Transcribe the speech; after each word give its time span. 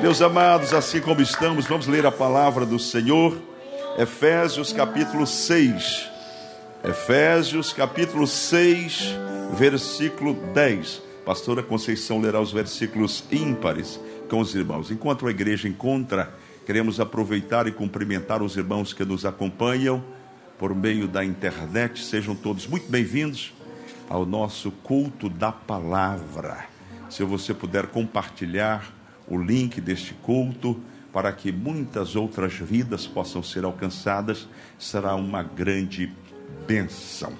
Meus 0.00 0.22
amados, 0.22 0.72
assim 0.72 1.00
como 1.00 1.20
estamos, 1.20 1.66
vamos 1.66 1.88
ler 1.88 2.06
a 2.06 2.12
palavra 2.12 2.64
do 2.64 2.78
Senhor, 2.78 3.36
Efésios 3.98 4.72
capítulo 4.72 5.26
6. 5.26 6.08
Efésios 6.84 7.72
capítulo 7.72 8.24
6, 8.24 9.16
versículo 9.54 10.34
10. 10.54 11.02
Pastora 11.26 11.64
Conceição 11.64 12.20
lerá 12.20 12.40
os 12.40 12.52
versículos 12.52 13.24
ímpares 13.32 13.98
com 14.30 14.38
os 14.38 14.54
irmãos. 14.54 14.92
Enquanto 14.92 15.26
a 15.26 15.32
igreja 15.32 15.66
encontra, 15.66 16.32
queremos 16.64 17.00
aproveitar 17.00 17.66
e 17.66 17.72
cumprimentar 17.72 18.40
os 18.40 18.56
irmãos 18.56 18.92
que 18.92 19.04
nos 19.04 19.26
acompanham 19.26 20.04
por 20.56 20.76
meio 20.76 21.08
da 21.08 21.24
internet. 21.24 22.04
Sejam 22.04 22.36
todos 22.36 22.68
muito 22.68 22.88
bem-vindos 22.88 23.52
ao 24.08 24.24
nosso 24.24 24.70
culto 24.70 25.28
da 25.28 25.50
palavra. 25.50 26.66
Se 27.10 27.24
você 27.24 27.52
puder 27.52 27.88
compartilhar 27.88 28.97
o 29.30 29.36
link 29.36 29.80
deste 29.80 30.14
culto 30.14 30.80
para 31.12 31.32
que 31.32 31.50
muitas 31.50 32.14
outras 32.14 32.54
vidas 32.54 33.06
possam 33.06 33.42
ser 33.42 33.64
alcançadas, 33.64 34.46
será 34.78 35.14
uma 35.14 35.42
grande 35.42 36.12
bênção. 36.66 37.32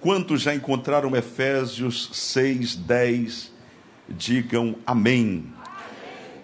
Quantos 0.00 0.42
já 0.42 0.54
encontraram 0.54 1.16
Efésios 1.16 2.10
6, 2.12 2.76
10? 2.76 3.52
Digam 4.08 4.76
amém. 4.86 5.46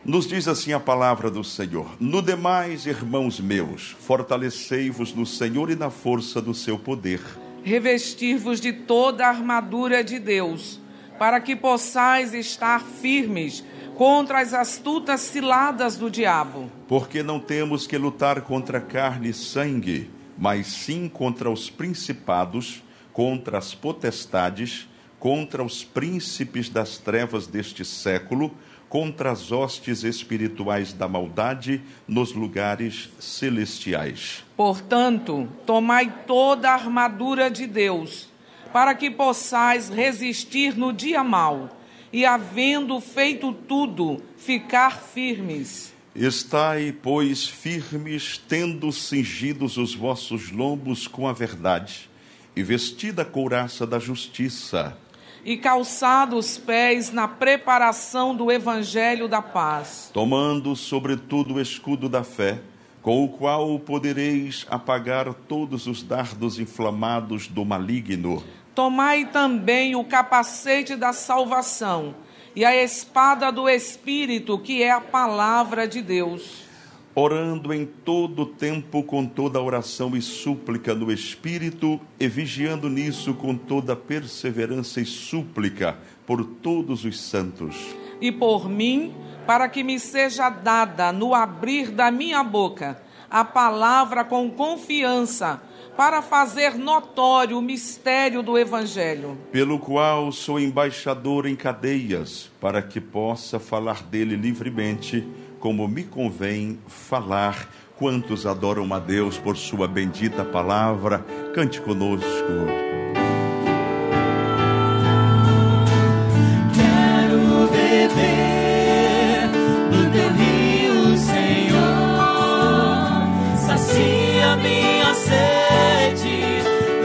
Nos 0.03 0.27
diz 0.27 0.49
assim 0.49 0.73
a 0.73 0.81
palavra 0.81 1.30
do 1.30 1.45
Senhor: 1.45 1.95
No 2.01 2.23
demais, 2.23 2.87
irmãos 2.87 3.39
meus, 3.39 3.91
fortalecei-vos 4.01 5.15
no 5.15 5.27
Senhor 5.27 5.71
e 5.71 5.77
na 5.77 5.91
força 5.91 6.41
do 6.41 6.55
seu 6.55 6.79
poder. 6.79 7.21
Revestir-vos 7.63 8.61
de 8.61 8.73
toda 8.73 9.27
a 9.27 9.29
armadura 9.29 10.03
de 10.03 10.19
Deus, 10.19 10.80
para 11.19 11.39
que 11.39 11.55
possais 11.55 12.33
estar 12.33 12.83
firmes 12.83 13.63
contra 14.01 14.41
as 14.41 14.55
astutas 14.55 15.21
ciladas 15.21 15.99
do 15.99 16.11
diabo. 16.11 16.71
Porque 16.89 17.23
não 17.23 17.39
temos 17.39 17.87
que 17.87 17.99
lutar 17.99 18.41
contra 18.41 18.81
carne 18.81 19.29
e 19.29 19.35
sangue, 19.35 20.11
mas 20.38 20.69
sim 20.69 21.07
contra 21.07 21.51
os 21.51 21.69
principados, 21.69 22.83
contra 23.13 23.59
as 23.59 23.74
potestades, 23.74 24.89
contra 25.19 25.63
os 25.63 25.85
príncipes 25.85 26.71
das 26.71 26.97
trevas 26.97 27.47
deste 27.47 27.85
século, 27.85 28.51
contra 28.89 29.33
as 29.33 29.52
hostes 29.52 30.02
espirituais 30.02 30.95
da 30.95 31.07
maldade 31.07 31.83
nos 32.09 32.33
lugares 32.33 33.11
celestiais. 33.19 34.43
Portanto, 34.57 35.46
tomai 35.67 36.11
toda 36.27 36.71
a 36.71 36.74
armadura 36.74 37.51
de 37.51 37.67
Deus, 37.67 38.30
para 38.73 38.95
que 38.95 39.11
possais 39.11 39.91
resistir 39.91 40.74
no 40.74 40.91
dia 40.91 41.23
mau 41.23 41.80
e, 42.13 42.27
havendo 42.27 43.01
feito 43.01 43.53
tudo, 43.53 44.23
ficar 44.37 45.01
firmes. 45.01 45.93
Estai, 46.15 46.93
pois, 46.93 47.47
firmes, 47.47 48.37
tendo 48.49 48.91
cingidos 48.91 49.77
os 49.77 49.95
vossos 49.95 50.51
lombos 50.51 51.07
com 51.07 51.29
a 51.29 51.33
verdade, 51.33 52.11
e 52.57 52.63
vestida 52.63 53.23
a 53.23 53.25
couraça 53.25 53.87
da 53.87 53.99
justiça, 53.99 54.97
e 55.45 55.57
calçados 55.57 56.51
os 56.51 56.59
pés 56.59 57.11
na 57.13 57.27
preparação 57.27 58.35
do 58.35 58.51
evangelho 58.51 59.29
da 59.29 59.41
paz, 59.41 60.11
tomando 60.13 60.74
sobretudo 60.74 61.55
o 61.55 61.61
escudo 61.61 62.09
da 62.09 62.24
fé, 62.24 62.61
com 63.01 63.24
o 63.24 63.29
qual 63.29 63.79
podereis 63.79 64.67
apagar 64.69 65.33
todos 65.33 65.87
os 65.87 66.03
dardos 66.03 66.59
inflamados 66.59 67.47
do 67.47 67.65
maligno 67.65 68.45
Tomai 68.75 69.26
também 69.26 69.97
o 69.97 70.04
capacete 70.04 70.97
da 70.97 71.12
salvação 71.12 72.15
e 72.54 72.65
a 72.65 72.75
espada 72.77 73.50
do 73.50 73.69
Espírito, 73.69 74.59
que 74.59 74.82
é 74.82 74.91
a 74.91 75.00
palavra 75.00 75.87
de 75.87 76.03
Deus. 76.03 76.65
Orando 77.15 77.75
em 77.75 77.84
todo 77.84 78.47
tempo 78.47 79.03
com 79.03 79.27
toda 79.27 79.60
oração 79.60 80.16
e 80.16 80.22
súplica 80.22 80.94
no 80.94 81.10
Espírito, 81.10 82.00
e 82.19 82.28
vigiando 82.28 82.88
nisso 82.88 83.34
com 83.34 83.56
toda 83.56 83.97
perseverança 83.97 85.00
e 85.00 85.05
súplica 85.05 85.99
por 86.25 86.45
todos 86.45 87.05
os 87.05 87.21
santos. 87.21 87.77
E 88.21 88.31
por 88.31 88.69
mim, 88.69 89.12
para 89.47 89.69
que 89.69 89.83
me 89.83 89.99
seja 89.99 90.49
dada 90.49 91.12
no 91.12 91.34
abrir 91.34 91.91
da 91.91 92.11
minha 92.11 92.45
boca 92.45 93.03
a 93.28 93.45
palavra 93.45 94.25
com 94.25 94.50
confiança 94.50 95.62
para 95.97 96.23
fazer 96.23 96.75
notório 96.75 97.59
o 97.59 97.62
mistério 97.62 98.43
do 98.43 98.59
Evangelho, 98.59 99.37
pelo 99.53 99.78
qual 99.78 100.33
sou 100.33 100.59
embaixador 100.59 101.47
em 101.47 101.56
cadeias, 101.56 102.51
para 102.61 102.83
que 102.83 103.01
possa 103.01 103.59
falar 103.59 104.03
dele 104.03 104.37
livremente, 104.37 105.27
como 105.59 105.87
me 105.87 106.05
convém 106.05 106.78
falar. 106.87 107.69
Quantos 107.97 108.47
adoram 108.47 108.95
a 108.95 108.99
Deus 108.99 109.37
por 109.37 109.59
sua 109.59 109.87
bendita 109.87 110.43
palavra, 110.43 111.19
cante 111.55 111.83
conosco. 111.83 113.20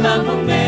Lava 0.05 0.65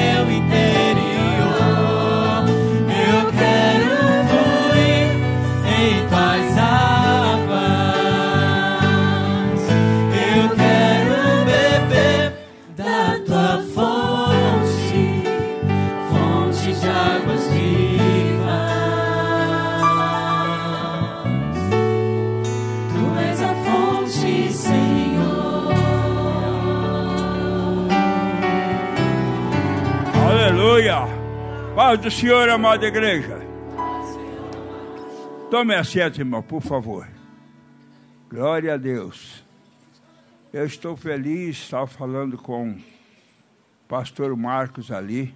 Paz 31.88 32.02
do 32.02 32.12
Senhor, 32.12 32.50
amada 32.50 32.86
igreja. 32.86 33.40
Tome 35.50 35.74
assento, 35.74 36.20
irmão, 36.20 36.44
por 36.44 36.62
favor. 36.62 37.08
Glória 38.30 38.74
a 38.74 38.78
Deus. 38.78 39.42
Eu 40.52 40.66
estou 40.66 40.98
feliz, 40.98 41.56
estava 41.56 41.88
falando 41.88 42.38
com 42.38 42.72
o 42.72 42.78
pastor 43.88 44.36
Marcos 44.36 44.92
ali. 44.92 45.34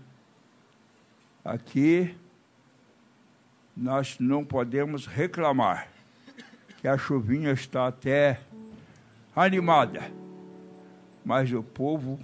Aqui 1.46 2.18
nós 3.74 4.18
não 4.20 4.44
podemos 4.44 5.08
reclamar, 5.08 5.88
que 6.82 6.88
a 6.90 6.98
chuvinha 6.98 7.54
está 7.54 7.88
até 7.88 8.42
animada, 9.34 10.12
mas 11.24 11.50
o 11.54 11.64
povo 11.64 12.20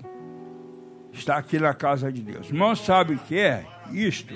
está 1.13 1.37
aqui 1.37 1.57
na 1.57 1.73
casa 1.73 2.11
de 2.11 2.21
Deus. 2.21 2.49
Irmão, 2.49 2.75
sabe 2.75 3.13
o 3.13 3.19
que 3.19 3.39
é 3.39 3.76
isto? 3.91 4.33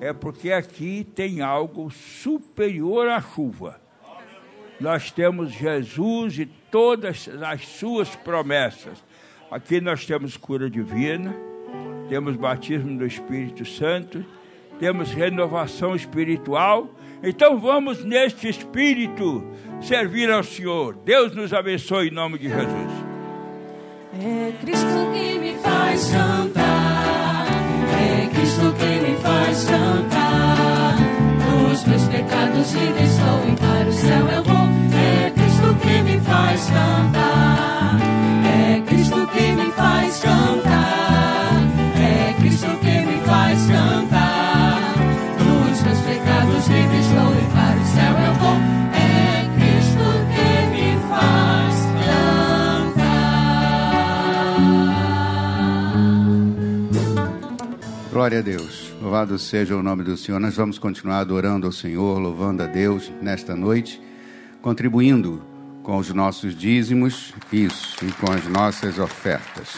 É 0.00 0.12
porque 0.12 0.52
aqui 0.52 1.06
tem 1.14 1.40
algo 1.40 1.90
superior 1.90 3.08
à 3.08 3.20
chuva. 3.20 3.80
Nós 4.80 5.10
temos 5.10 5.52
Jesus 5.52 6.38
e 6.38 6.46
todas 6.70 7.28
as 7.42 7.66
suas 7.66 8.14
promessas. 8.16 9.02
Aqui 9.50 9.80
nós 9.80 10.04
temos 10.04 10.36
cura 10.36 10.68
divina, 10.68 11.34
temos 12.08 12.36
batismo 12.36 12.98
do 12.98 13.06
Espírito 13.06 13.64
Santo, 13.64 14.24
temos 14.78 15.12
renovação 15.12 15.94
espiritual. 15.94 16.90
Então 17.22 17.58
vamos 17.58 18.04
neste 18.04 18.48
espírito 18.48 19.46
servir 19.80 20.30
ao 20.30 20.42
Senhor. 20.42 20.96
Deus 21.04 21.34
nos 21.34 21.52
abençoe 21.52 22.08
em 22.08 22.10
nome 22.10 22.38
de 22.38 22.48
Jesus. 22.48 22.92
É 24.20 24.52
Cristo 24.60 25.12
que 25.12 25.38
me 25.38 25.54
faz 25.54 26.10
cantar. 26.10 26.63
Cristo 28.54 28.72
que 28.78 29.00
me 29.00 29.16
faz 29.16 29.64
cantar. 29.64 30.96
Dos 31.68 31.84
meus 31.86 32.02
pecados 32.04 32.72
livre 32.72 33.02
estou 33.02 33.48
e 33.48 33.56
para 33.56 33.88
o 33.88 33.92
céu 33.92 34.28
eu 34.28 34.44
vou. 34.44 34.68
É 34.96 35.30
Cristo 35.30 35.76
que 35.82 36.02
me 36.02 36.20
faz 36.20 36.66
cantar. 36.66 37.98
É 38.46 38.80
Cristo 38.86 39.26
que 39.26 39.52
me 39.52 39.72
faz 39.72 40.20
cantar. 40.20 40.83
Glória 58.24 58.38
a 58.38 58.42
Deus. 58.42 58.90
Louvado 59.02 59.38
seja 59.38 59.76
o 59.76 59.82
nome 59.82 60.02
do 60.02 60.16
Senhor. 60.16 60.40
Nós 60.40 60.56
vamos 60.56 60.78
continuar 60.78 61.18
adorando 61.18 61.66
ao 61.66 61.72
Senhor, 61.72 62.18
louvando 62.18 62.62
a 62.62 62.66
Deus 62.66 63.12
nesta 63.20 63.54
noite. 63.54 64.00
contribuindo 64.62 65.42
com 65.82 65.98
os 65.98 66.08
nossos 66.08 66.56
dízimos, 66.56 67.34
isso, 67.52 68.02
e 68.02 68.10
com 68.12 68.32
as 68.32 68.48
nossas 68.48 68.98
ofertas. 68.98 69.76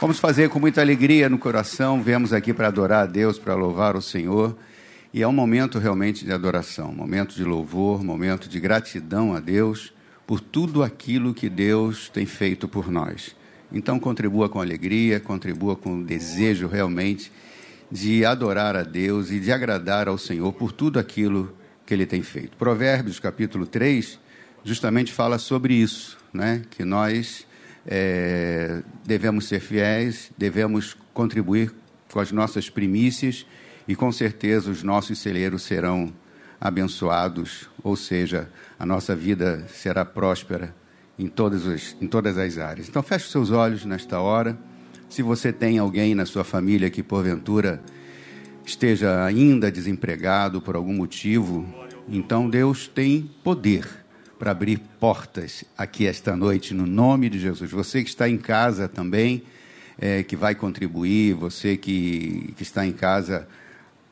Vamos 0.00 0.20
fazer 0.20 0.50
com 0.50 0.60
muita 0.60 0.82
alegria 0.82 1.28
no 1.28 1.36
coração, 1.36 2.00
viemos 2.00 2.32
aqui 2.32 2.54
para 2.54 2.68
adorar 2.68 3.02
a 3.02 3.06
Deus, 3.06 3.40
para 3.40 3.56
louvar 3.56 3.96
o 3.96 4.00
Senhor, 4.00 4.56
e 5.12 5.20
é 5.20 5.26
um 5.26 5.32
momento 5.32 5.80
realmente 5.80 6.24
de 6.24 6.30
adoração, 6.30 6.92
momento 6.92 7.34
de 7.34 7.42
louvor, 7.42 8.04
momento 8.04 8.48
de 8.48 8.60
gratidão 8.60 9.34
a 9.34 9.40
Deus 9.40 9.92
por 10.24 10.38
tudo 10.38 10.80
aquilo 10.80 11.34
que 11.34 11.48
Deus 11.48 12.08
tem 12.08 12.24
feito 12.24 12.68
por 12.68 12.88
nós. 12.88 13.34
Então 13.72 13.98
contribua 13.98 14.48
com 14.48 14.60
alegria, 14.60 15.18
contribua 15.18 15.74
com 15.74 15.98
o 15.98 16.04
desejo 16.04 16.68
realmente 16.68 17.32
de 17.94 18.24
adorar 18.24 18.74
a 18.74 18.82
Deus 18.82 19.30
e 19.30 19.38
de 19.38 19.52
agradar 19.52 20.08
ao 20.08 20.18
Senhor 20.18 20.52
por 20.52 20.72
tudo 20.72 20.98
aquilo 20.98 21.56
que 21.86 21.94
ele 21.94 22.04
tem 22.04 22.24
feito. 22.24 22.56
Provérbios 22.56 23.20
capítulo 23.20 23.68
3 23.68 24.18
justamente 24.64 25.12
fala 25.12 25.38
sobre 25.38 25.74
isso, 25.74 26.18
né? 26.32 26.62
que 26.70 26.84
nós 26.84 27.46
é, 27.86 28.82
devemos 29.06 29.46
ser 29.46 29.60
fiéis, 29.60 30.32
devemos 30.36 30.96
contribuir 31.12 31.72
com 32.12 32.18
as 32.18 32.32
nossas 32.32 32.68
primícias 32.68 33.46
e 33.86 33.94
com 33.94 34.10
certeza 34.10 34.72
os 34.72 34.82
nossos 34.82 35.20
celeiros 35.20 35.62
serão 35.62 36.12
abençoados, 36.60 37.70
ou 37.80 37.94
seja, 37.94 38.50
a 38.76 38.84
nossa 38.84 39.14
vida 39.14 39.68
será 39.68 40.04
próspera 40.04 40.74
em 41.16 41.28
todas, 41.28 41.64
as, 41.64 41.96
em 42.00 42.08
todas 42.08 42.38
as 42.38 42.58
áreas. 42.58 42.88
Então 42.88 43.04
feche 43.04 43.30
seus 43.30 43.52
olhos 43.52 43.84
nesta 43.84 44.18
hora. 44.18 44.58
Se 45.14 45.22
você 45.22 45.52
tem 45.52 45.78
alguém 45.78 46.12
na 46.12 46.26
sua 46.26 46.42
família 46.42 46.90
que 46.90 47.00
porventura 47.00 47.80
esteja 48.66 49.24
ainda 49.24 49.70
desempregado 49.70 50.60
por 50.60 50.74
algum 50.74 50.92
motivo, 50.92 51.64
então 52.08 52.50
Deus 52.50 52.88
tem 52.88 53.30
poder 53.44 53.86
para 54.40 54.50
abrir 54.50 54.80
portas 54.98 55.64
aqui 55.78 56.04
esta 56.04 56.34
noite, 56.34 56.74
no 56.74 56.84
nome 56.84 57.30
de 57.30 57.38
Jesus. 57.38 57.70
Você 57.70 58.02
que 58.02 58.08
está 58.08 58.28
em 58.28 58.36
casa 58.36 58.88
também, 58.88 59.44
é, 60.00 60.24
que 60.24 60.34
vai 60.34 60.52
contribuir, 60.52 61.34
você 61.34 61.76
que, 61.76 62.52
que 62.56 62.64
está 62.64 62.84
em 62.84 62.92
casa, 62.92 63.46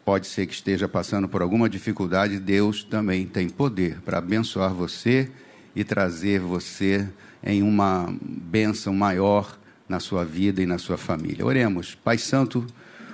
pode 0.05 0.29
ser 0.29 0.47
que 0.47 0.55
esteja 0.55 0.87
passando 0.87 1.29
por 1.29 1.43
alguma 1.43 1.69
dificuldade, 1.69 2.39
Deus 2.39 2.85
também 2.85 3.27
tem 3.27 3.49
poder 3.49 4.01
para 4.03 4.19
abençoar 4.19 4.73
você 4.73 5.29
e 5.75 5.83
trazer 5.83 6.39
você 6.39 7.09
em 7.43 7.61
uma 7.61 8.15
bênção 8.23 8.95
maior 8.95 9.61
na 9.93 10.00
sua 10.00 10.25
vida 10.25 10.62
e 10.62 10.67
na 10.67 10.79
sua 10.79 10.97
família. 10.97 11.44
Oremos. 11.44 11.94
Pai 11.94 12.17
Santo, 12.17 12.67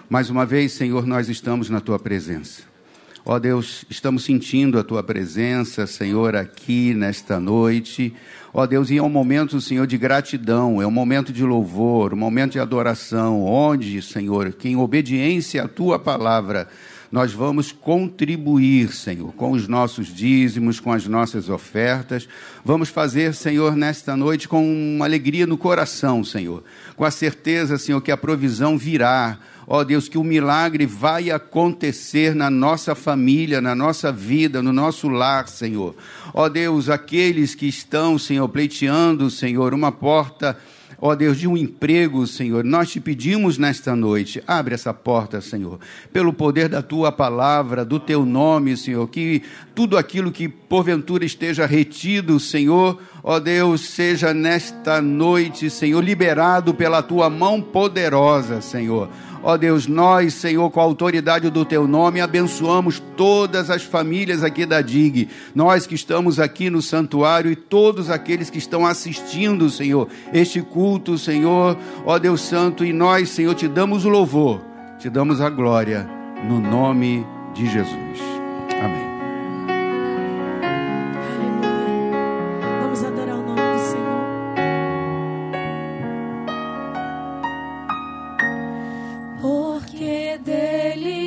mais 0.08 0.30
uma 0.30 0.46
vez, 0.46 0.70
Senhor, 0.70 1.04
nós 1.04 1.28
estamos 1.28 1.68
na 1.68 1.80
tua 1.80 1.98
presença. 1.98 2.62
Ó 3.26 3.34
oh 3.34 3.40
Deus, 3.40 3.84
estamos 3.90 4.22
sentindo 4.22 4.78
a 4.78 4.84
tua 4.84 5.02
presença, 5.02 5.88
Senhor, 5.88 6.36
aqui 6.36 6.94
nesta 6.94 7.40
noite. 7.40 8.14
Ó 8.54 8.62
oh 8.62 8.66
Deus, 8.68 8.90
e 8.90 8.96
é 8.96 9.02
um 9.02 9.08
momento, 9.08 9.60
Senhor, 9.60 9.88
de 9.88 9.98
gratidão, 9.98 10.80
é 10.80 10.86
um 10.86 10.90
momento 10.92 11.32
de 11.32 11.42
louvor, 11.42 12.14
um 12.14 12.16
momento 12.16 12.52
de 12.52 12.60
adoração, 12.60 13.42
onde, 13.42 14.00
Senhor, 14.00 14.52
que 14.52 14.68
em 14.68 14.76
obediência 14.76 15.64
à 15.64 15.68
tua 15.68 15.98
palavra, 15.98 16.68
nós 17.10 17.32
vamos 17.32 17.72
contribuir, 17.72 18.92
Senhor, 18.92 19.32
com 19.34 19.52
os 19.52 19.66
nossos 19.66 20.08
dízimos, 20.08 20.78
com 20.78 20.92
as 20.92 21.06
nossas 21.06 21.48
ofertas. 21.48 22.28
Vamos 22.64 22.88
fazer, 22.88 23.34
Senhor, 23.34 23.74
nesta 23.74 24.16
noite 24.16 24.48
com 24.48 24.64
uma 24.64 25.06
alegria 25.06 25.46
no 25.46 25.56
coração, 25.56 26.22
Senhor, 26.22 26.62
com 26.96 27.04
a 27.04 27.10
certeza, 27.10 27.78
Senhor, 27.78 28.00
que 28.00 28.12
a 28.12 28.16
provisão 28.16 28.76
virá 28.76 29.38
ó 29.70 29.84
Deus, 29.84 30.08
que 30.08 30.16
o 30.16 30.24
milagre 30.24 30.86
vai 30.86 31.30
acontecer 31.30 32.34
na 32.34 32.48
nossa 32.48 32.94
família, 32.94 33.60
na 33.60 33.74
nossa 33.74 34.10
vida, 34.10 34.62
no 34.62 34.72
nosso 34.72 35.08
lar, 35.08 35.46
Senhor. 35.46 35.94
Ó 36.32 36.48
Deus, 36.48 36.88
aqueles 36.88 37.54
que 37.54 37.66
estão, 37.66 38.18
Senhor, 38.18 38.48
pleiteando, 38.48 39.30
Senhor, 39.30 39.74
uma 39.74 39.92
porta 39.92 40.56
ó 41.00 41.14
Deus, 41.14 41.38
de 41.38 41.46
um 41.46 41.56
emprego, 41.56 42.26
Senhor. 42.26 42.64
Nós 42.64 42.90
te 42.90 43.00
pedimos 43.00 43.56
nesta 43.56 43.94
noite, 43.94 44.42
abre 44.46 44.74
essa 44.74 44.92
porta, 44.92 45.40
Senhor, 45.40 45.78
pelo 46.12 46.32
poder 46.32 46.68
da 46.68 46.82
tua 46.82 47.12
palavra, 47.12 47.84
do 47.84 48.00
teu 48.00 48.26
nome, 48.26 48.76
Senhor, 48.76 49.06
que 49.08 49.42
tudo 49.74 49.96
aquilo 49.96 50.32
que 50.32 50.48
porventura 50.48 51.24
esteja 51.24 51.66
retido, 51.66 52.40
Senhor, 52.40 53.00
ó 53.22 53.38
Deus, 53.38 53.82
seja 53.82 54.34
nesta 54.34 55.00
noite, 55.00 55.70
Senhor, 55.70 56.02
liberado 56.02 56.74
pela 56.74 57.02
tua 57.02 57.30
mão 57.30 57.60
poderosa, 57.60 58.60
Senhor. 58.60 59.08
Ó 59.42 59.56
Deus, 59.56 59.86
nós, 59.86 60.34
Senhor, 60.34 60.70
com 60.70 60.80
a 60.80 60.82
autoridade 60.82 61.50
do 61.50 61.64
Teu 61.64 61.86
nome, 61.86 62.20
abençoamos 62.20 63.02
todas 63.16 63.70
as 63.70 63.82
famílias 63.82 64.42
aqui 64.42 64.66
da 64.66 64.80
DIG, 64.80 65.28
nós 65.54 65.86
que 65.86 65.94
estamos 65.94 66.40
aqui 66.40 66.70
no 66.70 66.82
santuário 66.82 67.50
e 67.50 67.56
todos 67.56 68.10
aqueles 68.10 68.50
que 68.50 68.58
estão 68.58 68.86
assistindo, 68.86 69.70
Senhor, 69.70 70.08
este 70.32 70.60
culto, 70.60 71.16
Senhor, 71.16 71.76
ó 72.04 72.18
Deus 72.18 72.40
Santo, 72.40 72.84
e 72.84 72.92
nós, 72.92 73.28
Senhor, 73.28 73.54
te 73.54 73.68
damos 73.68 74.04
o 74.04 74.08
louvor, 74.08 74.60
te 74.98 75.08
damos 75.08 75.40
a 75.40 75.48
glória, 75.48 76.08
no 76.48 76.60
nome 76.60 77.26
de 77.54 77.68
Jesus. 77.68 78.37
Porque 89.40 90.38
dele, 90.44 91.17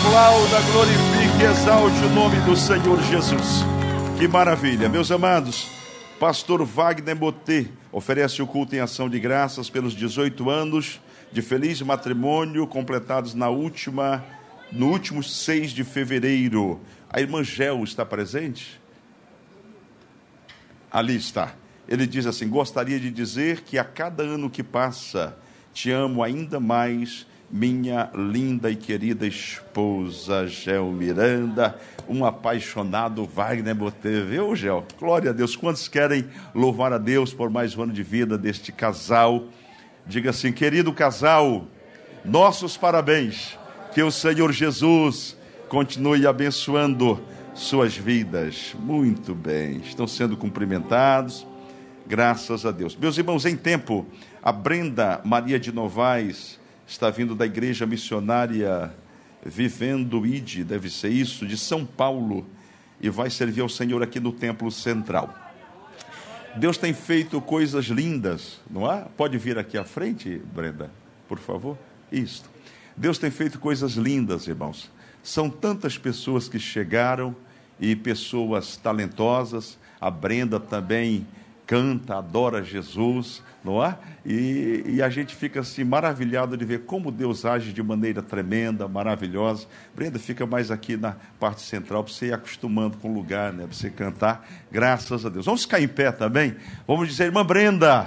Aplauda, 0.00 0.60
glorifique 0.72 1.44
exalte 1.44 2.04
o 2.04 2.08
nome 2.14 2.40
do 2.40 2.56
Senhor 2.56 3.02
Jesus. 3.02 3.62
Que 4.18 4.26
maravilha. 4.26 4.88
Meus 4.88 5.10
amados, 5.10 5.68
Pastor 6.18 6.64
Wagner 6.64 7.14
Botê 7.14 7.66
oferece 7.92 8.40
o 8.40 8.46
culto 8.46 8.74
em 8.74 8.78
ação 8.78 9.10
de 9.10 9.20
graças 9.20 9.68
pelos 9.68 9.92
18 9.92 10.48
anos 10.48 11.00
de 11.30 11.42
feliz 11.42 11.82
matrimônio 11.82 12.66
completados 12.66 13.34
na 13.34 13.50
última, 13.50 14.24
no 14.72 14.88
último 14.88 15.22
6 15.22 15.70
de 15.72 15.84
fevereiro. 15.84 16.80
A 17.10 17.20
irmã 17.20 17.44
Gel 17.44 17.84
está 17.84 18.04
presente? 18.06 18.80
Ali 20.90 21.16
está. 21.16 21.54
Ele 21.86 22.06
diz 22.06 22.24
assim: 22.24 22.48
Gostaria 22.48 22.98
de 22.98 23.10
dizer 23.10 23.60
que 23.60 23.76
a 23.76 23.84
cada 23.84 24.22
ano 24.22 24.48
que 24.48 24.62
passa, 24.62 25.36
te 25.74 25.90
amo 25.90 26.22
ainda 26.22 26.58
mais, 26.58 27.26
minha 27.50 28.10
linda 28.14 28.70
e 28.70 28.76
querida 28.76 29.26
esposa 29.26 30.46
Gel 30.46 30.86
Miranda, 30.92 31.76
um 32.08 32.24
apaixonado 32.24 33.24
Wagner 33.24 33.74
Botê. 33.74 34.22
Viu, 34.22 34.54
Gel? 34.54 34.86
Glória 34.98 35.30
a 35.30 35.32
Deus. 35.32 35.56
Quantos 35.56 35.88
querem 35.88 36.26
louvar 36.54 36.92
a 36.92 36.98
Deus 36.98 37.34
por 37.34 37.50
mais 37.50 37.76
um 37.76 37.82
ano 37.82 37.92
de 37.92 38.04
vida 38.04 38.38
deste 38.38 38.70
casal? 38.70 39.44
Diga 40.06 40.30
assim, 40.30 40.52
querido 40.52 40.92
casal, 40.92 41.66
nossos 42.24 42.76
parabéns. 42.76 43.58
Que 43.92 44.02
o 44.04 44.12
Senhor 44.12 44.52
Jesus 44.52 45.36
continue 45.68 46.24
abençoando 46.24 47.20
suas 47.52 47.96
vidas. 47.96 48.76
Muito 48.78 49.34
bem, 49.34 49.78
estão 49.78 50.06
sendo 50.06 50.36
cumprimentados. 50.36 51.44
Graças 52.06 52.64
a 52.64 52.70
Deus. 52.70 52.94
Meus 52.94 53.18
irmãos, 53.18 53.44
em 53.44 53.56
tempo, 53.56 54.06
a 54.40 54.52
Brenda 54.52 55.20
Maria 55.24 55.58
de 55.58 55.72
Novaes 55.72 56.59
está 56.90 57.08
vindo 57.08 57.36
da 57.36 57.46
igreja 57.46 57.86
missionária 57.86 58.92
Vivendo 59.46 60.26
Ide, 60.26 60.64
deve 60.64 60.90
ser 60.90 61.08
isso, 61.08 61.46
de 61.46 61.56
São 61.56 61.86
Paulo, 61.86 62.44
e 63.00 63.08
vai 63.08 63.30
servir 63.30 63.60
ao 63.60 63.68
Senhor 63.68 64.02
aqui 64.02 64.18
no 64.18 64.32
Templo 64.32 64.70
Central. 64.72 65.32
Deus 66.56 66.76
tem 66.76 66.92
feito 66.92 67.40
coisas 67.40 67.86
lindas, 67.86 68.60
não 68.68 68.90
é? 68.90 69.06
Pode 69.16 69.38
vir 69.38 69.56
aqui 69.56 69.78
à 69.78 69.84
frente, 69.84 70.42
Brenda, 70.52 70.90
por 71.28 71.38
favor? 71.38 71.78
Isto. 72.10 72.50
Deus 72.96 73.18
tem 73.18 73.30
feito 73.30 73.60
coisas 73.60 73.92
lindas, 73.92 74.48
irmãos. 74.48 74.90
São 75.22 75.48
tantas 75.48 75.96
pessoas 75.96 76.48
que 76.48 76.58
chegaram 76.58 77.34
e 77.78 77.94
pessoas 77.94 78.76
talentosas. 78.76 79.78
A 80.00 80.10
Brenda 80.10 80.58
também 80.58 81.24
canta, 81.66 82.18
adora 82.18 82.64
Jesus, 82.64 83.42
não 83.64 83.84
é? 83.84 83.96
E, 84.24 84.84
e, 84.86 85.02
a 85.02 85.10
gente 85.10 85.34
fica 85.34 85.60
assim 85.60 85.84
maravilhado 85.84 86.56
de 86.56 86.64
ver 86.64 86.80
como 86.80 87.10
Deus 87.10 87.44
age 87.44 87.72
de 87.72 87.82
maneira 87.82 88.22
tremenda, 88.22 88.88
maravilhosa. 88.88 89.66
Brenda, 89.94 90.18
fica 90.18 90.46
mais 90.46 90.70
aqui 90.70 90.96
na 90.96 91.16
parte 91.38 91.60
central 91.62 92.02
para 92.02 92.12
você 92.12 92.26
ir 92.26 92.32
acostumando 92.32 92.96
com 92.96 93.10
o 93.10 93.14
lugar, 93.14 93.52
né? 93.52 93.64
Para 93.64 93.74
você 93.74 93.90
cantar. 93.90 94.48
Graças 94.70 95.26
a 95.26 95.28
Deus. 95.28 95.44
Vamos 95.44 95.62
ficar 95.62 95.80
em 95.80 95.88
pé 95.88 96.10
também. 96.10 96.56
Vamos 96.86 97.08
dizer, 97.08 97.24
irmã 97.24 97.44
Brenda, 97.44 98.06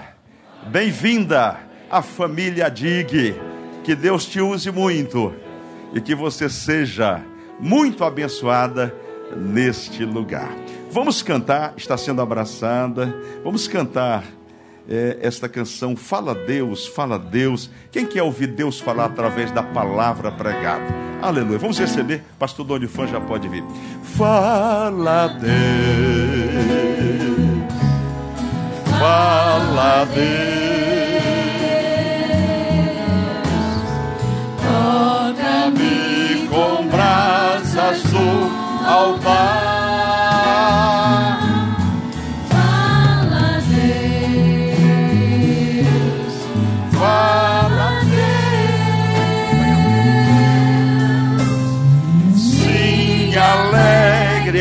bem-vinda 0.68 1.60
à 1.90 2.02
família 2.02 2.70
Dig. 2.70 3.36
Que 3.84 3.96
Deus 3.96 4.26
te 4.26 4.40
use 4.42 4.72
muito 4.72 5.34
e 5.94 6.02
que 6.02 6.16
você 6.16 6.50
seja 6.50 7.22
muito 7.60 8.04
abençoada 8.04 8.94
neste 9.36 10.04
lugar. 10.04 10.50
Vamos 10.90 11.22
cantar, 11.22 11.74
está 11.78 11.98
sendo 11.98 12.22
abraçada. 12.22 13.16
Vamos 13.44 13.68
cantar 13.68 14.24
é, 14.90 15.18
esta 15.22 15.48
canção 15.48 15.96
Fala 15.96 16.36
Deus, 16.36 16.88
Fala 16.88 17.18
Deus. 17.18 17.70
Quem 17.92 18.06
quer 18.06 18.24
ouvir 18.24 18.48
Deus 18.48 18.80
falar 18.80 19.06
através 19.06 19.52
da 19.52 19.64
palavra 19.64 20.32
pregada? 20.32 20.94
Aleluia. 21.22 21.58
Vamos 21.58 21.80
receber. 21.80 22.24
Pastor 22.38 22.66
Doni 22.66 22.88
Fã 22.88 23.08
já 23.08 23.22
pode 23.22 23.48
vir. 23.48 23.64
Fala 24.04 25.28
Deus, 25.28 25.54
Fala 29.00 30.06
Deus. 30.06 30.24
Toca-me 34.62 36.48
com 36.48 36.88
brasas 36.88 38.04
do 38.04 38.86
altar. 38.86 39.73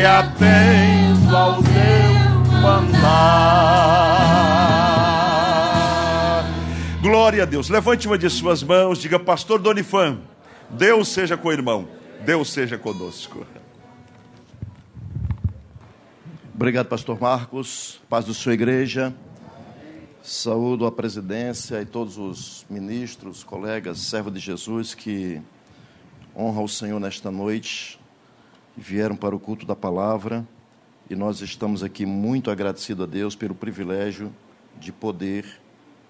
Atento 0.05 1.35
ao 1.35 1.55
teu 1.63 2.61
mandar. 2.61 4.03
Glória 7.01 7.43
a 7.43 7.45
Deus. 7.45 7.69
Levante 7.69 8.07
uma 8.07 8.17
de 8.17 8.29
suas 8.29 8.63
mãos, 8.63 8.99
diga, 8.99 9.19
Pastor 9.19 9.59
Donifan, 9.59 10.19
Deus 10.69 11.09
seja 11.09 11.35
com 11.35 11.49
o 11.49 11.51
irmão, 11.51 11.87
Deus 12.25 12.51
seja 12.51 12.77
conosco. 12.77 13.45
Obrigado, 16.53 16.87
pastor 16.87 17.19
Marcos. 17.19 17.99
Paz 18.07 18.25
do 18.25 18.33
sua 18.33 18.53
igreja. 18.53 19.13
Saúdo 20.21 20.85
a 20.85 20.91
presidência 20.91 21.81
e 21.81 21.85
todos 21.85 22.17
os 22.17 22.65
ministros, 22.69 23.43
colegas, 23.43 23.99
servos 23.99 24.33
de 24.33 24.39
Jesus 24.39 24.93
que 24.95 25.41
honram 26.33 26.63
o 26.63 26.69
Senhor 26.69 26.99
nesta 26.99 27.29
noite 27.29 27.99
vieram 28.75 29.15
para 29.15 29.35
o 29.35 29.39
culto 29.39 29.65
da 29.65 29.75
palavra. 29.75 30.47
E 31.09 31.15
nós 31.15 31.41
estamos 31.41 31.83
aqui 31.83 32.05
muito 32.05 32.49
agradecidos 32.49 33.03
a 33.03 33.07
Deus 33.07 33.35
pelo 33.35 33.53
privilégio 33.53 34.33
de 34.79 34.91
poder 34.91 35.45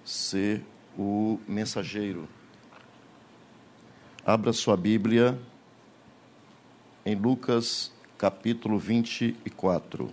ser 0.05 0.63
o 0.97 1.39
mensageiro. 1.47 2.27
Abra 4.25 4.53
sua 4.53 4.77
Bíblia 4.77 5.37
em 7.05 7.15
Lucas 7.15 7.91
capítulo 8.17 8.77
24. 8.77 10.09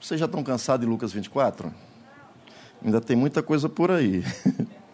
Vocês 0.00 0.20
já 0.20 0.26
estão 0.26 0.44
cansados 0.44 0.86
de 0.86 0.90
Lucas 0.90 1.12
24? 1.12 1.72
Ainda 2.84 3.00
tem 3.00 3.16
muita 3.16 3.42
coisa 3.42 3.68
por 3.68 3.90
aí. 3.90 4.22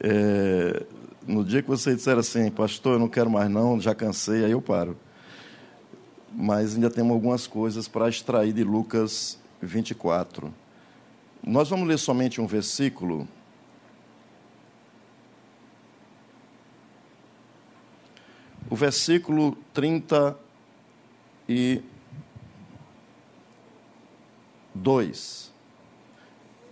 É, 0.00 0.86
no 1.28 1.44
dia 1.44 1.62
que 1.62 1.68
você 1.68 1.94
disser 1.94 2.16
assim, 2.16 2.50
pastor, 2.50 2.94
eu 2.94 2.98
não 2.98 3.08
quero 3.08 3.28
mais 3.28 3.50
não, 3.50 3.78
já 3.78 3.94
cansei, 3.94 4.46
aí 4.46 4.50
eu 4.50 4.62
paro. 4.62 4.96
Mas 6.32 6.74
ainda 6.74 6.88
temos 6.88 7.12
algumas 7.12 7.46
coisas 7.46 7.86
para 7.86 8.08
extrair 8.08 8.52
de 8.52 8.64
Lucas 8.64 9.38
24. 9.60 10.52
Nós 11.46 11.68
vamos 11.68 11.86
ler 11.86 11.98
somente 11.98 12.40
um 12.40 12.46
versículo. 12.46 13.28
O 18.70 18.74
versículo 18.74 19.56
30 19.74 20.36
e 21.46 21.82
2. 24.74 25.52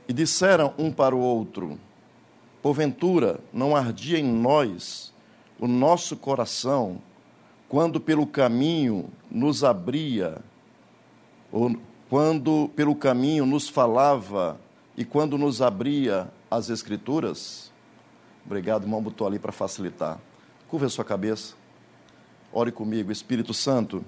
E 0.09 0.13
disseram 0.13 0.73
um 0.79 0.91
para 0.91 1.15
o 1.15 1.21
outro: 1.21 1.79
Porventura 2.67 3.39
não 3.53 3.77
ardia 3.77 4.19
em 4.19 4.25
nós 4.25 5.15
o 5.57 5.69
nosso 5.69 6.17
coração 6.17 7.01
quando 7.69 8.01
pelo 8.01 8.27
caminho 8.27 9.09
nos 9.31 9.63
abria, 9.63 10.39
ou 11.53 11.77
quando 12.11 12.69
pelo 12.75 12.97
caminho 12.97 13.47
nos 13.47 13.69
falava 13.69 14.59
e 14.97 15.05
quando 15.05 15.39
nos 15.39 15.63
abria 15.63 16.29
as 16.51 16.69
Escrituras? 16.69 17.71
Obrigado, 18.45 18.83
irmão, 18.83 19.01
botou 19.01 19.29
ali 19.29 19.39
para 19.39 19.53
facilitar. 19.53 20.19
Curva 20.67 20.87
a 20.87 20.91
sua 20.91 21.05
cabeça. 21.05 21.55
Ore 22.53 22.73
comigo, 22.73 23.13
Espírito 23.13 23.55
Santo. 23.55 24.05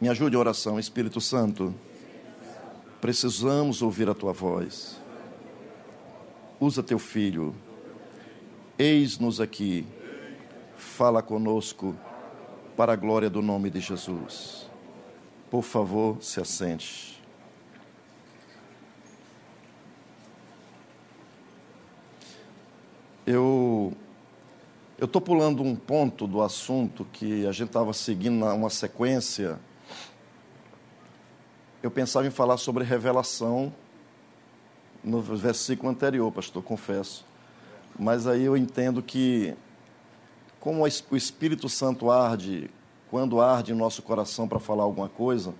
Me 0.00 0.08
ajude 0.08 0.36
a 0.36 0.38
oração, 0.38 0.78
Espírito 0.78 1.20
Santo. 1.20 1.74
Precisamos 3.00 3.82
ouvir 3.82 4.08
a 4.08 4.14
tua 4.14 4.32
voz. 4.32 5.04
Usa 6.60 6.82
teu 6.82 6.98
filho. 6.98 7.54
Eis-nos 8.78 9.40
aqui, 9.40 9.86
fala 10.76 11.22
conosco, 11.22 11.94
para 12.76 12.92
a 12.92 12.96
glória 12.96 13.30
do 13.30 13.40
nome 13.40 13.70
de 13.70 13.80
Jesus. 13.80 14.70
Por 15.50 15.62
favor, 15.62 16.22
se 16.22 16.40
assente. 16.40 17.22
Eu 23.26 23.92
eu 24.98 25.04
estou 25.04 25.20
pulando 25.20 25.62
um 25.62 25.76
ponto 25.76 26.26
do 26.26 26.40
assunto 26.40 27.04
que 27.12 27.46
a 27.46 27.52
gente 27.52 27.68
estava 27.68 27.92
seguindo 27.92 28.46
uma 28.46 28.70
sequência. 28.70 29.60
Eu 31.82 31.90
pensava 31.90 32.26
em 32.26 32.30
falar 32.30 32.56
sobre 32.56 32.82
revelação 32.82 33.74
no 35.06 35.22
versículo 35.22 35.88
anterior, 35.88 36.32
pastor, 36.32 36.64
confesso. 36.64 37.24
Mas 37.96 38.26
aí 38.26 38.42
eu 38.42 38.56
entendo 38.56 39.00
que, 39.00 39.54
como 40.58 40.82
o 40.82 41.16
Espírito 41.16 41.68
Santo 41.68 42.10
arde, 42.10 42.68
quando 43.08 43.40
arde 43.40 43.72
em 43.72 43.76
nosso 43.76 44.02
coração 44.02 44.48
para 44.48 44.58
falar 44.58 44.82
alguma 44.82 45.08
coisa, 45.08 45.54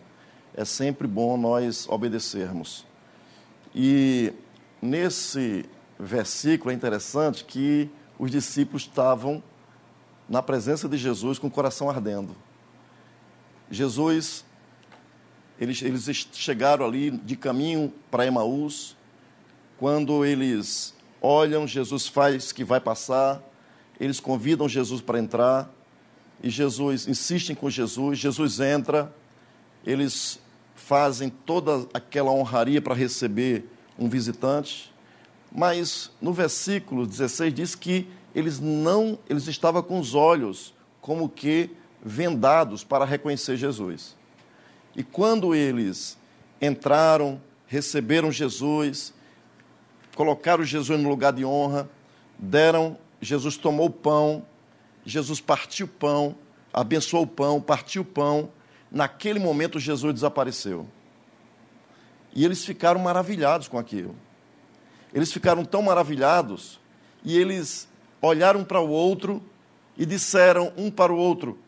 é 0.52 0.64
sempre 0.64 1.06
bom 1.06 1.36
nós 1.36 1.88
obedecermos. 1.88 2.84
E 3.72 4.32
nesse 4.82 5.64
versículo 5.98 6.72
é 6.72 6.74
interessante 6.74 7.44
que 7.44 7.88
os 8.18 8.32
discípulos 8.32 8.82
estavam 8.82 9.40
na 10.28 10.42
presença 10.42 10.88
de 10.88 10.96
Jesus 10.96 11.38
com 11.38 11.46
o 11.46 11.50
coração 11.50 11.88
ardendo. 11.88 12.34
Jesus, 13.70 14.44
eles, 15.60 15.80
eles 15.82 16.28
chegaram 16.32 16.84
ali 16.84 17.12
de 17.12 17.36
caminho 17.36 17.92
para 18.10 18.26
Emaús, 18.26 18.96
quando 19.78 20.24
eles 20.24 20.94
olham, 21.20 21.66
Jesus 21.66 22.06
faz 22.06 22.52
que 22.52 22.64
vai 22.64 22.80
passar, 22.80 23.42
eles 23.98 24.20
convidam 24.20 24.68
Jesus 24.68 25.00
para 25.00 25.18
entrar, 25.18 25.70
e 26.42 26.50
Jesus, 26.50 27.08
insistem 27.08 27.56
com 27.56 27.68
Jesus, 27.70 28.18
Jesus 28.18 28.60
entra, 28.60 29.12
eles 29.84 30.38
fazem 30.74 31.30
toda 31.30 31.88
aquela 31.94 32.30
honraria 32.30 32.80
para 32.80 32.94
receber 32.94 33.64
um 33.98 34.08
visitante, 34.08 34.92
mas 35.50 36.10
no 36.20 36.32
versículo 36.32 37.06
16 37.06 37.54
diz 37.54 37.74
que 37.74 38.06
eles 38.34 38.60
não, 38.60 39.18
eles 39.28 39.46
estavam 39.46 39.82
com 39.82 39.98
os 39.98 40.14
olhos 40.14 40.74
como 41.00 41.28
que 41.28 41.70
vendados 42.04 42.84
para 42.84 43.04
reconhecer 43.04 43.56
Jesus. 43.56 44.14
E 44.94 45.02
quando 45.02 45.54
eles 45.54 46.18
entraram, 46.60 47.40
receberam 47.66 48.30
Jesus, 48.30 49.14
colocaram 50.16 50.64
Jesus 50.64 50.98
no 50.98 51.08
lugar 51.08 51.34
de 51.34 51.44
honra, 51.44 51.88
deram, 52.38 52.98
Jesus 53.20 53.56
tomou 53.58 53.86
o 53.86 53.90
pão, 53.90 54.44
Jesus 55.04 55.40
partiu 55.40 55.84
o 55.86 55.88
pão, 55.88 56.34
abençoou 56.72 57.24
o 57.24 57.26
pão, 57.26 57.60
partiu 57.60 58.00
o 58.02 58.04
pão. 58.04 58.50
Naquele 58.90 59.38
momento 59.38 59.78
Jesus 59.78 60.14
desapareceu. 60.14 60.88
E 62.34 62.44
eles 62.44 62.64
ficaram 62.64 62.98
maravilhados 62.98 63.68
com 63.68 63.78
aquilo. 63.78 64.16
Eles 65.12 65.30
ficaram 65.32 65.64
tão 65.64 65.82
maravilhados 65.82 66.80
e 67.22 67.36
eles 67.36 67.86
olharam 68.20 68.64
para 68.64 68.80
o 68.80 68.88
outro 68.88 69.42
e 69.98 70.06
disseram 70.06 70.72
um 70.76 70.90
para 70.90 71.12
o 71.12 71.16
outro. 71.16 71.58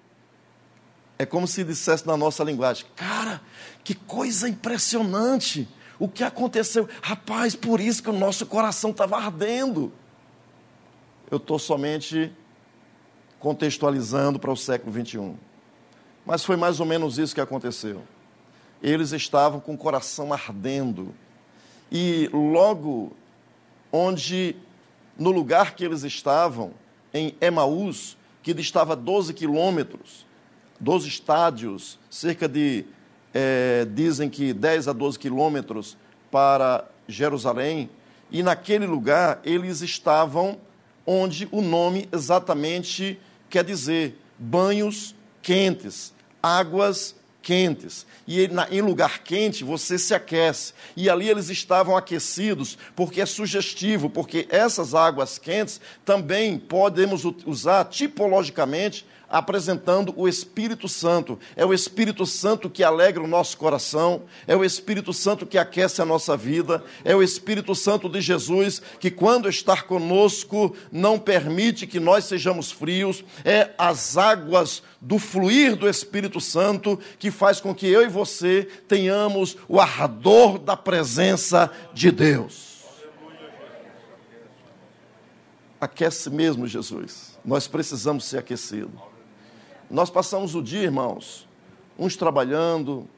É 1.18 1.26
como 1.26 1.46
se 1.46 1.64
dissesse 1.64 2.06
na 2.06 2.16
nossa 2.16 2.42
linguagem: 2.44 2.86
Cara, 2.96 3.42
que 3.84 3.94
coisa 3.94 4.48
impressionante! 4.48 5.68
O 5.98 6.08
que 6.08 6.22
aconteceu? 6.22 6.88
Rapaz, 7.02 7.56
por 7.56 7.80
isso 7.80 8.02
que 8.02 8.10
o 8.10 8.18
nosso 8.18 8.46
coração 8.46 8.90
estava 8.90 9.16
ardendo. 9.16 9.92
Eu 11.30 11.38
estou 11.38 11.58
somente 11.58 12.32
contextualizando 13.38 14.38
para 14.38 14.52
o 14.52 14.56
século 14.56 14.92
21. 14.92 15.36
Mas 16.24 16.44
foi 16.44 16.56
mais 16.56 16.80
ou 16.80 16.86
menos 16.86 17.18
isso 17.18 17.34
que 17.34 17.40
aconteceu. 17.40 18.02
Eles 18.82 19.12
estavam 19.12 19.60
com 19.60 19.74
o 19.74 19.78
coração 19.78 20.32
ardendo. 20.32 21.14
E 21.90 22.28
logo 22.32 23.12
onde, 23.90 24.54
no 25.18 25.30
lugar 25.30 25.74
que 25.74 25.84
eles 25.84 26.02
estavam, 26.04 26.72
em 27.12 27.34
Emaús, 27.40 28.16
que 28.42 28.54
distava 28.54 28.94
12 28.94 29.34
quilômetros, 29.34 30.26
12 30.78 31.08
estádios, 31.08 31.98
cerca 32.10 32.48
de, 32.48 32.84
é, 33.34 33.86
dizem 33.92 34.28
que 34.28 34.52
10 34.52 34.88
a 34.88 34.92
12 34.92 35.18
quilômetros 35.18 35.96
para 36.30 36.84
Jerusalém, 37.06 37.88
e 38.30 38.42
naquele 38.42 38.86
lugar 38.86 39.40
eles 39.44 39.80
estavam 39.80 40.58
onde 41.06 41.48
o 41.50 41.62
nome 41.62 42.08
exatamente 42.12 43.18
quer 43.48 43.64
dizer 43.64 44.18
banhos 44.38 45.14
quentes, 45.40 46.12
águas 46.42 47.14
quentes. 47.42 48.06
E 48.26 48.46
em 48.70 48.82
lugar 48.82 49.20
quente 49.20 49.64
você 49.64 49.98
se 49.98 50.14
aquece. 50.14 50.74
E 50.94 51.08
ali 51.08 51.30
eles 51.30 51.48
estavam 51.48 51.96
aquecidos, 51.96 52.76
porque 52.94 53.22
é 53.22 53.26
sugestivo, 53.26 54.10
porque 54.10 54.46
essas 54.50 54.94
águas 54.94 55.38
quentes 55.38 55.80
também 56.04 56.58
podemos 56.58 57.24
usar 57.46 57.86
tipologicamente 57.86 59.06
apresentando 59.28 60.12
o 60.16 60.28
Espírito 60.28 60.88
Santo. 60.88 61.38
É 61.54 61.64
o 61.64 61.74
Espírito 61.74 62.24
Santo 62.24 62.70
que 62.70 62.82
alegra 62.82 63.22
o 63.22 63.26
nosso 63.26 63.56
coração, 63.56 64.22
é 64.46 64.56
o 64.56 64.64
Espírito 64.64 65.12
Santo 65.12 65.46
que 65.46 65.58
aquece 65.58 66.00
a 66.00 66.04
nossa 66.04 66.36
vida, 66.36 66.82
é 67.04 67.14
o 67.14 67.22
Espírito 67.22 67.74
Santo 67.74 68.08
de 68.08 68.20
Jesus 68.20 68.80
que, 68.98 69.10
quando 69.10 69.48
está 69.48 69.80
conosco, 69.82 70.74
não 70.90 71.18
permite 71.18 71.86
que 71.86 72.00
nós 72.00 72.24
sejamos 72.24 72.70
frios, 72.70 73.24
é 73.44 73.70
as 73.76 74.16
águas 74.16 74.82
do 75.00 75.18
fluir 75.18 75.76
do 75.76 75.88
Espírito 75.88 76.40
Santo 76.40 76.98
que 77.18 77.30
faz 77.30 77.60
com 77.60 77.74
que 77.74 77.86
eu 77.86 78.02
e 78.02 78.08
você 78.08 78.68
tenhamos 78.88 79.56
o 79.68 79.80
ardor 79.80 80.58
da 80.58 80.76
presença 80.76 81.70
de 81.92 82.10
Deus. 82.10 82.68
Aquece 85.80 86.28
mesmo, 86.28 86.66
Jesus. 86.66 87.38
Nós 87.44 87.68
precisamos 87.68 88.24
ser 88.24 88.38
aquecidos. 88.38 89.17
Nós 89.90 90.10
passamos 90.10 90.54
o 90.54 90.62
dia, 90.62 90.82
irmãos, 90.82 91.48
uns 91.98 92.14
trabalhando, 92.14 93.08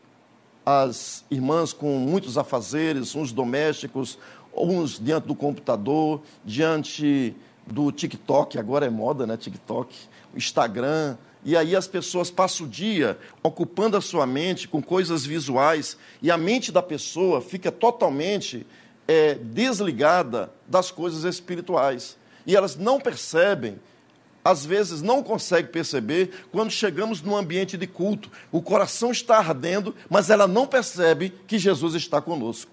as 0.64 1.24
irmãs 1.28 1.72
com 1.72 1.98
muitos 1.98 2.38
afazeres, 2.38 3.16
uns 3.16 3.33
domésticos, 3.33 4.16
uns 4.54 5.00
diante 5.00 5.26
do 5.26 5.35
computador, 5.35 6.22
diante 6.44 7.35
do 7.66 7.90
TikTok, 7.90 8.56
agora 8.56 8.87
é 8.87 8.90
moda, 8.90 9.26
né? 9.26 9.37
TikTok, 9.37 9.96
Instagram. 10.33 11.16
E 11.44 11.56
aí 11.56 11.74
as 11.74 11.88
pessoas 11.88 12.30
passam 12.30 12.66
o 12.66 12.68
dia 12.68 13.18
ocupando 13.42 13.96
a 13.96 14.00
sua 14.00 14.24
mente 14.24 14.68
com 14.68 14.80
coisas 14.80 15.26
visuais 15.26 15.96
e 16.22 16.30
a 16.30 16.37
mente 16.37 16.70
da 16.70 16.83
pessoa 16.83 17.40
fica 17.40 17.72
totalmente 17.72 18.64
é, 19.09 19.35
desligada 19.35 20.52
das 20.68 20.92
coisas 20.92 21.24
espirituais. 21.24 22.16
E 22.46 22.54
elas 22.54 22.76
não 22.76 23.00
percebem 23.00 23.80
às 24.44 24.64
vezes 24.64 25.03
não 25.03 25.22
consegue 25.22 25.68
perceber 25.68 26.46
quando 26.50 26.70
chegamos 26.70 27.20
num 27.22 27.37
ambiente 27.37 27.76
de 27.76 27.87
culto. 27.87 28.31
O 28.50 28.62
coração 28.62 29.11
está 29.11 29.38
ardendo, 29.38 29.94
mas 30.09 30.31
ela 30.31 30.46
não 30.46 30.66
percebe 30.66 31.35
que 31.46 31.59
Jesus 31.59 31.94
está 31.94 32.20
conosco. 32.20 32.70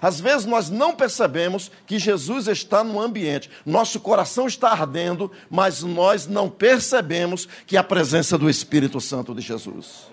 Às 0.00 0.20
vezes 0.20 0.46
nós 0.46 0.70
não 0.70 0.94
percebemos 0.94 1.70
que 1.86 1.98
Jesus 1.98 2.46
está 2.46 2.84
no 2.84 3.00
ambiente. 3.00 3.50
Nosso 3.66 4.00
coração 4.00 4.46
está 4.46 4.70
ardendo, 4.70 5.30
mas 5.50 5.82
nós 5.82 6.26
não 6.26 6.48
percebemos 6.48 7.48
que 7.66 7.76
a 7.76 7.82
presença 7.82 8.38
do 8.38 8.48
Espírito 8.48 9.00
Santo 9.00 9.34
de 9.34 9.40
Jesus. 9.40 10.06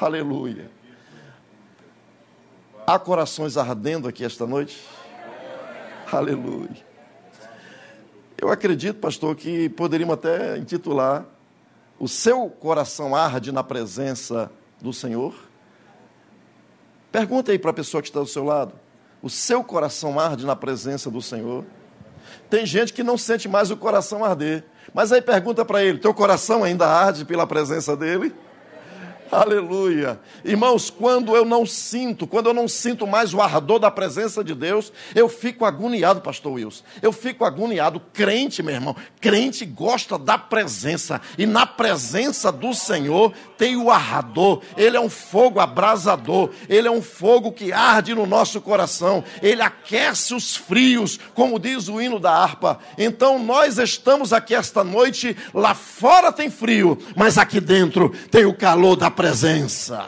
Aleluia. 0.00 0.70
Há 2.86 2.98
corações 2.98 3.56
ardendo 3.56 4.08
aqui 4.08 4.24
esta 4.24 4.46
noite? 4.46 4.80
Aleluia. 6.10 6.85
Eu 8.38 8.50
acredito, 8.50 8.98
pastor, 8.98 9.34
que 9.34 9.68
poderíamos 9.70 10.14
até 10.14 10.58
intitular 10.58 11.24
O 11.98 12.06
seu 12.06 12.50
coração 12.50 13.16
arde 13.16 13.50
na 13.50 13.64
presença 13.64 14.50
do 14.80 14.92
Senhor? 14.92 15.34
Pergunta 17.10 17.50
aí 17.52 17.58
para 17.58 17.70
a 17.70 17.74
pessoa 17.74 18.02
que 18.02 18.08
está 18.08 18.20
do 18.20 18.26
seu 18.26 18.44
lado. 18.44 18.74
O 19.22 19.30
seu 19.30 19.64
coração 19.64 20.20
arde 20.20 20.44
na 20.44 20.54
presença 20.54 21.10
do 21.10 21.22
Senhor? 21.22 21.64
Tem 22.50 22.66
gente 22.66 22.92
que 22.92 23.02
não 23.02 23.16
sente 23.16 23.48
mais 23.48 23.70
o 23.70 23.76
coração 23.76 24.24
arder. 24.24 24.64
Mas 24.92 25.12
aí 25.12 25.22
pergunta 25.22 25.64
para 25.64 25.82
ele: 25.82 25.98
teu 25.98 26.12
coração 26.12 26.62
ainda 26.62 26.86
arde 26.86 27.24
pela 27.24 27.46
presença 27.46 27.96
dele? 27.96 28.34
Aleluia. 29.30 30.20
Irmãos, 30.44 30.90
quando 30.90 31.34
eu 31.34 31.44
não 31.44 31.66
sinto, 31.66 32.26
quando 32.26 32.46
eu 32.46 32.54
não 32.54 32.68
sinto 32.68 33.06
mais 33.06 33.34
o 33.34 33.40
ardor 33.40 33.78
da 33.78 33.90
presença 33.90 34.42
de 34.42 34.54
Deus, 34.54 34.92
eu 35.14 35.28
fico 35.28 35.64
agoniado, 35.64 36.20
pastor 36.20 36.52
Wilson. 36.52 36.84
Eu 37.02 37.12
fico 37.12 37.44
agoniado. 37.44 38.00
Crente, 38.12 38.62
meu 38.62 38.74
irmão, 38.74 38.96
crente 39.20 39.64
gosta 39.64 40.18
da 40.18 40.38
presença. 40.38 41.20
E 41.36 41.46
na 41.46 41.66
presença 41.66 42.52
do 42.52 42.72
Senhor 42.72 43.32
tem 43.58 43.76
o 43.76 43.90
ardor. 43.90 44.62
Ele 44.76 44.96
é 44.96 45.00
um 45.00 45.10
fogo 45.10 45.60
abrasador. 45.60 46.50
Ele 46.68 46.86
é 46.86 46.90
um 46.90 47.02
fogo 47.02 47.52
que 47.52 47.72
arde 47.72 48.14
no 48.14 48.26
nosso 48.26 48.60
coração. 48.60 49.24
Ele 49.42 49.62
aquece 49.62 50.34
os 50.34 50.56
frios, 50.56 51.18
como 51.34 51.58
diz 51.58 51.88
o 51.88 52.00
hino 52.00 52.20
da 52.20 52.32
harpa. 52.32 52.78
Então 52.96 53.38
nós 53.38 53.78
estamos 53.78 54.32
aqui 54.32 54.54
esta 54.54 54.84
noite, 54.84 55.36
lá 55.52 55.74
fora 55.74 56.32
tem 56.32 56.50
frio, 56.50 56.98
mas 57.16 57.38
aqui 57.38 57.60
dentro 57.60 58.10
tem 58.30 58.44
o 58.44 58.54
calor 58.54 58.96
da 58.96 59.10
presença. 59.16 60.06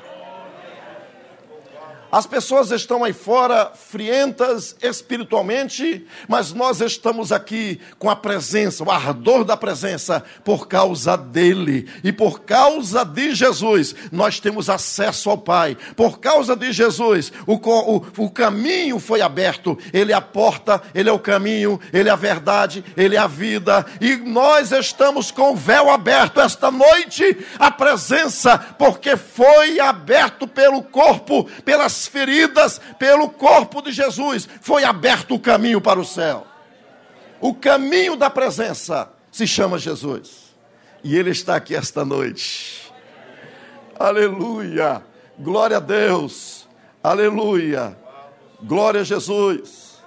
As 2.11 2.27
pessoas 2.27 2.71
estão 2.71 3.05
aí 3.05 3.12
fora 3.12 3.71
frientas 3.75 4.75
espiritualmente, 4.81 6.07
mas 6.27 6.55
nós 6.55 6.81
estamos 6.81 7.33
aqui 7.33 7.79
com 7.99 8.09
a 8.09 8.16
presença, 8.16 8.83
o 8.83 8.90
ardor 8.90 9.44
da 9.44 9.59
presença, 9.59 10.25
por 10.42 10.66
causa 10.66 11.18
dele. 11.18 11.87
E 12.03 12.11
por 12.11 12.40
causa 12.40 13.05
de 13.05 13.35
Jesus, 13.35 13.94
nós 14.11 14.40
temos 14.40 14.71
acesso 14.71 15.29
ao 15.29 15.37
Pai. 15.37 15.77
Por 15.94 16.18
causa 16.18 16.57
de 16.57 16.73
Jesus, 16.73 17.31
o, 17.47 17.57
o, 17.57 18.07
o 18.16 18.31
caminho 18.31 18.99
foi 18.99 19.21
aberto. 19.21 19.79
Ele 19.92 20.12
é 20.12 20.14
a 20.14 20.21
porta, 20.23 20.81
ele 20.94 21.11
é 21.11 21.12
o 21.12 21.18
caminho, 21.18 21.79
ele 21.92 22.09
é 22.09 22.12
a 22.12 22.16
verdade, 22.16 22.83
ele 22.97 23.16
é 23.16 23.18
a 23.18 23.27
vida. 23.27 23.85
E 24.01 24.16
nós 24.16 24.73
estamos 24.73 25.31
com 25.31 25.53
o 25.53 25.57
véu 25.57 25.90
aberto 25.90 26.40
esta 26.40 26.71
noite, 26.71 27.37
a 27.59 27.71
presença, 27.71 28.57
porque 28.79 29.14
foi 29.14 29.79
aberto 29.79 30.49
pelo 30.49 30.83
corpo, 30.83 31.44
pelas 31.66 31.98
feridas 32.07 32.81
pelo 32.99 33.29
corpo 33.29 33.83
de 33.83 33.93
Jesus, 33.93 34.49
foi 34.61 34.85
aberto 34.85 35.35
o 35.35 35.41
caminho 35.41 35.81
para 35.81 35.99
o 35.99 36.05
céu. 36.05 36.47
O 37.41 37.55
caminho 37.55 38.17
da 38.17 38.29
presença 38.29 39.11
se 39.31 39.47
chama 39.47 39.79
Jesus. 39.79 40.55
E 41.03 41.17
Ele 41.17 41.31
está 41.31 41.57
aqui 41.57 41.75
esta 41.75 42.05
noite. 42.05 42.93
Aleluia. 43.99 45.03
Glória 45.39 45.77
a 45.77 45.81
Deus. 45.81 46.69
Aleluia. 47.03 47.97
Glória 48.63 49.03
a 49.03 49.05
Jesus. 49.05 49.99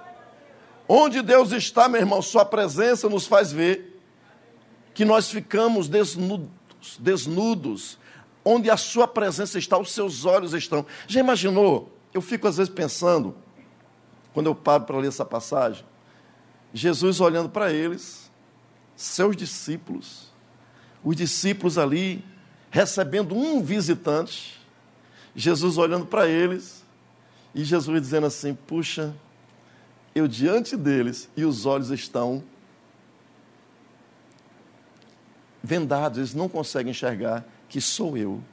Onde 0.86 1.22
Deus 1.22 1.52
está, 1.52 1.88
meu 1.88 2.00
irmão, 2.00 2.20
Sua 2.20 2.44
presença 2.44 3.08
nos 3.08 3.26
faz 3.26 3.50
ver 3.50 4.00
que 4.92 5.04
nós 5.04 5.30
ficamos 5.30 5.88
desnudos, 5.88 6.98
desnudos 6.98 7.98
onde 8.44 8.70
a 8.70 8.76
sua 8.76 9.06
presença 9.06 9.58
está, 9.58 9.78
os 9.78 9.92
seus 9.92 10.24
olhos 10.24 10.52
estão. 10.52 10.84
Já 11.06 11.20
imaginou? 11.20 11.96
Eu 12.12 12.20
fico 12.20 12.46
às 12.46 12.56
vezes 12.56 12.72
pensando, 12.72 13.34
quando 14.32 14.46
eu 14.46 14.54
paro 14.54 14.84
para 14.84 14.98
ler 14.98 15.08
essa 15.08 15.24
passagem, 15.24 15.84
Jesus 16.74 17.20
olhando 17.20 17.48
para 17.48 17.72
eles, 17.72 18.30
seus 18.96 19.36
discípulos, 19.36 20.30
os 21.04 21.16
discípulos 21.16 21.78
ali 21.78 22.24
recebendo 22.70 23.34
um 23.34 23.62
visitante, 23.62 24.60
Jesus 25.34 25.76
olhando 25.78 26.06
para 26.06 26.26
eles 26.26 26.84
e 27.54 27.64
Jesus 27.64 28.00
dizendo 28.00 28.26
assim: 28.26 28.54
Puxa, 28.54 29.14
eu 30.14 30.28
diante 30.28 30.76
deles 30.76 31.28
e 31.36 31.44
os 31.44 31.66
olhos 31.66 31.90
estão 31.90 32.42
vendados, 35.62 36.18
eles 36.18 36.34
não 36.34 36.48
conseguem 36.48 36.90
enxergar 36.90 37.44
que 37.72 37.80
sou 37.80 38.18
eu, 38.18 38.44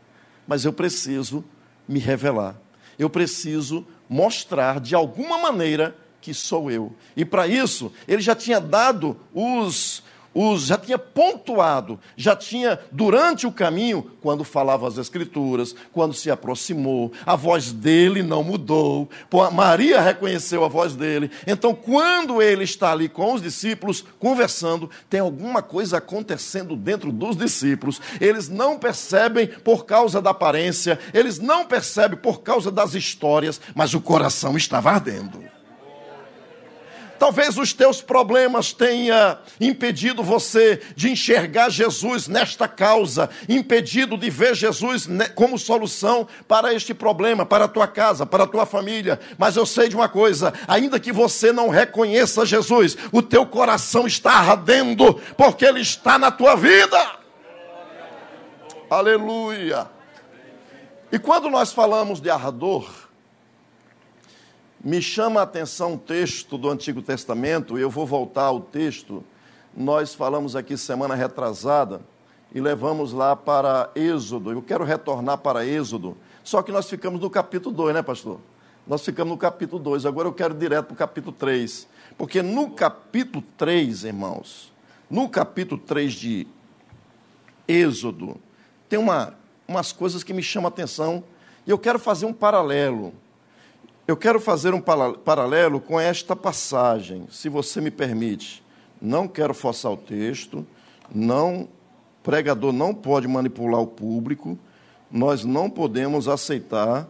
mas 0.48 0.64
eu 0.64 0.72
preciso 0.72 1.44
me 1.86 2.00
revelar. 2.00 2.56
Eu 2.98 3.10
preciso 3.10 3.86
mostrar 4.08 4.80
de 4.80 4.96
alguma 4.96 5.38
maneira 5.38 5.94
que 6.22 6.34
sou 6.34 6.72
eu. 6.72 6.96
E 7.18 7.26
para 7.26 7.46
isso, 7.46 7.92
ele 8.08 8.22
já 8.22 8.34
tinha 8.34 8.62
dado 8.62 9.20
os 9.34 10.02
os, 10.34 10.68
já 10.68 10.78
tinha 10.78 10.98
pontuado, 10.98 12.00
já 12.16 12.36
tinha, 12.36 12.80
durante 12.92 13.48
o 13.48 13.52
caminho, 13.52 14.12
quando 14.22 14.44
falava 14.44 14.88
as 14.88 14.98
Escrituras, 14.98 15.76
quando 15.92 16.14
se 16.14 16.30
aproximou, 16.30 17.12
a 17.26 17.36
voz 17.36 17.72
dele 17.72 18.22
não 18.22 18.44
mudou, 18.44 19.10
Maria 19.54 20.02
reconheceu 20.02 20.64
a 20.64 20.68
voz 20.68 20.96
dele. 20.96 21.32
Então, 21.48 21.74
quando 21.74 22.42
ele 22.42 22.64
está 22.64 22.92
ali 22.92 23.10
com 23.10 23.34
os 23.34 23.42
discípulos, 23.42 24.04
conversando, 24.20 24.90
tem 25.10 25.20
alguma 25.20 25.62
coisa 25.62 25.98
acontecendo 25.98 26.76
dentro 26.76 27.12
dos 27.12 27.36
discípulos. 27.36 28.02
Eles 28.20 28.50
não 28.50 28.78
percebem 28.78 29.48
por 29.48 29.86
causa 29.86 30.22
da 30.22 30.30
aparência, 30.30 31.00
eles 31.14 31.40
não 31.40 31.66
percebem 31.66 32.18
por 32.18 32.42
causa 32.42 32.72
das 32.72 32.94
histórias, 32.94 33.60
mas 33.74 33.94
o 33.94 34.02
coração 34.02 34.56
estava 34.58 34.92
ardendo. 34.92 35.59
Talvez 37.20 37.58
os 37.58 37.74
teus 37.74 38.02
problemas 38.02 38.72
tenha 38.72 39.38
impedido 39.60 40.24
você 40.24 40.82
de 40.96 41.12
enxergar 41.12 41.70
Jesus 41.70 42.30
nesta 42.30 42.66
causa, 42.66 43.30
impedido 43.50 44.18
de 44.18 44.30
ver 44.30 44.56
Jesus 44.56 45.06
como 45.36 45.60
solução 45.60 46.26
para 46.48 46.74
este 46.74 46.94
problema, 46.94 47.46
para 47.46 47.66
a 47.66 47.68
tua 47.68 47.88
casa, 47.88 48.26
para 48.26 48.46
a 48.46 48.48
tua 48.48 48.66
família. 48.66 49.20
Mas 49.38 49.58
eu 49.58 49.66
sei 49.66 49.90
de 49.90 49.96
uma 49.98 50.08
coisa, 50.08 50.54
ainda 50.66 50.98
que 50.98 51.12
você 51.12 51.52
não 51.52 51.68
reconheça 51.68 52.46
Jesus, 52.46 52.96
o 53.12 53.22
teu 53.22 53.46
coração 53.46 54.08
está 54.08 54.32
ardendo 54.32 55.16
porque 55.36 55.66
ele 55.66 55.82
está 55.82 56.18
na 56.18 56.32
tua 56.32 56.56
vida. 56.56 57.20
Aleluia. 58.90 59.88
E 61.12 61.20
quando 61.20 61.50
nós 61.50 61.74
falamos 61.74 62.22
de 62.22 62.30
ardor, 62.30 63.09
me 64.84 65.02
chama 65.02 65.42
a 65.42 65.44
atenção 65.44 65.94
um 65.94 65.98
texto 65.98 66.58
do 66.58 66.70
Antigo 66.70 67.02
Testamento, 67.02 67.78
eu 67.78 67.90
vou 67.90 68.06
voltar 68.06 68.44
ao 68.44 68.62
texto. 68.62 69.24
Nós 69.76 70.14
falamos 70.14 70.56
aqui 70.56 70.78
semana 70.78 71.16
retrasada 71.16 72.02
e 72.54 72.62
levamos 72.62 73.12
lá 73.12 73.36
para 73.36 73.92
Êxodo. 73.94 74.52
Eu 74.52 74.62
quero 74.62 74.86
retornar 74.86 75.38
para 75.40 75.66
Êxodo, 75.66 76.16
só 76.44 76.62
que 76.62 76.72
nós 76.72 76.90
ficamos 76.90 77.20
no 77.20 77.30
capítulo 77.30 77.76
2, 77.76 77.94
né, 77.94 78.02
pastor? 78.02 78.40
Nós 78.88 79.04
ficamos 79.04 79.32
no 79.32 79.38
capítulo 79.38 79.82
2, 79.84 80.06
agora 80.06 80.28
eu 80.28 80.34
quero 80.34 80.54
direto 80.54 80.86
para 80.88 80.94
o 80.94 80.98
capítulo 80.98 81.36
3. 81.38 81.88
Porque 82.18 82.42
no 82.42 82.72
capítulo 82.72 83.44
3, 83.58 84.06
irmãos, 84.06 84.72
no 85.10 85.28
capítulo 85.28 85.80
3 85.80 86.14
de 86.14 86.48
Êxodo, 87.68 88.38
tem 88.88 88.98
uma, 88.98 89.36
umas 89.68 89.92
coisas 89.92 90.24
que 90.24 90.34
me 90.34 90.42
chamam 90.42 90.68
a 90.68 90.70
atenção 90.70 91.24
e 91.68 91.70
eu 91.70 91.78
quero 91.78 92.00
fazer 92.00 92.26
um 92.26 92.34
paralelo 92.34 93.14
eu 94.10 94.18
quero 94.18 94.40
fazer 94.40 94.74
um 94.74 94.82
paralelo 94.82 95.80
com 95.80 96.00
esta 96.00 96.36
passagem, 96.36 97.28
se 97.30 97.48
você 97.48 97.80
me 97.80 97.92
permite. 97.92 98.64
Não 99.00 99.28
quero 99.28 99.54
forçar 99.54 99.92
o 99.92 99.98
texto, 99.98 100.66
não 101.14 101.70
pregador 102.24 102.74
não 102.74 102.92
pode 102.92 103.28
manipular 103.28 103.80
o 103.80 103.86
público, 103.86 104.58
nós 105.12 105.46
não 105.46 105.70
podemos 105.70 106.28
aceitar 106.28 107.08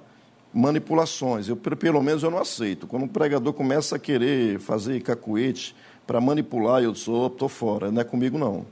manipulações. 0.54 1.48
Eu, 1.48 1.56
pelo 1.56 2.04
menos 2.04 2.22
eu 2.22 2.30
não 2.30 2.40
aceito. 2.40 2.86
Quando 2.86 3.04
um 3.04 3.08
pregador 3.08 3.54
começa 3.54 3.96
a 3.96 4.00
querer 4.00 4.60
fazer 4.60 5.02
cacuete 5.02 5.74
para 6.06 6.20
manipular, 6.20 6.84
eu 6.84 6.94
sou, 6.94 7.28
estou 7.28 7.48
fora, 7.48 7.90
não 7.90 8.02
é 8.02 8.04
comigo 8.04 8.38
não. 8.38 8.66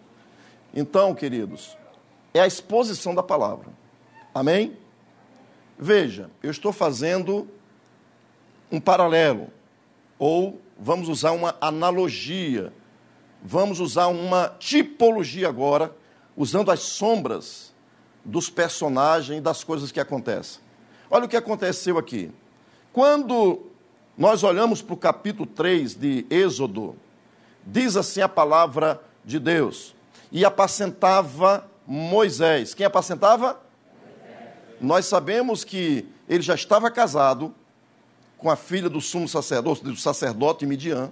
Então, 0.75 1.15
queridos, 1.15 1.77
é 2.33 2.41
a 2.41 2.47
exposição 2.47 3.15
da 3.15 3.23
palavra. 3.23 3.69
Amém? 4.35 4.73
Veja, 5.79 6.29
eu 6.43 6.51
estou 6.51 6.73
fazendo 6.73 7.47
um 8.71 8.79
paralelo, 8.79 9.47
ou 10.19 10.59
vamos 10.79 11.09
usar 11.09 11.31
uma 11.31 11.55
analogia, 11.61 12.73
vamos 13.41 13.79
usar 13.79 14.07
uma 14.07 14.49
tipologia 14.59 15.47
agora, 15.47 15.95
usando 16.35 16.71
as 16.71 16.81
sombras 16.81 17.73
dos 18.23 18.49
personagens 18.49 19.39
e 19.39 19.41
das 19.41 19.63
coisas 19.63 19.91
que 19.91 19.99
acontecem. 19.99 20.61
Olha 21.09 21.25
o 21.25 21.29
que 21.29 21.37
aconteceu 21.37 21.97
aqui. 21.97 22.31
Quando 22.91 23.67
nós 24.17 24.43
olhamos 24.43 24.81
para 24.81 24.93
o 24.93 24.97
capítulo 24.97 25.45
3 25.45 25.95
de 25.95 26.25
Êxodo, 26.29 26.95
diz 27.65 27.95
assim 27.95 28.21
a 28.21 28.29
palavra 28.29 29.01
de 29.23 29.39
Deus: 29.39 29.95
E 30.31 30.43
apacentava 30.43 31.69
Moisés. 31.85 32.73
Quem 32.73 32.85
apacentava? 32.85 33.61
Moisés. 34.01 34.81
Nós 34.81 35.05
sabemos 35.05 35.63
que 35.63 36.05
ele 36.27 36.41
já 36.41 36.55
estava 36.55 36.91
casado, 36.91 37.55
com 38.37 38.49
a 38.49 38.55
filha 38.55 38.89
do 38.89 39.01
sumo 39.01 39.27
sacerdote, 39.27 39.83
do 39.83 39.95
sacerdote 39.95 40.65
Midian. 40.65 41.11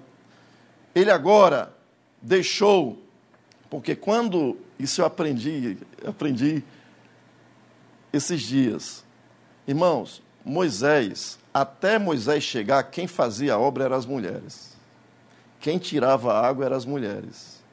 Ele 0.94 1.10
agora 1.10 1.74
deixou, 2.22 3.02
porque 3.70 3.96
quando 3.96 4.58
isso 4.80 5.02
eu 5.02 5.06
aprendi, 5.06 5.78
aprendi 6.06 6.64
esses 8.14 8.42
dias. 8.42 9.04
Irmãos, 9.68 10.22
Moisés, 10.44 11.40
até 11.54 11.98
Moisés 11.98 12.44
chegar, 12.44 12.84
quem 12.84 13.08
fazia 13.08 13.56
a 13.56 13.60
obra 13.60 13.86
eram 13.86 13.96
as 13.96 14.06
mulheres. 14.06 14.76
Quem 15.60 15.80
tirava 15.80 16.34
a 16.34 16.48
água 16.48 16.66
eram 16.66 16.78
as 16.78 16.86
mulheres. 16.86 17.64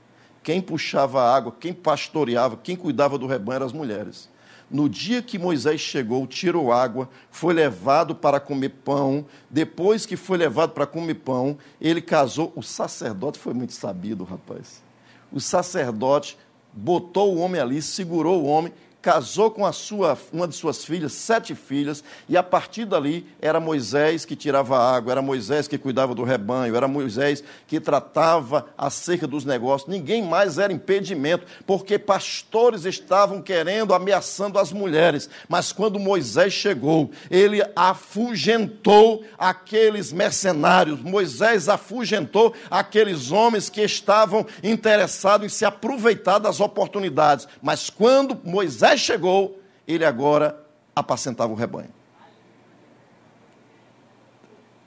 Quem 0.42 0.60
puxava 0.60 1.22
a 1.22 1.36
água, 1.36 1.54
quem 1.58 1.72
pastoreava, 1.72 2.56
quem 2.56 2.74
cuidava 2.74 3.18
do 3.18 3.26
rebanho 3.26 3.56
eram 3.56 3.66
as 3.66 3.72
mulheres. 3.72 4.28
No 4.72 4.88
dia 4.88 5.20
que 5.20 5.38
Moisés 5.38 5.80
chegou, 5.80 6.26
tirou 6.26 6.72
água, 6.72 7.08
foi 7.30 7.52
levado 7.52 8.14
para 8.14 8.40
comer 8.40 8.70
pão. 8.70 9.26
Depois 9.50 10.06
que 10.06 10.16
foi 10.16 10.38
levado 10.38 10.70
para 10.70 10.86
comer 10.86 11.16
pão, 11.16 11.58
ele 11.78 12.00
casou. 12.00 12.50
O 12.56 12.62
sacerdote 12.62 13.38
foi 13.38 13.52
muito 13.52 13.74
sabido, 13.74 14.24
rapaz. 14.24 14.82
O 15.30 15.40
sacerdote 15.40 16.38
botou 16.72 17.34
o 17.34 17.38
homem 17.38 17.60
ali, 17.60 17.82
segurou 17.82 18.42
o 18.42 18.46
homem, 18.46 18.72
casou 19.02 19.50
com 19.50 19.66
a 19.66 19.72
sua, 19.72 20.16
uma 20.32 20.46
de 20.46 20.54
suas 20.54 20.84
filhas, 20.84 21.12
sete 21.12 21.56
filhas, 21.56 22.04
e 22.28 22.36
a 22.36 22.42
partir 22.42 22.84
dali 22.84 23.26
era 23.40 23.58
Moisés 23.58 24.24
que 24.24 24.36
tirava 24.36 24.78
água, 24.78 25.10
era 25.10 25.20
Moisés 25.20 25.66
que 25.66 25.76
cuidava 25.76 26.14
do 26.14 26.22
rebanho, 26.22 26.76
era 26.76 26.86
Moisés 26.86 27.42
que 27.66 27.80
tratava 27.80 28.68
acerca 28.78 29.26
dos 29.26 29.44
negócios. 29.44 29.90
Ninguém 29.90 30.22
mais 30.22 30.56
era 30.56 30.72
impedimento, 30.72 31.44
porque 31.66 31.98
pastores 31.98 32.84
estavam 32.84 33.42
querendo, 33.42 33.92
ameaçando 33.92 34.58
as 34.58 34.72
mulheres. 34.72 35.28
Mas 35.48 35.72
quando 35.72 35.98
Moisés 35.98 36.52
chegou, 36.52 37.10
ele 37.28 37.60
afugentou 37.74 39.24
aqueles 39.36 40.12
mercenários, 40.12 41.00
Moisés 41.00 41.68
afugentou 41.68 42.54
aqueles 42.70 43.32
homens 43.32 43.68
que 43.68 43.82
estavam 43.82 44.46
interessados 44.62 45.46
em 45.46 45.48
se 45.48 45.64
aproveitar 45.64 46.38
das 46.38 46.60
oportunidades. 46.60 47.48
Mas 47.60 47.90
quando 47.90 48.38
Moisés 48.44 48.91
Moisés 48.92 49.00
chegou, 49.00 49.58
ele 49.86 50.04
agora 50.04 50.58
apacentava 50.94 51.52
o 51.52 51.56
rebanho. 51.56 51.90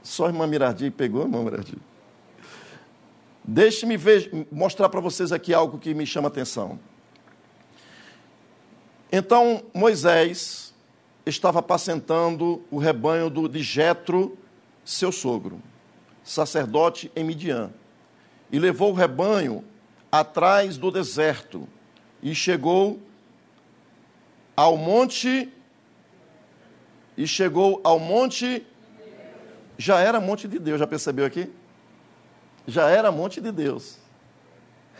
Só 0.03 0.25
a 0.25 0.27
irmã 0.27 0.45
Mirardi 0.45 0.91
pegou, 0.91 1.23
irmã 1.23 1.43
Mirardi? 1.43 1.77
Deixe-me 3.43 3.97
mostrar 4.51 4.89
para 4.89 4.99
vocês 4.99 5.31
aqui 5.31 5.53
algo 5.53 5.79
que 5.79 5.93
me 5.93 6.05
chama 6.05 6.27
a 6.27 6.29
atenção. 6.29 6.79
Então, 9.11 9.63
Moisés 9.73 10.73
estava 11.25 11.59
apacentando 11.59 12.63
o 12.69 12.77
rebanho 12.77 13.29
do, 13.29 13.47
de 13.47 13.63
Jetro, 13.63 14.37
seu 14.83 15.11
sogro, 15.11 15.59
sacerdote 16.23 17.11
em 17.15 17.23
Midian, 17.23 17.71
e 18.51 18.59
levou 18.59 18.91
o 18.91 18.95
rebanho 18.95 19.63
atrás 20.11 20.77
do 20.77 20.91
deserto, 20.91 21.67
e 22.21 22.35
chegou 22.35 22.99
ao 24.55 24.77
monte 24.77 25.51
e 27.17 27.27
chegou 27.27 27.81
ao 27.83 27.99
monte. 27.99 28.65
Já 29.77 29.99
era 29.99 30.21
monte 30.21 30.47
de 30.47 30.57
Deus, 30.57 30.79
já 30.79 30.87
percebeu 30.87 31.25
aqui? 31.25 31.51
Já 32.67 32.89
era 32.89 33.11
monte 33.11 33.41
de 33.41 33.51
Deus. 33.51 33.97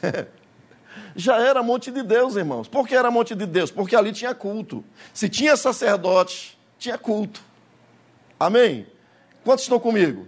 já 1.15 1.37
era 1.37 1.63
monte 1.63 1.91
de 1.91 2.03
Deus, 2.03 2.35
irmãos. 2.35 2.67
Por 2.67 2.87
que 2.87 2.95
era 2.95 3.09
monte 3.09 3.33
de 3.33 3.45
Deus? 3.45 3.71
Porque 3.71 3.95
ali 3.95 4.11
tinha 4.11 4.35
culto. 4.35 4.83
Se 5.13 5.29
tinha 5.29 5.55
sacerdote, 5.55 6.57
tinha 6.77 6.97
culto. 6.97 7.41
Amém? 8.39 8.85
Quantos 9.43 9.63
estão 9.63 9.79
comigo? 9.79 10.27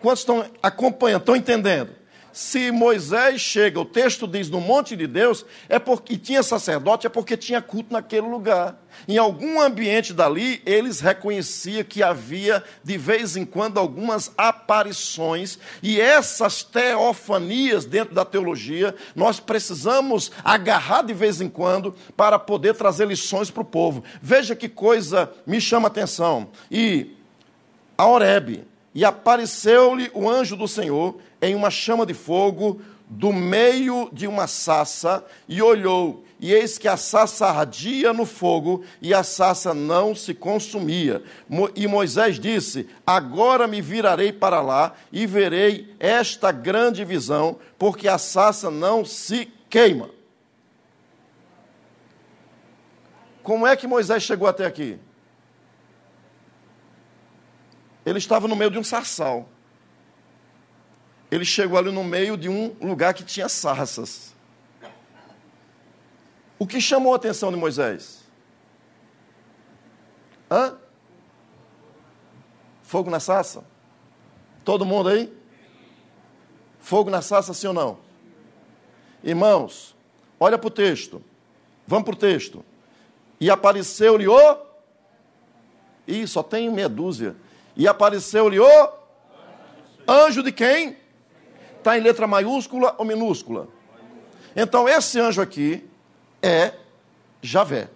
Quantos 0.00 0.20
estão 0.20 0.44
acompanhando, 0.62 1.20
estão 1.20 1.36
entendendo? 1.36 1.94
Se 2.32 2.70
Moisés 2.70 3.40
chega, 3.40 3.78
o 3.78 3.84
texto 3.84 4.26
diz 4.26 4.48
no 4.48 4.60
monte 4.60 4.96
de 4.96 5.06
Deus, 5.06 5.44
é 5.68 5.78
porque 5.78 6.16
tinha 6.16 6.42
sacerdote, 6.42 7.06
é 7.06 7.10
porque 7.10 7.36
tinha 7.36 7.60
culto 7.60 7.92
naquele 7.92 8.26
lugar. 8.26 8.80
Em 9.06 9.18
algum 9.18 9.60
ambiente 9.60 10.12
dali, 10.12 10.62
eles 10.64 11.00
reconheciam 11.00 11.84
que 11.84 12.02
havia 12.02 12.62
de 12.82 12.96
vez 12.96 13.36
em 13.36 13.44
quando 13.44 13.78
algumas 13.78 14.32
aparições, 14.36 15.58
e 15.82 16.00
essas 16.00 16.62
teofanias 16.62 17.84
dentro 17.84 18.14
da 18.14 18.24
teologia, 18.24 18.94
nós 19.14 19.38
precisamos 19.38 20.30
agarrar 20.44 21.02
de 21.02 21.14
vez 21.14 21.40
em 21.40 21.48
quando 21.48 21.94
para 22.16 22.38
poder 22.38 22.74
trazer 22.74 23.06
lições 23.06 23.50
para 23.50 23.62
o 23.62 23.66
povo. 23.66 24.02
Veja 24.20 24.56
que 24.56 24.68
coisa 24.68 25.30
me 25.46 25.60
chama 25.60 25.88
a 25.88 25.90
atenção. 25.90 26.50
E 26.70 27.16
a 27.96 28.06
Oreb, 28.06 28.64
e 28.94 29.04
apareceu-lhe 29.04 30.10
o 30.14 30.28
anjo 30.28 30.56
do 30.56 30.68
Senhor 30.68 31.16
em 31.40 31.54
uma 31.54 31.70
chama 31.70 32.04
de 32.04 32.14
fogo 32.14 32.80
do 33.08 33.32
meio 33.32 34.08
de 34.10 34.26
uma 34.26 34.46
sassa 34.46 35.24
e 35.46 35.60
olhou, 35.60 36.24
e 36.40 36.52
eis 36.52 36.78
que 36.78 36.88
a 36.88 36.96
sassa 36.96 37.46
ardia 37.46 38.12
no 38.12 38.24
fogo 38.24 38.82
e 39.02 39.12
a 39.12 39.22
sassa 39.22 39.74
não 39.74 40.14
se 40.14 40.32
consumia. 40.34 41.22
E 41.76 41.86
Moisés 41.86 42.40
disse: 42.40 42.88
Agora 43.06 43.68
me 43.68 43.80
virarei 43.80 44.32
para 44.32 44.60
lá 44.60 44.94
e 45.12 45.26
verei 45.26 45.94
esta 46.00 46.50
grande 46.50 47.04
visão, 47.04 47.58
porque 47.78 48.08
a 48.08 48.18
sassa 48.18 48.70
não 48.70 49.04
se 49.04 49.48
queima. 49.68 50.10
Como 53.42 53.66
é 53.66 53.76
que 53.76 53.86
Moisés 53.86 54.22
chegou 54.22 54.48
até 54.48 54.64
aqui? 54.64 54.98
Ele 58.04 58.18
estava 58.18 58.48
no 58.48 58.56
meio 58.56 58.70
de 58.70 58.78
um 58.78 58.84
sarçal 58.84 59.48
ele 61.32 61.46
chegou 61.46 61.78
ali 61.78 61.90
no 61.90 62.04
meio 62.04 62.36
de 62.36 62.46
um 62.50 62.76
lugar 62.78 63.14
que 63.14 63.24
tinha 63.24 63.48
sarças. 63.48 64.34
O 66.58 66.66
que 66.66 66.78
chamou 66.78 67.14
a 67.14 67.16
atenção 67.16 67.50
de 67.50 67.56
Moisés? 67.56 68.22
Hã? 70.50 70.76
Fogo 72.82 73.08
na 73.08 73.18
sarça? 73.18 73.64
Todo 74.62 74.84
mundo 74.84 75.08
aí? 75.08 75.34
Fogo 76.78 77.08
na 77.08 77.22
sarça, 77.22 77.54
sim 77.54 77.68
ou 77.68 77.72
não? 77.72 77.98
Irmãos, 79.24 79.96
olha 80.38 80.58
para 80.58 80.68
o 80.68 80.70
texto. 80.70 81.24
Vamos 81.86 82.04
para 82.04 82.14
o 82.14 82.18
texto. 82.18 82.62
E 83.40 83.50
apareceu-lhe 83.50 84.28
o. 84.28 84.58
Ih, 86.06 86.26
só 86.26 86.42
tem 86.42 86.68
meia 86.68 86.90
dúzia. 86.90 87.34
E 87.76 87.88
apareceu-lhe 87.88 88.60
o. 88.60 88.92
Anjo 90.06 90.42
de 90.42 90.52
quem? 90.52 90.96
Está 91.78 91.96
em 91.96 92.00
letra 92.00 92.26
maiúscula 92.26 92.94
ou 92.98 93.04
minúscula? 93.04 93.68
Então, 94.54 94.88
esse 94.88 95.18
anjo 95.18 95.40
aqui 95.40 95.88
é 96.42 96.74
Javé. 97.40 97.88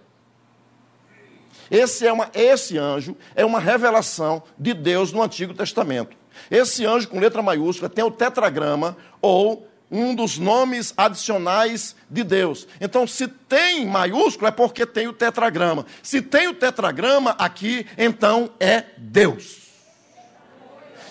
Esse, 1.69 2.07
é 2.07 2.13
uma, 2.13 2.29
esse 2.33 2.77
anjo 2.77 3.15
é 3.35 3.45
uma 3.45 3.59
revelação 3.59 4.41
de 4.57 4.73
Deus 4.73 5.11
no 5.11 5.21
Antigo 5.21 5.53
Testamento. 5.53 6.15
Esse 6.49 6.85
anjo 6.85 7.09
com 7.09 7.19
letra 7.19 7.41
maiúscula 7.41 7.89
tem 7.89 8.03
o 8.03 8.11
tetragrama 8.11 8.95
ou 9.21 9.67
um 9.89 10.13
dos 10.13 10.37
nomes 10.37 10.93
adicionais 10.97 11.95
de 12.09 12.23
Deus. 12.23 12.67
Então, 12.79 13.07
se 13.07 13.27
tem 13.27 13.85
maiúsculo, 13.85 14.47
é 14.47 14.51
porque 14.51 14.85
tem 14.85 15.07
o 15.07 15.13
tetragrama. 15.13 15.85
Se 16.03 16.21
tem 16.21 16.47
o 16.47 16.53
tetragrama 16.53 17.31
aqui, 17.31 17.85
então 17.97 18.49
é 18.59 18.83
Deus. 18.97 19.66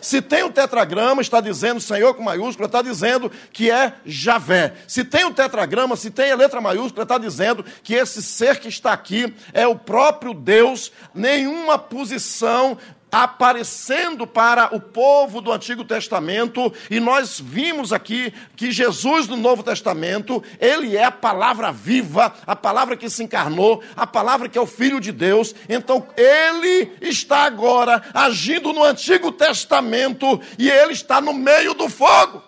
Se 0.07 0.23
tem 0.23 0.45
o 0.45 0.53
tetragrama, 0.53 1.21
está 1.21 1.41
dizendo 1.41 1.81
Senhor 1.81 2.15
com 2.15 2.23
maiúscula, 2.23 2.67
está 2.67 2.81
dizendo 2.81 3.29
que 3.53 3.73
é 3.73 3.93
Javé. 4.07 4.75
Se 4.87 5.03
tem 5.03 5.25
o 5.25 5.35
tetragrama, 5.35 5.97
se 5.97 6.13
tem 6.13 6.31
a 6.31 6.37
letra 6.37 6.61
maiúscula, 6.61 7.03
está 7.03 7.19
dizendo 7.19 7.65
que 7.83 7.93
esse 7.93 8.23
ser 8.23 8.61
que 8.61 8.69
está 8.69 8.93
aqui 8.93 9.35
é 9.53 9.67
o 9.67 9.75
próprio 9.75 10.33
Deus, 10.33 10.93
nenhuma 11.13 11.77
posição 11.77 12.79
aparecendo 13.11 14.27
para 14.27 14.75
o 14.75 14.81
povo 14.81 15.41
do 15.41 15.53
Antigo 15.53 15.85
Testamento, 15.85 16.73
e 16.91 17.01
nós 17.01 17.41
vimos 17.41 17.93
aqui 17.93 18.33
que 18.57 18.71
Jesus 18.71 19.29
no 19.29 19.37
Novo 19.37 19.63
Testamento, 19.63 20.43
ele 20.61 20.97
é 20.97 21.05
a 21.05 21.11
palavra 21.11 21.73
viva, 21.73 22.35
a 22.47 22.57
palavra 22.57 22.97
que 22.97 23.09
se 23.09 23.23
encarnou, 23.23 23.83
a 23.97 24.07
palavra 24.07 24.49
que 24.49 24.59
é 24.59 24.61
o 24.61 24.67
Filho 24.67 25.01
de 25.01 25.13
Deus. 25.13 25.55
Então, 25.69 26.07
ele 26.17 26.93
está 27.01 27.45
agora 27.45 28.03
agindo 28.13 28.73
no 28.73 28.83
Antigo 28.83 29.31
Testamento 29.33 30.41
e 30.59 30.69
ele 30.69 30.93
está 30.93 31.21
no 31.21 31.33
meio 31.33 31.75
do 31.75 31.89
fogo. 31.89 32.43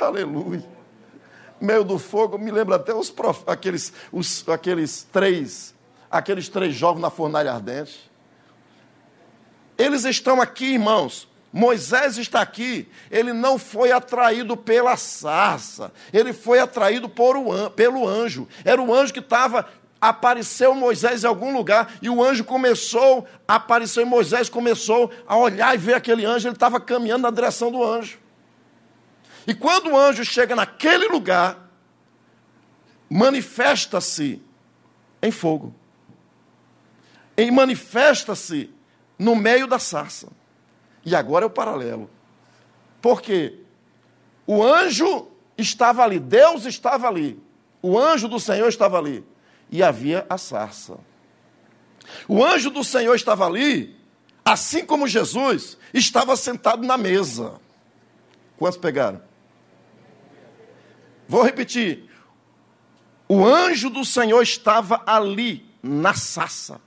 Aleluia. 0.00 0.32
Aleluia. 0.34 0.74
Meio 1.60 1.84
do 1.84 1.98
fogo, 1.98 2.36
me 2.36 2.50
lembra 2.50 2.76
até 2.76 2.92
os 2.92 3.10
prof... 3.10 3.42
aqueles, 3.46 3.92
os, 4.10 4.46
aqueles 4.48 5.06
três, 5.12 5.74
aqueles 6.10 6.48
três 6.48 6.74
jovens 6.74 7.00
na 7.00 7.10
fornalha 7.10 7.52
ardente. 7.52 8.12
Eles 9.76 10.04
estão 10.04 10.40
aqui, 10.40 10.74
irmãos. 10.74 11.28
Moisés 11.52 12.18
está 12.18 12.40
aqui, 12.40 12.88
ele 13.08 13.32
não 13.32 13.60
foi 13.60 13.92
atraído 13.92 14.56
pela 14.56 14.96
sarça, 14.96 15.92
ele 16.12 16.32
foi 16.32 16.58
atraído 16.58 17.08
por 17.08 17.36
pelo 17.76 18.08
anjo. 18.08 18.48
Era 18.64 18.82
o 18.82 18.92
anjo 18.92 19.12
que 19.12 19.20
estava 19.20 19.68
apareceu 20.00 20.74
Moisés 20.74 21.24
em 21.24 21.26
algum 21.26 21.56
lugar 21.56 21.94
e 22.02 22.10
o 22.10 22.22
anjo 22.22 22.44
começou, 22.44 23.26
apareceu 23.46 24.02
e 24.02 24.04
Moisés 24.04 24.48
começou 24.48 25.12
a 25.26 25.36
olhar 25.36 25.74
e 25.74 25.78
ver 25.78 25.94
aquele 25.94 26.26
anjo, 26.26 26.48
ele 26.48 26.56
estava 26.56 26.80
caminhando 26.80 27.22
na 27.22 27.30
direção 27.30 27.70
do 27.70 27.82
anjo. 27.82 28.18
E 29.46 29.54
quando 29.54 29.90
o 29.90 29.96
anjo 29.96 30.24
chega 30.24 30.56
naquele 30.56 31.06
lugar, 31.06 31.70
manifesta-se 33.08 34.42
em 35.22 35.30
fogo. 35.30 35.72
E 37.36 37.48
manifesta-se 37.50 38.73
no 39.18 39.34
meio 39.36 39.66
da 39.66 39.78
sarça. 39.78 40.28
E 41.04 41.14
agora 41.14 41.44
é 41.44 41.46
o 41.46 41.50
paralelo. 41.50 42.10
Porque 43.00 43.58
o 44.46 44.62
anjo 44.62 45.28
estava 45.56 46.02
ali, 46.02 46.18
Deus 46.18 46.64
estava 46.64 47.06
ali, 47.08 47.40
o 47.82 47.98
anjo 47.98 48.28
do 48.28 48.40
Senhor 48.40 48.68
estava 48.68 48.98
ali. 48.98 49.24
e 49.70 49.82
havia 49.82 50.24
a 50.28 50.38
sarça. 50.38 50.98
O 52.28 52.44
anjo 52.44 52.70
do 52.70 52.84
Senhor 52.84 53.14
estava 53.14 53.46
ali, 53.46 53.96
assim 54.44 54.84
como 54.84 55.08
Jesus 55.08 55.76
estava 55.92 56.36
sentado 56.36 56.86
na 56.86 56.96
mesa. 56.96 57.60
Quantos 58.56 58.78
pegaram? 58.78 59.20
Vou 61.26 61.42
repetir. 61.42 62.08
O 63.28 63.44
anjo 63.44 63.88
do 63.90 64.04
Senhor 64.04 64.42
estava 64.42 65.02
ali, 65.06 65.66
na 65.82 66.14
sassa. 66.14 66.80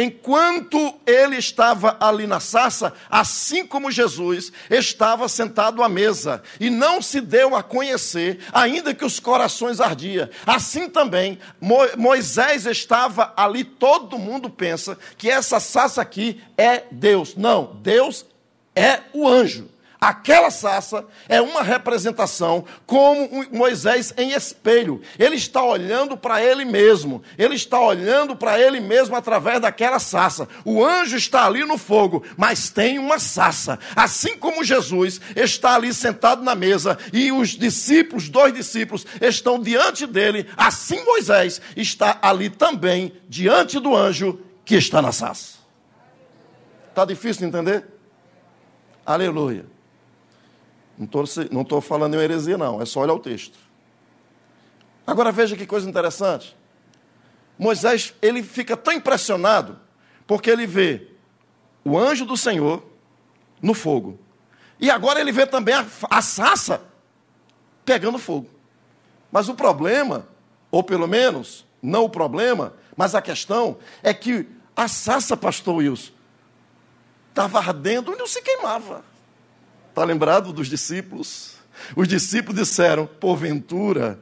Enquanto 0.00 0.94
ele 1.04 1.36
estava 1.36 1.96
ali 1.98 2.24
na 2.24 2.38
sassa, 2.38 2.92
assim 3.10 3.66
como 3.66 3.90
Jesus 3.90 4.52
estava 4.70 5.28
sentado 5.28 5.82
à 5.82 5.88
mesa 5.88 6.40
e 6.60 6.70
não 6.70 7.02
se 7.02 7.20
deu 7.20 7.56
a 7.56 7.64
conhecer, 7.64 8.38
ainda 8.52 8.94
que 8.94 9.04
os 9.04 9.18
corações 9.18 9.80
ardiam. 9.80 10.28
Assim 10.46 10.88
também 10.88 11.40
Moisés 11.96 12.64
estava 12.64 13.32
ali, 13.36 13.64
todo 13.64 14.18
mundo 14.18 14.48
pensa 14.48 14.96
que 15.16 15.28
essa 15.28 15.58
sassa 15.58 16.00
aqui 16.00 16.40
é 16.56 16.84
Deus. 16.92 17.34
Não, 17.34 17.76
Deus 17.82 18.24
é 18.76 19.00
o 19.12 19.26
anjo. 19.26 19.68
Aquela 20.00 20.48
sassa 20.48 21.04
é 21.28 21.40
uma 21.40 21.60
representação 21.60 22.64
como 22.86 23.28
Moisés 23.50 24.14
em 24.16 24.30
espelho. 24.30 25.02
Ele 25.18 25.34
está 25.34 25.60
olhando 25.64 26.16
para 26.16 26.40
ele 26.40 26.64
mesmo. 26.64 27.20
Ele 27.36 27.56
está 27.56 27.80
olhando 27.80 28.36
para 28.36 28.60
ele 28.60 28.78
mesmo 28.78 29.16
através 29.16 29.60
daquela 29.60 29.98
sassa. 29.98 30.48
O 30.64 30.84
anjo 30.84 31.16
está 31.16 31.46
ali 31.46 31.64
no 31.64 31.76
fogo, 31.76 32.24
mas 32.36 32.70
tem 32.70 32.96
uma 32.96 33.18
sassa. 33.18 33.76
Assim 33.96 34.36
como 34.36 34.62
Jesus 34.62 35.20
está 35.34 35.74
ali 35.74 35.92
sentado 35.92 36.44
na 36.44 36.54
mesa 36.54 36.96
e 37.12 37.32
os 37.32 37.50
discípulos, 37.50 38.28
dois 38.28 38.54
discípulos, 38.54 39.04
estão 39.20 39.60
diante 39.60 40.06
dele, 40.06 40.46
assim 40.56 41.04
Moisés 41.04 41.60
está 41.76 42.18
ali 42.22 42.48
também 42.48 43.12
diante 43.28 43.80
do 43.80 43.96
anjo 43.96 44.40
que 44.64 44.76
está 44.76 45.02
na 45.02 45.10
sassa. 45.10 45.58
Está 46.90 47.04
difícil 47.04 47.40
de 47.40 47.46
entender? 47.46 47.84
Aleluia. 49.04 49.77
Não 50.98 51.62
estou 51.62 51.80
falando 51.80 52.14
em 52.14 52.18
heresia, 52.18 52.58
não. 52.58 52.82
É 52.82 52.84
só 52.84 53.00
olhar 53.00 53.14
o 53.14 53.20
texto. 53.20 53.56
Agora 55.06 55.30
veja 55.30 55.56
que 55.56 55.66
coisa 55.66 55.88
interessante. 55.88 56.56
Moisés, 57.58 58.14
ele 58.20 58.42
fica 58.42 58.76
tão 58.76 58.92
impressionado, 58.92 59.78
porque 60.26 60.50
ele 60.50 60.66
vê 60.66 61.08
o 61.84 61.98
anjo 61.98 62.26
do 62.26 62.36
Senhor 62.36 62.82
no 63.62 63.74
fogo. 63.74 64.18
E 64.80 64.90
agora 64.90 65.20
ele 65.20 65.32
vê 65.32 65.46
também 65.46 65.74
a, 65.74 65.86
a 66.10 66.22
sassa 66.22 66.82
pegando 67.84 68.18
fogo. 68.18 68.50
Mas 69.30 69.48
o 69.48 69.54
problema, 69.54 70.28
ou 70.70 70.82
pelo 70.82 71.06
menos, 71.06 71.66
não 71.82 72.04
o 72.04 72.10
problema, 72.10 72.74
mas 72.96 73.14
a 73.14 73.22
questão 73.22 73.78
é 74.02 74.12
que 74.12 74.48
a 74.76 74.86
sassa, 74.86 75.36
pastor 75.36 75.76
Wilson, 75.76 76.12
estava 77.30 77.58
ardendo 77.58 78.12
e 78.12 78.16
não 78.16 78.26
se 78.26 78.42
queimava. 78.42 79.04
Está 79.98 80.06
lembrado 80.06 80.52
dos 80.52 80.68
discípulos? 80.68 81.54
Os 81.96 82.06
discípulos 82.06 82.56
disseram: 82.56 83.04
porventura, 83.04 84.20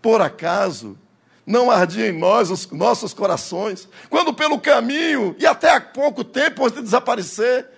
por 0.00 0.20
acaso, 0.20 0.96
não 1.44 1.68
ardia 1.68 2.08
em 2.08 2.16
nós 2.16 2.48
os 2.48 2.70
nossos 2.70 3.12
corações, 3.12 3.88
quando 4.08 4.32
pelo 4.32 4.60
caminho 4.60 5.34
e 5.36 5.44
até 5.44 5.74
há 5.74 5.80
pouco 5.80 6.22
tempo 6.22 6.62
antes 6.62 6.76
de 6.76 6.84
desaparecer, 6.84 7.68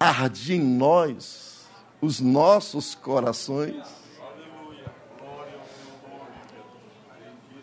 ardia 0.00 0.56
em 0.56 0.60
nós 0.60 1.68
os 2.00 2.18
nossos 2.18 2.92
corações. 2.92 3.86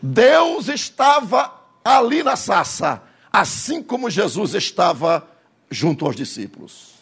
Deus 0.02 0.70
estava 0.70 1.54
ali 1.84 2.24
na 2.24 2.38
sassa, 2.38 3.04
assim 3.30 3.84
como 3.84 4.10
Jesus 4.10 4.54
estava 4.54 5.28
junto 5.70 6.06
aos 6.06 6.16
discípulos. 6.16 6.95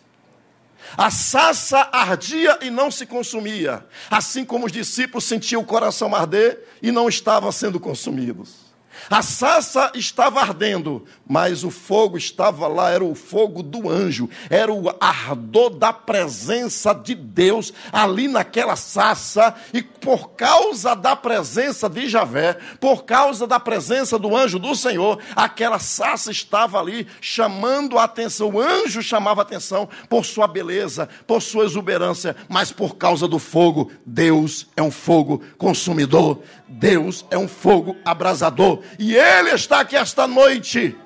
A 0.98 1.10
sassa 1.10 1.90
ardia 1.92 2.60
e 2.62 2.70
não 2.70 2.92
se 2.92 3.06
consumia, 3.06 3.86
assim 4.10 4.46
como 4.46 4.66
os 4.66 4.72
discípulos 4.72 5.24
sentiam 5.24 5.62
o 5.62 5.66
coração 5.66 6.14
arder 6.16 6.68
e 6.82 6.92
não 6.92 7.10
estavam 7.10 7.52
sendo 7.52 7.80
consumidos. 7.80 8.63
A 9.10 9.22
sassa 9.22 9.92
estava 9.96 10.40
ardendo, 10.40 11.06
mas 11.28 11.64
o 11.64 11.72
fogo 11.72 12.18
estava 12.18 12.68
lá, 12.68 12.92
era 12.92 13.04
o 13.04 13.16
fogo 13.16 13.64
do 13.64 13.90
anjo, 13.90 14.30
era 14.50 14.72
o 14.72 14.94
ardor 15.00 15.72
da 15.72 15.92
presença 15.92 16.94
de 16.94 17.16
Deus 17.16 17.74
ali 17.92 18.28
naquela 18.28 18.76
sassa, 18.76 19.56
e 19.74 19.82
por 19.82 20.32
causa 20.32 20.96
da 20.96 21.16
presença 21.16 21.90
de 21.90 22.08
Javé, 22.08 22.58
por 22.80 23.04
causa 23.04 23.48
da 23.48 23.60
presença 23.60 24.20
do 24.20 24.36
anjo 24.36 24.60
do 24.60 24.76
Senhor, 24.76 25.20
aquela 25.36 25.80
sassa 25.80 26.32
estava 26.32 26.80
ali 26.80 27.08
chamando 27.20 27.98
a 27.98 28.04
atenção. 28.04 28.50
O 28.50 28.62
anjo 28.62 29.02
chamava 29.02 29.42
a 29.42 29.44
atenção 29.44 29.90
por 30.10 30.26
sua 30.26 30.48
beleza, 30.48 31.10
por 31.26 31.42
sua 31.42 31.66
exuberância, 31.66 32.36
mas 32.48 32.72
por 32.72 32.96
causa 32.96 33.28
do 33.28 33.40
fogo, 33.40 33.92
Deus 34.06 34.68
é 34.76 34.82
um 34.82 34.92
fogo 34.92 35.42
consumidor, 35.58 36.40
Deus 36.68 37.26
é 37.30 37.38
um 37.38 37.48
fogo 37.48 37.96
abrasador 38.04 38.83
e 38.98 39.16
Ele 39.16 39.52
está 39.52 39.80
aqui 39.80 39.96
esta 39.96 40.28
noite. 40.28 40.98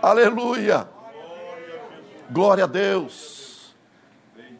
Aleluia. 0.00 0.88
Glória 2.30 2.64
a 2.64 2.66
Deus. 2.66 3.74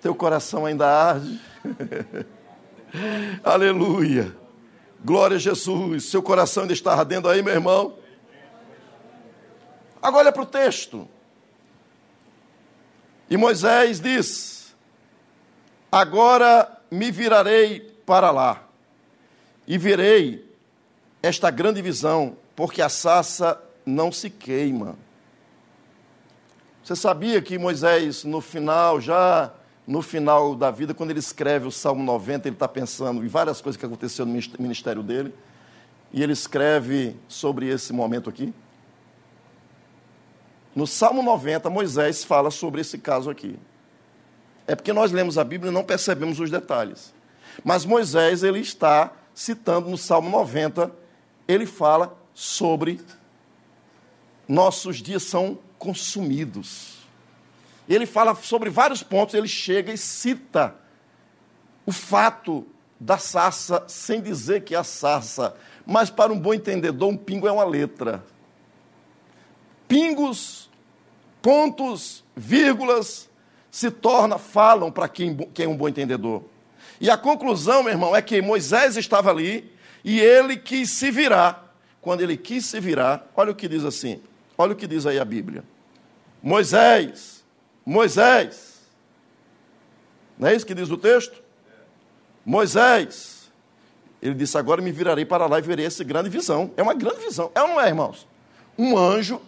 Teu 0.01 0.15
coração 0.15 0.67
ainda 0.67 0.87
arde. 0.87 1.41
Aleluia. 3.43 4.35
Glória 5.05 5.37
a 5.37 5.41
Jesus. 5.41 6.05
Seu 6.05 6.23
coração 6.23 6.63
ainda 6.63 6.73
está 6.73 6.95
ardendo 6.95 7.29
aí, 7.29 7.43
meu 7.43 7.53
irmão. 7.53 7.97
Agora 10.01 10.25
olha 10.25 10.33
para 10.33 10.43
o 10.43 10.47
texto. 10.47 11.09
E 13.29 13.37
Moisés 13.37 14.01
diz: 14.01 14.75
Agora 15.91 16.81
me 16.91 17.11
virarei 17.11 17.81
para 18.05 18.31
lá 18.31 18.65
e 19.67 19.79
verei 19.79 20.45
esta 21.23 21.51
grande 21.51 21.81
visão, 21.81 22.37
porque 22.55 22.83
a 22.83 22.89
sassa 22.89 23.61
não 23.85 24.13
se 24.13 24.29
queima. 24.29 24.97
Você 26.83 26.95
sabia 26.95 27.41
que 27.41 27.59
Moisés, 27.59 28.25
no 28.25 28.41
final, 28.41 29.01
já 29.01 29.53
no 29.87 30.03
final 30.03 30.55
da 30.55 30.71
vida, 30.71 30.93
quando 30.93 31.11
ele 31.11 31.19
escreve 31.19 31.67
o 31.67 31.71
Salmo 31.71 32.03
90, 32.03 32.49
ele 32.49 32.57
está 32.57 32.69
pensando 32.69 33.25
em 33.25 33.29
várias 33.29 33.61
coisas 33.61 33.79
que 33.79 33.87
aconteceram 33.87 34.31
no 34.31 34.41
ministério 34.59 35.03
dele, 35.03 35.35
e 36.13 36.23
ele 36.23 36.33
escreve 36.33 37.17
sobre 37.29 37.69
esse 37.69 37.93
momento 37.93 38.29
aqui. 38.29 38.53
No 40.75 40.87
Salmo 40.87 41.23
90, 41.23 41.71
Moisés 41.71 42.25
fala 42.25 42.51
sobre 42.51 42.81
esse 42.81 42.99
caso 42.99 43.31
aqui. 43.31 43.59
É 44.67 44.75
porque 44.75 44.93
nós 44.93 45.13
lemos 45.13 45.39
a 45.39 45.45
Bíblia 45.45 45.71
e 45.71 45.75
não 45.75 45.85
percebemos 45.85 46.41
os 46.41 46.51
detalhes. 46.51 47.15
Mas 47.63 47.85
Moisés, 47.85 48.43
ele 48.43 48.61
está 48.61 49.13
citando 49.35 49.91
no 49.91 49.99
Salmo 49.99 50.31
90, 50.31 50.93
ele 51.49 51.67
fala 51.67 52.17
sobre 52.33 53.01
nossos 54.49 54.99
dias 54.99 55.23
são 55.23 55.59
consumidos. 55.79 56.99
Ele 57.89 58.07
fala 58.07 58.35
sobre 58.35 58.71
vários 58.71 59.03
pontos, 59.03 59.35
ele 59.35 59.49
chega 59.49 59.93
e 59.93 59.99
cita 59.99 60.75
o 61.85 61.93
fato 61.93 62.67
da 62.99 63.19
sarça, 63.19 63.85
sem 63.87 64.23
dizer 64.23 64.65
que 64.65 64.75
é 64.75 64.79
a 64.79 64.85
sarça, 64.85 65.55
mas 65.85 66.09
para 66.09 66.33
um 66.33 66.39
bom 66.39 66.55
entendedor, 66.55 67.11
um 67.11 67.17
pingo 67.17 67.47
é 67.47 67.53
uma 67.53 67.65
letra. 67.65 68.25
Pingos, 69.87 70.71
pontos, 71.43 72.25
vírgulas, 72.35 73.29
se 73.71 73.91
torna, 73.91 74.39
falam 74.39 74.91
para 74.91 75.09
quem, 75.09 75.37
quem 75.53 75.67
é 75.67 75.69
um 75.69 75.77
bom 75.77 75.89
entendedor. 75.89 76.43
E 77.05 77.11
a 77.11 77.19
conclusão, 77.19 77.83
meu 77.83 77.93
irmão, 77.93 78.17
é 78.17 78.23
que 78.23 78.41
Moisés 78.41 78.97
estava 78.97 79.29
ali 79.29 79.71
e 80.03 80.19
ele 80.19 80.57
quis 80.57 80.89
se 80.89 81.11
virar. 81.11 81.77
Quando 82.01 82.23
ele 82.23 82.35
quis 82.35 82.65
se 82.65 82.81
virar, 82.81 83.31
olha 83.37 83.53
o 83.53 83.55
que 83.55 83.69
diz 83.69 83.85
assim: 83.85 84.23
olha 84.57 84.73
o 84.73 84.75
que 84.75 84.87
diz 84.87 85.05
aí 85.05 85.19
a 85.19 85.25
Bíblia. 85.25 85.63
Moisés, 86.43 87.45
Moisés, 87.85 88.87
não 90.39 90.49
é 90.49 90.57
isso 90.57 90.65
que 90.65 90.73
diz 90.73 90.89
o 90.89 90.97
texto? 90.97 91.43
Moisés, 92.43 93.51
ele 94.23 94.35
disse: 94.35 94.57
Agora 94.57 94.81
me 94.81 94.91
virarei 94.91 95.27
para 95.27 95.45
lá 95.45 95.59
e 95.59 95.63
verei 95.63 95.85
essa 95.85 96.03
grande 96.03 96.31
visão. 96.31 96.73
É 96.75 96.83
uma 96.83 96.95
grande 96.95 97.21
visão, 97.21 97.53
é 97.55 97.61
ou 97.61 97.69
não 97.69 97.81
é, 97.83 97.87
irmãos? 97.87 98.27
Um 98.79 98.97
anjo, 98.97 99.43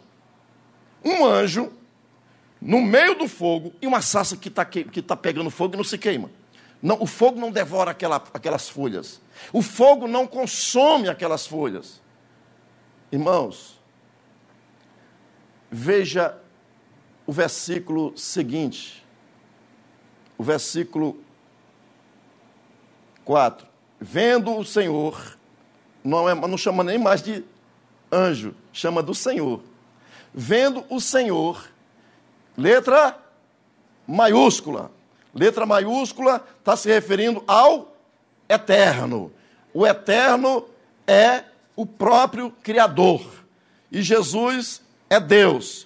um 1.02 1.24
anjo, 1.24 1.72
no 2.60 2.82
meio 2.82 3.14
do 3.14 3.26
fogo, 3.26 3.72
e 3.80 3.86
uma 3.86 4.02
sassa 4.02 4.36
que 4.36 4.48
está 4.48 4.62
que 4.62 5.00
tá 5.00 5.16
pegando 5.16 5.48
fogo 5.48 5.72
e 5.72 5.78
não 5.78 5.84
se 5.84 5.96
queima. 5.96 6.28
Não, 6.82 7.00
o 7.00 7.06
fogo 7.06 7.40
não 7.40 7.50
devora 7.50 7.90
aquela, 7.90 8.16
aquelas 8.32 8.68
folhas. 8.68 9.20
O 9.52 9.62
fogo 9.62 10.06
não 10.06 10.26
consome 10.26 11.08
aquelas 11.08 11.46
folhas. 11.46 12.00
Irmãos, 13.10 13.80
veja 15.70 16.36
o 17.26 17.32
versículo 17.32 18.16
seguinte. 18.16 19.04
O 20.38 20.44
versículo 20.44 21.18
4. 23.24 23.66
Vendo 23.98 24.56
o 24.56 24.64
Senhor 24.64 25.36
não, 26.06 26.28
é, 26.28 26.34
não 26.34 26.56
chama 26.56 26.84
nem 26.84 26.98
mais 26.98 27.20
de 27.20 27.44
anjo, 28.12 28.54
chama 28.72 29.02
do 29.02 29.14
Senhor. 29.14 29.60
Vendo 30.32 30.84
o 30.88 31.00
Senhor, 31.00 31.68
letra 32.56 33.18
maiúscula. 34.06 34.92
Letra 35.36 35.66
maiúscula 35.66 36.44
está 36.58 36.76
se 36.76 36.88
referindo 36.88 37.44
ao 37.46 37.94
eterno. 38.48 39.30
O 39.72 39.86
eterno 39.86 40.66
é 41.06 41.44
o 41.76 41.84
próprio 41.84 42.50
Criador. 42.62 43.22
E 43.92 44.02
Jesus 44.02 44.80
é 45.10 45.20
Deus. 45.20 45.85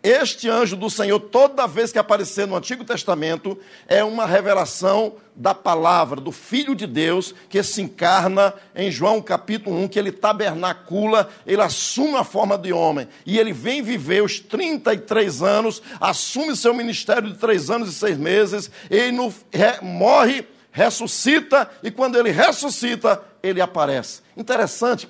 Este 0.00 0.48
anjo 0.48 0.76
do 0.76 0.88
Senhor, 0.88 1.18
toda 1.18 1.66
vez 1.66 1.90
que 1.90 1.98
aparecer 1.98 2.46
no 2.46 2.56
Antigo 2.56 2.84
Testamento, 2.84 3.58
é 3.88 4.04
uma 4.04 4.26
revelação 4.26 5.14
da 5.34 5.52
palavra, 5.52 6.20
do 6.20 6.30
Filho 6.30 6.72
de 6.72 6.86
Deus, 6.86 7.34
que 7.48 7.60
se 7.64 7.82
encarna 7.82 8.54
em 8.76 8.92
João 8.92 9.20
capítulo 9.20 9.76
1, 9.76 9.88
que 9.88 9.98
ele 9.98 10.12
tabernacula, 10.12 11.28
ele 11.44 11.62
assume 11.62 12.14
a 12.14 12.22
forma 12.22 12.56
de 12.56 12.72
homem, 12.72 13.08
e 13.26 13.40
ele 13.40 13.52
vem 13.52 13.82
viver 13.82 14.22
os 14.22 14.38
33 14.38 15.42
anos, 15.42 15.82
assume 16.00 16.56
seu 16.56 16.72
ministério 16.72 17.32
de 17.32 17.38
três 17.38 17.68
anos 17.68 17.88
e 17.88 17.92
seis 17.92 18.16
meses, 18.16 18.70
ele 18.88 19.10
no, 19.10 19.34
re, 19.52 19.80
morre, 19.82 20.46
ressuscita, 20.70 21.68
e 21.82 21.90
quando 21.90 22.16
ele 22.16 22.30
ressuscita, 22.30 23.20
ele 23.42 23.60
aparece. 23.60 24.22
Interessante, 24.36 25.08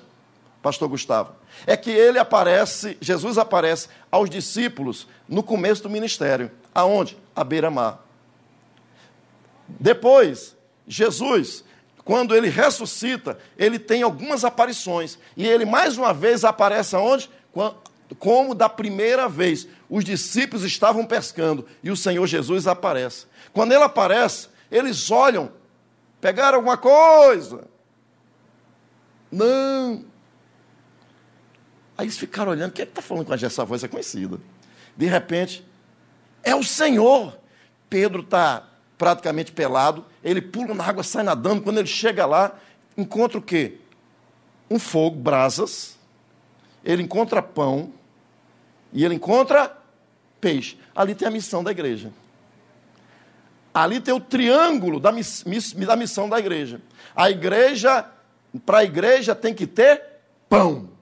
pastor 0.63 0.89
Gustavo 0.89 1.38
é 1.65 1.75
que 1.77 1.89
ele 1.89 2.19
aparece, 2.19 2.97
Jesus 3.01 3.37
aparece 3.37 3.89
aos 4.11 4.29
discípulos 4.29 5.07
no 5.27 5.43
começo 5.43 5.83
do 5.83 5.89
ministério. 5.89 6.51
Aonde? 6.73 7.17
À 7.35 7.43
beira-mar. 7.43 8.03
Depois, 9.67 10.55
Jesus, 10.87 11.63
quando 12.03 12.35
ele 12.35 12.49
ressuscita, 12.49 13.37
ele 13.57 13.77
tem 13.77 14.01
algumas 14.01 14.43
aparições. 14.43 15.19
E 15.37 15.47
ele 15.47 15.65
mais 15.65 15.97
uma 15.97 16.13
vez 16.13 16.43
aparece 16.43 16.95
aonde? 16.95 17.29
Como 18.17 18.55
da 18.55 18.67
primeira 18.67 19.29
vez. 19.29 19.67
Os 19.89 20.03
discípulos 20.03 20.63
estavam 20.63 21.05
pescando 21.05 21.67
e 21.83 21.91
o 21.91 21.97
Senhor 21.97 22.25
Jesus 22.25 22.67
aparece. 22.67 23.25
Quando 23.53 23.71
ele 23.73 23.83
aparece, 23.83 24.47
eles 24.71 25.09
olham, 25.11 25.51
pegaram 26.19 26.57
alguma 26.57 26.77
coisa. 26.77 27.67
Não, 29.31 30.03
Aí 31.99 32.05
eles 32.05 32.17
ficaram 32.17 32.53
olhando, 32.53 32.71
quem 32.71 32.83
é 32.83 32.85
que 32.85 32.93
está 32.93 33.01
falando 33.01 33.25
com? 33.25 33.33
Essa 33.33 33.65
voz 33.65 33.83
é 33.83 33.87
conhecida. 33.89 34.39
De 34.95 35.05
repente, 35.05 35.67
é 36.41 36.55
o 36.55 36.63
Senhor. 36.63 37.37
Pedro 37.89 38.21
está 38.21 38.69
praticamente 38.97 39.51
pelado, 39.51 40.05
ele 40.23 40.41
pula 40.41 40.73
na 40.73 40.85
água, 40.85 41.03
sai 41.03 41.23
nadando. 41.23 41.61
Quando 41.61 41.77
ele 41.77 41.89
chega 41.89 42.25
lá, 42.25 42.57
encontra 42.97 43.37
o 43.37 43.41
quê? 43.41 43.79
Um 44.69 44.79
fogo, 44.79 45.17
brasas. 45.17 45.97
Ele 46.85 47.03
encontra 47.03 47.41
pão 47.41 47.91
e 48.93 49.03
ele 49.03 49.15
encontra 49.15 49.77
peixe. 50.39 50.79
Ali 50.95 51.13
tem 51.13 51.27
a 51.27 51.31
missão 51.31 51.61
da 51.61 51.71
igreja. 51.71 52.13
Ali 53.73 53.99
tem 53.99 54.13
o 54.13 54.21
triângulo 54.21 55.01
da, 55.01 55.11
miss, 55.11 55.43
da 55.73 55.97
missão 55.97 56.29
da 56.29 56.39
igreja. 56.39 56.81
A 57.13 57.29
igreja, 57.29 58.09
para 58.65 58.77
a 58.77 58.83
igreja, 58.85 59.35
tem 59.35 59.53
que 59.53 59.67
ter 59.67 60.01
pão. 60.47 60.97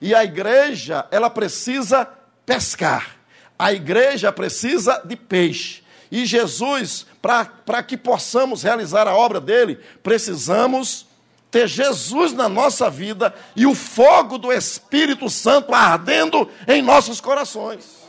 E 0.00 0.14
a 0.14 0.24
igreja, 0.24 1.06
ela 1.10 1.30
precisa 1.30 2.08
pescar. 2.44 3.16
A 3.58 3.72
igreja 3.72 4.30
precisa 4.30 5.02
de 5.04 5.16
peixe. 5.16 5.82
E 6.10 6.24
Jesus, 6.24 7.06
para 7.20 7.82
que 7.82 7.96
possamos 7.96 8.62
realizar 8.62 9.08
a 9.08 9.16
obra 9.16 9.40
dele, 9.40 9.80
precisamos 10.02 11.06
ter 11.50 11.66
Jesus 11.66 12.32
na 12.32 12.48
nossa 12.48 12.90
vida 12.90 13.34
e 13.54 13.66
o 13.66 13.74
fogo 13.74 14.38
do 14.38 14.52
Espírito 14.52 15.28
Santo 15.30 15.74
ardendo 15.74 16.48
em 16.68 16.82
nossos 16.82 17.20
corações. 17.20 18.06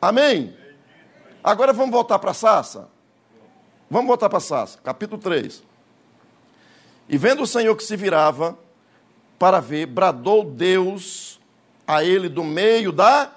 Amém? 0.00 0.56
Agora 1.42 1.72
vamos 1.72 1.90
voltar 1.90 2.18
para 2.18 2.34
Sassa. 2.34 2.88
Vamos 3.90 4.06
voltar 4.06 4.28
para 4.28 4.40
Sassa, 4.40 4.78
capítulo 4.82 5.20
3. 5.20 5.62
E 7.08 7.16
vendo 7.16 7.42
o 7.42 7.46
Senhor 7.46 7.74
que 7.74 7.82
se 7.82 7.96
virava, 7.96 8.58
para 9.38 9.60
ver, 9.60 9.86
bradou 9.86 10.44
Deus 10.44 11.38
a 11.86 12.02
ele 12.02 12.28
do 12.28 12.42
meio 12.42 12.90
da. 12.90 13.32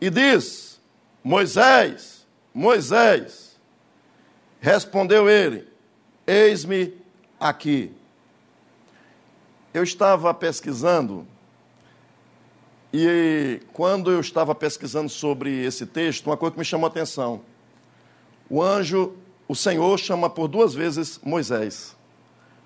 E 0.00 0.10
diz: 0.10 0.80
Moisés, 1.22 2.26
Moisés. 2.52 3.58
Respondeu 4.60 5.28
ele: 5.28 5.66
Eis-me 6.26 6.94
aqui. 7.38 7.92
Eu 9.72 9.84
estava 9.84 10.34
pesquisando, 10.34 11.26
e 12.92 13.60
quando 13.72 14.10
eu 14.10 14.20
estava 14.20 14.52
pesquisando 14.54 15.08
sobre 15.08 15.64
esse 15.64 15.86
texto, 15.86 16.26
uma 16.26 16.36
coisa 16.36 16.52
que 16.52 16.58
me 16.58 16.64
chamou 16.64 16.86
a 16.86 16.90
atenção. 16.90 17.42
O 18.48 18.60
anjo, 18.60 19.16
o 19.46 19.54
Senhor 19.54 19.96
chama 19.96 20.28
por 20.28 20.48
duas 20.48 20.74
vezes 20.74 21.20
Moisés. 21.22 21.96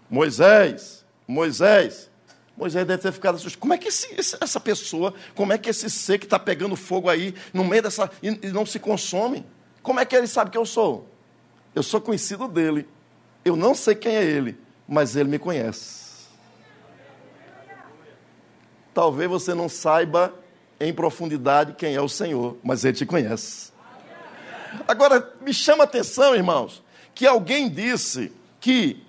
Moisés, 0.08 1.03
Moisés. 1.26 2.10
Moisés 2.56 2.86
deve 2.86 3.02
ter 3.02 3.12
ficado 3.12 3.34
assustado. 3.34 3.60
Como 3.60 3.74
é 3.74 3.78
que 3.78 3.88
esse, 3.88 4.16
essa 4.40 4.60
pessoa, 4.60 5.12
como 5.34 5.52
é 5.52 5.58
que 5.58 5.70
esse 5.70 5.90
ser 5.90 6.18
que 6.18 6.26
está 6.26 6.38
pegando 6.38 6.76
fogo 6.76 7.08
aí, 7.08 7.34
no 7.52 7.64
meio 7.64 7.82
dessa. 7.82 8.10
E, 8.22 8.28
e 8.28 8.48
não 8.48 8.64
se 8.64 8.78
consome? 8.78 9.44
Como 9.82 10.00
é 10.00 10.04
que 10.04 10.14
ele 10.14 10.26
sabe 10.26 10.50
que 10.50 10.58
eu 10.58 10.64
sou? 10.64 11.08
Eu 11.74 11.82
sou 11.82 12.00
conhecido 12.00 12.46
dele. 12.46 12.88
Eu 13.44 13.56
não 13.56 13.74
sei 13.74 13.94
quem 13.94 14.16
é 14.16 14.22
ele, 14.22 14.56
mas 14.88 15.16
ele 15.16 15.28
me 15.28 15.38
conhece. 15.38 16.04
Talvez 18.94 19.28
você 19.28 19.52
não 19.52 19.68
saiba 19.68 20.32
em 20.78 20.92
profundidade 20.94 21.74
quem 21.74 21.94
é 21.94 22.00
o 22.00 22.08
Senhor, 22.08 22.56
mas 22.62 22.84
ele 22.84 22.96
te 22.96 23.04
conhece. 23.04 23.72
Agora, 24.86 25.32
me 25.40 25.52
chama 25.52 25.82
a 25.82 25.86
atenção, 25.86 26.34
irmãos, 26.34 26.82
que 27.14 27.26
alguém 27.26 27.68
disse 27.68 28.32
que 28.60 29.03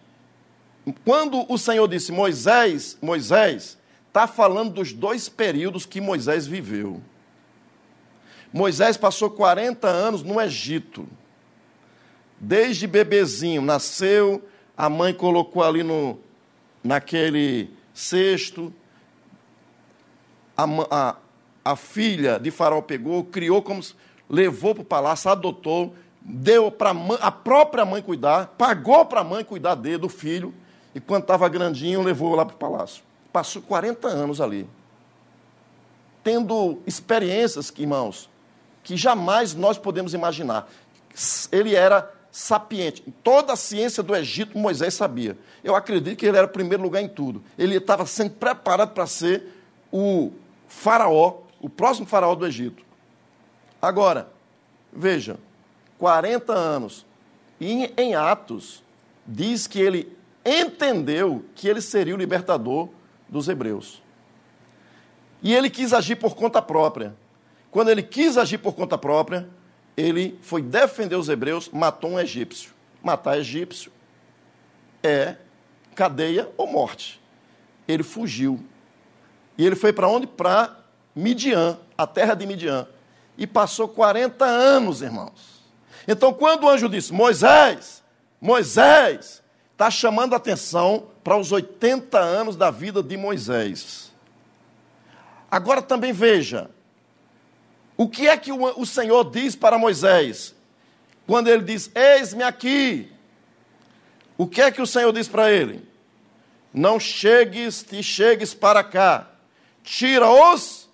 quando 0.93 1.51
o 1.51 1.57
Senhor 1.57 1.87
disse 1.87 2.11
Moisés, 2.11 2.97
Moisés, 3.01 3.77
está 4.07 4.27
falando 4.27 4.73
dos 4.73 4.93
dois 4.93 5.27
períodos 5.27 5.85
que 5.85 5.99
Moisés 5.99 6.45
viveu. 6.45 7.01
Moisés 8.53 8.95
passou 8.95 9.29
40 9.29 9.87
anos 9.87 10.23
no 10.23 10.39
Egito. 10.39 11.07
Desde 12.39 12.85
bebezinho, 12.85 13.61
nasceu, 13.61 14.47
a 14.77 14.87
mãe 14.87 15.13
colocou 15.13 15.63
ali 15.63 15.81
no, 15.81 16.19
naquele 16.83 17.71
cesto. 17.93 18.71
A, 20.55 20.65
a, 20.91 21.15
a 21.65 21.75
filha 21.75 22.39
de 22.39 22.51
Faraó 22.51 22.81
pegou, 22.81 23.23
criou 23.23 23.61
como 23.61 23.81
levou 24.29 24.75
para 24.75 24.81
o 24.83 24.85
palácio, 24.85 25.31
adotou, 25.31 25.95
deu 26.21 26.71
para 26.71 26.91
a 27.19 27.31
própria 27.31 27.85
mãe 27.85 28.01
cuidar, 28.01 28.47
pagou 28.57 29.05
para 29.05 29.21
a 29.21 29.23
mãe 29.23 29.43
cuidar 29.43 29.75
dele, 29.75 29.97
do 29.97 30.09
filho 30.09 30.53
e 30.95 31.01
quando 31.01 31.23
estava 31.23 31.49
grandinho, 31.49 32.01
levou 32.01 32.33
lá 32.33 32.45
para 32.45 32.55
o 32.55 32.57
palácio. 32.57 33.03
Passou 33.33 33.61
40 33.61 34.07
anos 34.07 34.39
ali. 34.39 34.65
Tendo 36.23 36.79
experiências, 36.87 37.71
irmãos, 37.77 38.29
que 38.81 38.95
jamais 38.95 39.53
nós 39.53 39.77
podemos 39.77 40.13
imaginar. 40.13 40.69
Ele 41.51 41.75
era 41.75 42.09
sapiente. 42.31 43.03
Toda 43.21 43.51
a 43.51 43.55
ciência 43.57 44.01
do 44.01 44.15
Egito, 44.15 44.57
Moisés 44.57 44.93
sabia. 44.93 45.37
Eu 45.61 45.75
acredito 45.75 46.17
que 46.17 46.25
ele 46.25 46.37
era 46.37 46.47
o 46.47 46.49
primeiro 46.49 46.81
lugar 46.81 47.01
em 47.01 47.09
tudo. 47.09 47.43
Ele 47.57 47.75
estava 47.75 48.05
sendo 48.05 48.31
preparado 48.31 48.93
para 48.93 49.05
ser 49.05 49.43
o 49.91 50.31
faraó, 50.69 51.39
o 51.59 51.69
próximo 51.69 52.07
faraó 52.07 52.33
do 52.35 52.47
Egito. 52.47 52.85
Agora, 53.81 54.29
veja, 54.93 55.37
40 55.99 56.53
anos. 56.53 57.05
E 57.59 57.93
em 57.97 58.15
Atos, 58.15 58.81
diz 59.27 59.67
que 59.67 59.79
ele 59.79 60.14
entendeu 60.45 61.43
que 61.55 61.67
ele 61.67 61.81
seria 61.81 62.13
o 62.13 62.17
libertador 62.17 62.89
dos 63.27 63.47
hebreus. 63.47 64.01
E 65.41 65.53
ele 65.53 65.69
quis 65.69 65.93
agir 65.93 66.15
por 66.15 66.35
conta 66.35 66.61
própria. 66.61 67.15
Quando 67.71 67.89
ele 67.89 68.03
quis 68.03 68.37
agir 68.37 68.59
por 68.59 68.73
conta 68.73 68.97
própria, 68.97 69.49
ele 69.97 70.37
foi 70.41 70.61
defender 70.61 71.15
os 71.15 71.29
hebreus, 71.29 71.69
matou 71.69 72.11
um 72.11 72.19
egípcio. 72.19 72.71
Matar 73.03 73.37
egípcio 73.37 73.91
é 75.03 75.35
cadeia 75.93 76.49
ou 76.57 76.67
morte. 76.67 77.21
Ele 77.87 78.03
fugiu. 78.03 78.63
E 79.57 79.65
ele 79.65 79.75
foi 79.75 79.93
para 79.93 80.07
onde? 80.07 80.27
Para 80.27 80.77
Midian, 81.15 81.79
a 81.97 82.05
terra 82.05 82.33
de 82.33 82.45
Midian. 82.45 82.87
E 83.37 83.45
passou 83.45 83.87
40 83.87 84.43
anos, 84.43 85.01
irmãos. 85.01 85.63
Então, 86.07 86.33
quando 86.33 86.63
o 86.63 86.69
anjo 86.69 86.89
disse: 86.89 87.13
Moisés, 87.13 88.03
Moisés, 88.41 89.43
está 89.75 89.91
chamando 89.91 90.33
atenção 90.33 91.07
para 91.23 91.37
os 91.37 91.51
80 91.51 92.17
anos 92.17 92.55
da 92.55 92.71
vida 92.71 93.03
de 93.03 93.15
Moisés. 93.15 94.11
Agora 95.51 95.81
também 95.81 96.11
veja, 96.11 96.71
o 97.95 98.09
que 98.09 98.27
é 98.27 98.35
que 98.37 98.51
o, 98.51 98.79
o 98.79 98.85
Senhor 98.85 99.29
diz 99.29 99.55
para 99.55 99.77
Moisés? 99.77 100.55
Quando 101.27 101.49
ele 101.49 101.63
diz: 101.63 101.91
Eis-me 101.93 102.43
aqui. 102.43 103.11
O 104.37 104.47
que 104.47 104.61
é 104.61 104.71
que 104.71 104.81
o 104.81 104.87
Senhor 104.87 105.13
diz 105.13 105.27
para 105.27 105.51
ele? 105.51 105.95
não 106.75 106.99
chegues, 106.99 107.81
te 107.81 108.03
chegues 108.03 108.53
para 108.53 108.83
cá. 108.83 109.27
Tira 109.81 110.29
os. 110.29 110.89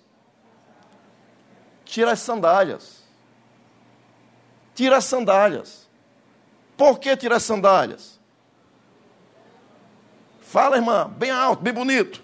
Tira 1.84 2.12
as 2.12 2.20
sandálias. 2.20 3.02
Tira 4.74 4.98
as 4.98 5.04
sandálias. 5.04 5.88
Por 6.76 7.00
que 7.00 7.16
tirar 7.16 7.36
as 7.36 7.42
sandálias? 7.42 8.11
Fala, 10.52 10.76
irmã, 10.76 11.10
bem 11.16 11.30
alto, 11.30 11.62
bem 11.62 11.72
bonito. 11.72 12.22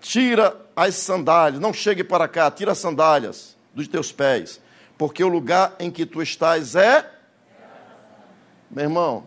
Tira 0.00 0.66
as 0.74 0.96
sandálias, 0.96 1.62
não 1.62 1.72
chegue 1.72 2.02
para 2.02 2.26
cá, 2.26 2.50
tira 2.50 2.72
as 2.72 2.78
sandálias 2.78 3.56
dos 3.72 3.86
teus 3.86 4.10
pés, 4.10 4.60
porque 4.98 5.22
o 5.22 5.28
lugar 5.28 5.76
em 5.78 5.92
que 5.92 6.04
tu 6.04 6.20
estás 6.20 6.74
é. 6.74 7.08
Meu 8.68 8.86
irmão, 8.86 9.26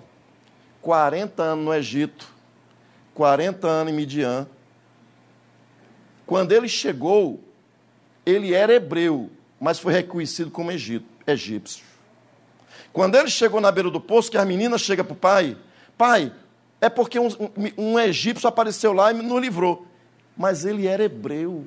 40 0.81 1.43
anos 1.43 1.63
no 1.63 1.73
Egito, 1.73 2.27
40 3.13 3.69
anos 3.69 3.93
em 3.93 3.95
Midian. 3.95 4.49
Quando 6.25 6.51
ele 6.51 6.67
chegou, 6.67 7.41
ele 8.25 8.53
era 8.53 8.73
hebreu, 8.73 9.31
mas 9.61 9.79
foi 9.79 9.93
reconhecido 9.93 10.51
como 10.51 10.73
Egito, 10.73 11.07
egípcio. 11.25 11.88
Quando 12.91 13.15
ele 13.15 13.29
chegou 13.29 13.61
na 13.61 13.71
beira 13.71 13.89
do 13.89 14.01
poço, 14.01 14.31
que 14.31 14.37
a 14.37 14.45
menina 14.45 14.77
chega 14.77 15.03
para 15.03 15.13
o 15.13 15.15
pai, 15.15 15.57
pai, 15.97 16.33
é 16.81 16.89
porque 16.89 17.19
um, 17.19 17.27
um, 17.27 17.71
um 17.77 17.99
egípcio 17.99 18.47
apareceu 18.47 18.93
lá 18.93 19.11
e 19.11 19.15
nos 19.15 19.41
livrou. 19.41 19.85
Mas 20.35 20.65
ele 20.65 20.87
era 20.87 21.03
hebreu. 21.03 21.65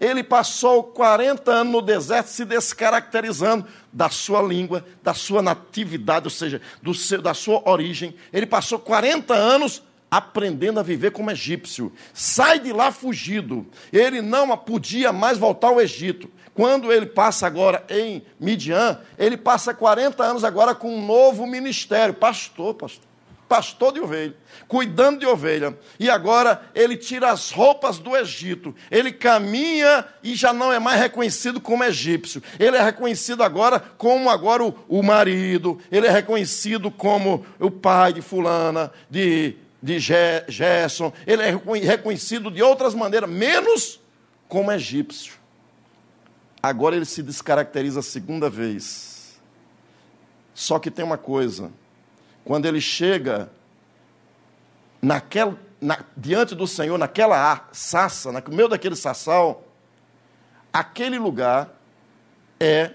Ele 0.00 0.22
passou 0.22 0.84
40 0.84 1.50
anos 1.50 1.72
no 1.72 1.82
deserto 1.82 2.28
se 2.28 2.44
descaracterizando 2.44 3.66
da 3.92 4.08
sua 4.08 4.40
língua, 4.40 4.84
da 5.02 5.12
sua 5.12 5.42
natividade, 5.42 6.26
ou 6.26 6.30
seja, 6.30 6.62
seu, 6.94 7.20
da 7.20 7.34
sua 7.34 7.68
origem. 7.68 8.14
Ele 8.32 8.46
passou 8.46 8.78
40 8.78 9.34
anos 9.34 9.82
aprendendo 10.10 10.80
a 10.80 10.82
viver 10.82 11.10
como 11.12 11.30
egípcio. 11.30 11.92
Sai 12.12 12.58
de 12.58 12.72
lá 12.72 12.90
fugido. 12.90 13.66
Ele 13.92 14.22
não 14.22 14.56
podia 14.56 15.12
mais 15.12 15.38
voltar 15.38 15.68
ao 15.68 15.80
Egito. 15.80 16.30
Quando 16.54 16.92
ele 16.92 17.06
passa 17.06 17.46
agora 17.46 17.84
em 17.88 18.22
Midian, 18.40 18.98
ele 19.16 19.36
passa 19.36 19.72
40 19.72 20.24
anos 20.24 20.44
agora 20.44 20.74
com 20.74 20.92
um 20.92 21.06
novo 21.06 21.46
ministério. 21.46 22.14
Pastor, 22.14 22.74
pastor 22.74 23.08
pastor 23.48 23.92
de 23.94 24.00
ovelha, 24.00 24.36
cuidando 24.68 25.20
de 25.20 25.26
ovelha. 25.26 25.76
E 25.98 26.10
agora 26.10 26.62
ele 26.74 26.96
tira 26.96 27.30
as 27.30 27.50
roupas 27.50 27.98
do 27.98 28.14
Egito. 28.16 28.74
Ele 28.90 29.10
caminha 29.10 30.04
e 30.22 30.34
já 30.34 30.52
não 30.52 30.72
é 30.72 30.78
mais 30.78 31.00
reconhecido 31.00 31.60
como 31.60 31.82
egípcio. 31.82 32.42
Ele 32.60 32.76
é 32.76 32.82
reconhecido 32.82 33.42
agora 33.42 33.80
como 33.96 34.28
agora 34.28 34.62
o, 34.62 34.74
o 34.86 35.02
marido. 35.02 35.80
Ele 35.90 36.06
é 36.06 36.10
reconhecido 36.10 36.90
como 36.90 37.44
o 37.58 37.70
pai 37.70 38.12
de 38.12 38.20
fulana, 38.20 38.92
de, 39.10 39.56
de 39.82 39.98
Gerson. 39.98 41.12
Ele 41.26 41.42
é 41.42 41.50
reconhecido 41.86 42.50
de 42.50 42.62
outras 42.62 42.94
maneiras, 42.94 43.28
menos 43.28 44.00
como 44.48 44.72
egípcio. 44.72 45.34
Agora 46.62 46.96
ele 46.96 47.04
se 47.04 47.22
descaracteriza 47.22 48.00
a 48.00 48.02
segunda 48.02 48.50
vez. 48.50 49.38
Só 50.54 50.78
que 50.78 50.90
tem 50.90 51.04
uma 51.04 51.18
coisa 51.18 51.70
quando 52.44 52.66
ele 52.66 52.80
chega 52.80 53.50
naquela, 55.00 55.56
na, 55.80 56.04
diante 56.16 56.54
do 56.54 56.66
Senhor, 56.66 56.98
naquela 56.98 57.68
sassa, 57.72 58.32
no 58.32 58.42
meio 58.54 58.68
daquele 58.68 58.96
sassal, 58.96 59.64
aquele 60.72 61.18
lugar 61.18 61.70
é 62.58 62.94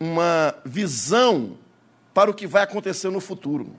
uma 0.00 0.54
visão 0.64 1.58
para 2.14 2.30
o 2.30 2.34
que 2.34 2.46
vai 2.46 2.62
acontecer 2.62 3.10
no 3.10 3.20
futuro. 3.20 3.74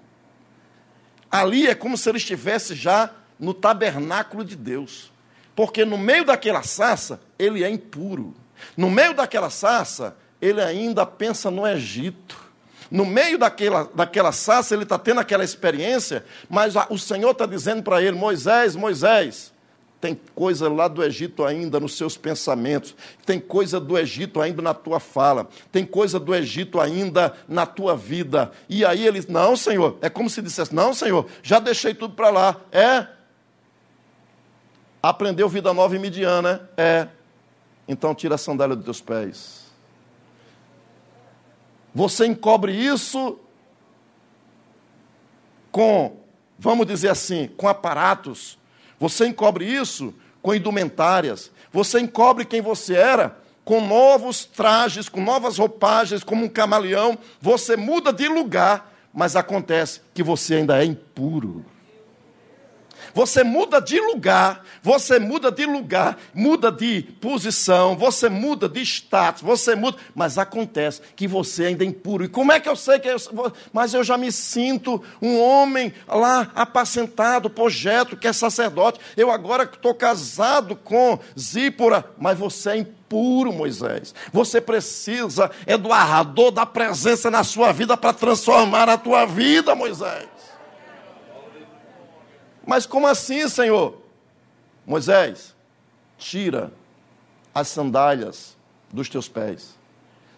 Ali 1.36 1.68
é 1.68 1.76
como 1.76 1.98
se 1.98 2.08
ele 2.08 2.18
estivesse 2.18 2.74
já 2.74 3.10
no 3.38 3.54
tabernáculo 3.54 4.46
de 4.46 4.56
Deus. 4.56 5.12
Porque 5.54 5.84
no 5.84 5.98
meio 5.98 6.24
daquela 6.24 6.64
sassa, 6.64 7.20
ele 7.38 7.62
é 7.62 7.70
impuro. 7.70 8.34
No 8.78 8.90
meio 8.90 9.14
daquela 9.14 9.50
sassa, 9.50 10.16
ele 10.42 10.62
ainda 10.62 11.06
pensa 11.06 11.52
no 11.52 11.68
Egito. 11.68 12.40
No 12.90 13.06
meio 13.06 13.38
daquela, 13.38 13.90
daquela 13.94 14.32
sassa, 14.32 14.76
ele 14.76 14.84
está 14.84 14.98
tendo 14.98 15.20
aquela 15.20 15.44
experiência, 15.44 16.24
mas 16.50 16.74
o 16.90 16.98
Senhor 16.98 17.32
está 17.32 17.46
dizendo 17.46 17.84
para 17.84 18.02
ele: 18.02 18.16
Moisés, 18.16 18.74
Moisés, 18.74 19.52
tem 20.00 20.20
coisa 20.36 20.70
lá 20.70 20.88
do 20.88 21.04
Egito 21.04 21.44
ainda 21.44 21.80
nos 21.80 21.98
seus 21.98 22.16
pensamentos, 22.16 22.96
tem 23.26 23.40
coisa 23.40 23.80
do 23.80 23.98
Egito 23.98 24.42
ainda 24.42 24.62
na 24.62 24.74
tua 24.74 25.00
fala, 25.00 25.48
tem 25.72 25.86
coisa 25.86 26.20
do 26.20 26.36
Egito 26.36 26.80
ainda 26.80 27.36
na 27.48 27.66
tua 27.66 27.96
vida. 27.96 28.52
E 28.70 28.86
aí 28.86 29.06
ele, 29.06 29.26
não, 29.28 29.56
Senhor, 29.56 29.98
é 30.02 30.10
como 30.10 30.30
se 30.30 30.42
dissesse: 30.42 30.76
Não, 30.76 30.94
Senhor, 30.94 31.26
já 31.42 31.60
deixei 31.60 31.94
tudo 31.94 32.14
para 32.14 32.30
lá. 32.30 32.62
É. 32.72 33.08
Aprendeu 35.02 35.48
vida 35.48 35.74
nova 35.74 35.96
em 35.96 36.00
Midiana? 36.00 36.70
É. 36.78 37.08
Então 37.88 38.14
tira 38.16 38.36
a 38.36 38.38
sandália 38.38 38.76
dos 38.76 38.86
teus 38.86 39.02
pés. 39.02 39.66
Você 41.94 42.26
encobre 42.26 42.74
isso 42.74 43.40
com, 45.72 46.18
vamos 46.60 46.86
dizer 46.86 47.10
assim, 47.10 47.48
com 47.56 47.68
aparatos. 47.68 48.58
Você 49.00 49.28
encobre 49.28 49.66
isso 49.66 50.14
com 50.42 50.54
indumentárias. 50.54 51.52
Você 51.72 52.00
encobre 52.00 52.46
quem 52.46 52.62
você 52.62 52.96
era 52.96 53.38
com 53.64 53.86
novos 53.86 54.46
trajes, 54.46 55.10
com 55.10 55.22
novas 55.22 55.58
roupagens, 55.58 56.24
como 56.24 56.46
um 56.46 56.50
camaleão. 56.50 57.18
Você 57.42 57.76
muda 57.76 58.14
de 58.14 58.28
lugar, 58.28 58.94
mas 59.14 59.36
acontece 59.36 60.02
que 60.14 60.22
você 60.22 60.56
ainda 60.56 60.82
é 60.82 60.86
impuro. 60.86 61.66
Você 63.16 63.46
muda 63.46 63.80
de 63.80 63.98
lugar, 63.98 64.66
você 64.84 65.20
muda 65.20 65.50
de 65.50 65.66
lugar, 65.66 66.18
muda 66.34 66.70
de 66.70 67.02
posição, 67.22 67.96
você 67.96 68.28
muda 68.28 68.68
de 68.68 68.82
status, 68.82 69.42
você 69.42 69.74
muda, 69.74 69.98
mas 70.14 70.38
acontece 70.38 71.02
que 71.16 71.26
você 71.26 71.68
ainda 71.68 71.86
é 71.86 71.88
impuro. 71.88 72.26
E 72.26 72.28
como 72.28 72.52
é 72.52 72.60
que 72.60 72.68
eu 72.68 72.76
sei 72.76 73.00
que 73.00 73.08
eu, 73.08 73.16
mas 73.72 73.94
eu 73.94 74.04
já 74.04 74.18
me 74.18 74.34
sinto 74.34 75.02
um 75.22 75.40
homem 75.40 75.94
lá 76.10 76.52
apacentado, 76.54 77.50
projeto, 77.50 78.18
que 78.18 78.28
é 78.28 78.34
sacerdote. 78.34 79.00
Eu 79.16 79.32
agora 79.32 79.64
estou 79.64 79.96
casado 79.96 80.76
com 80.76 81.18
Zípora, 81.40 82.04
mas 82.20 82.38
você 82.38 82.72
é 82.72 82.78
impuro, 82.80 83.54
Moisés. 83.54 84.14
Você 84.34 84.60
precisa 84.60 85.50
é 85.66 85.78
do 85.78 85.94
arrador 85.94 86.52
da 86.52 86.66
presença 86.66 87.32
na 87.32 87.46
sua 87.46 87.72
vida 87.72 87.96
para 87.96 88.12
transformar 88.12 88.90
a 88.90 88.98
tua 88.98 89.26
vida, 89.26 89.74
Moisés. 89.74 90.35
Mas 92.66 92.86
como 92.86 93.08
assim, 93.08 93.48
Senhor? 93.48 94.02
Moisés, 94.86 95.56
tira 96.18 96.72
as 97.54 97.68
sandálias 97.68 98.56
dos 98.92 99.10
teus 99.10 99.28
pés. 99.28 99.76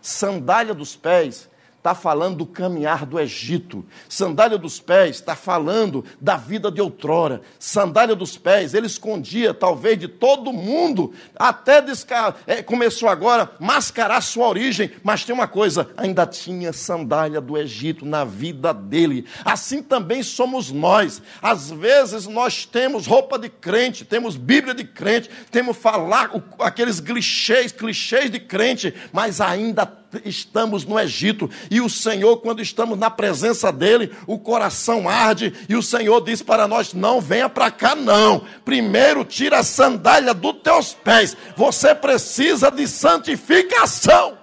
Sandália 0.02 0.74
dos 0.74 0.96
pés 0.96 1.50
está 1.88 1.96
falando 1.96 2.40
do 2.40 2.46
caminhar 2.46 3.06
do 3.06 3.18
Egito. 3.18 3.86
Sandália 4.10 4.58
dos 4.58 4.78
pés 4.78 5.16
está 5.16 5.38
falando 5.38 6.04
da 6.20 6.36
vida 6.36 6.70
de 6.70 6.82
outrora. 6.82 7.42
Sandália 7.58 8.14
dos 8.14 8.38
pés, 8.38 8.74
ele 8.74 8.88
escondia 8.88 9.54
talvez 9.54 9.98
de 9.98 10.10
todo 10.10 10.52
mundo, 10.52 11.14
até 11.38 11.82
descar... 11.82 12.36
É, 12.46 12.62
começou 12.62 13.08
agora 13.08 13.44
a 13.44 13.64
mascarar 13.64 14.20
sua 14.20 14.50
origem, 14.50 14.92
mas 15.02 15.24
tem 15.24 15.34
uma 15.34 15.48
coisa, 15.48 15.90
ainda 15.96 16.26
tinha 16.26 16.74
sandália 16.74 17.40
do 17.40 17.58
Egito 17.58 18.06
na 18.06 18.26
vida 18.26 18.74
dele. 18.74 19.26
Assim 19.46 19.82
também 19.82 20.22
somos 20.22 20.70
nós. 20.70 21.22
Às 21.42 21.72
vezes 21.72 22.28
nós 22.28 22.66
temos 22.66 23.08
roupa 23.08 23.40
de 23.40 23.48
crente, 23.48 24.04
temos 24.04 24.36
Bíblia 24.36 24.74
de 24.74 24.84
crente, 24.84 25.30
temos 25.50 25.78
falar 25.78 26.32
aqueles 26.60 27.00
clichês, 27.00 27.72
clichês 27.72 28.30
de 28.30 28.42
crente, 28.42 28.94
mas 29.14 29.40
ainda 29.40 29.86
estamos 30.24 30.86
no 30.86 31.00
Egito 31.00 31.50
e 31.70 31.82
o 31.82 31.90
Senhor, 31.90 32.38
quando 32.38 32.62
estamos 32.62 32.98
na 32.98 33.10
presença 33.10 33.72
dele, 33.72 34.12
o 34.26 34.40
coração 34.40 35.08
arde 35.08 35.54
e 35.68 35.76
o 35.76 35.84
Senhor 35.84 36.22
diz 36.22 36.42
para 36.42 36.68
nós: 36.68 36.94
não 36.94 37.20
venha 37.20 37.50
para 37.50 37.70
cá, 37.72 37.96
não. 37.96 38.46
Primeiro 38.64 39.24
tira 39.24 39.60
a 39.60 39.64
sandália 39.64 40.34
dos 40.34 40.62
teus 40.62 40.94
pés. 40.94 41.36
Você 41.56 41.94
precisa 41.94 42.70
de 42.70 42.88
santificação. 42.88 44.38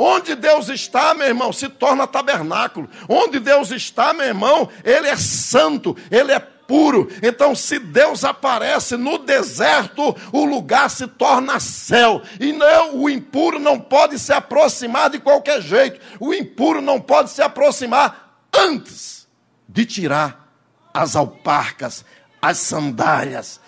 Onde 0.00 0.36
Deus 0.36 0.68
está, 0.68 1.12
meu 1.12 1.26
irmão, 1.26 1.52
se 1.52 1.68
torna 1.68 2.06
tabernáculo. 2.06 2.88
Onde 3.08 3.40
Deus 3.40 3.72
está, 3.72 4.12
meu 4.12 4.26
irmão, 4.26 4.68
Ele 4.84 5.08
é 5.08 5.16
santo, 5.16 5.96
Ele 6.08 6.30
é 6.30 6.38
puro. 6.68 7.08
Então, 7.22 7.54
se 7.54 7.78
Deus 7.78 8.22
aparece 8.24 8.94
no 8.98 9.16
deserto, 9.16 10.14
o 10.30 10.44
lugar 10.44 10.90
se 10.90 11.06
torna 11.06 11.58
céu. 11.58 12.22
E 12.38 12.52
não, 12.52 12.98
o 12.98 13.08
impuro 13.08 13.58
não 13.58 13.80
pode 13.80 14.18
se 14.18 14.34
aproximar 14.34 15.08
de 15.08 15.18
qualquer 15.18 15.62
jeito. 15.62 15.98
O 16.20 16.34
impuro 16.34 16.82
não 16.82 17.00
pode 17.00 17.30
se 17.30 17.40
aproximar 17.40 18.38
antes 18.54 19.26
de 19.66 19.86
tirar 19.86 20.52
as 20.92 21.16
alparcas, 21.16 22.04
as 22.40 22.58
sandálias, 22.58 23.60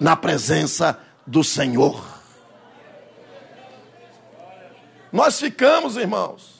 na 0.00 0.16
presença 0.16 0.98
do 1.26 1.44
Senhor. 1.44 2.02
Nós 5.12 5.38
ficamos, 5.38 5.96
irmãos, 5.96 6.56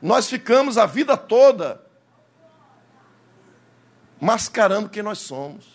Nós 0.00 0.28
ficamos 0.28 0.78
a 0.78 0.86
vida 0.86 1.16
toda 1.16 1.87
mascarando 4.20 4.88
quem 4.88 5.02
nós 5.02 5.18
somos. 5.18 5.66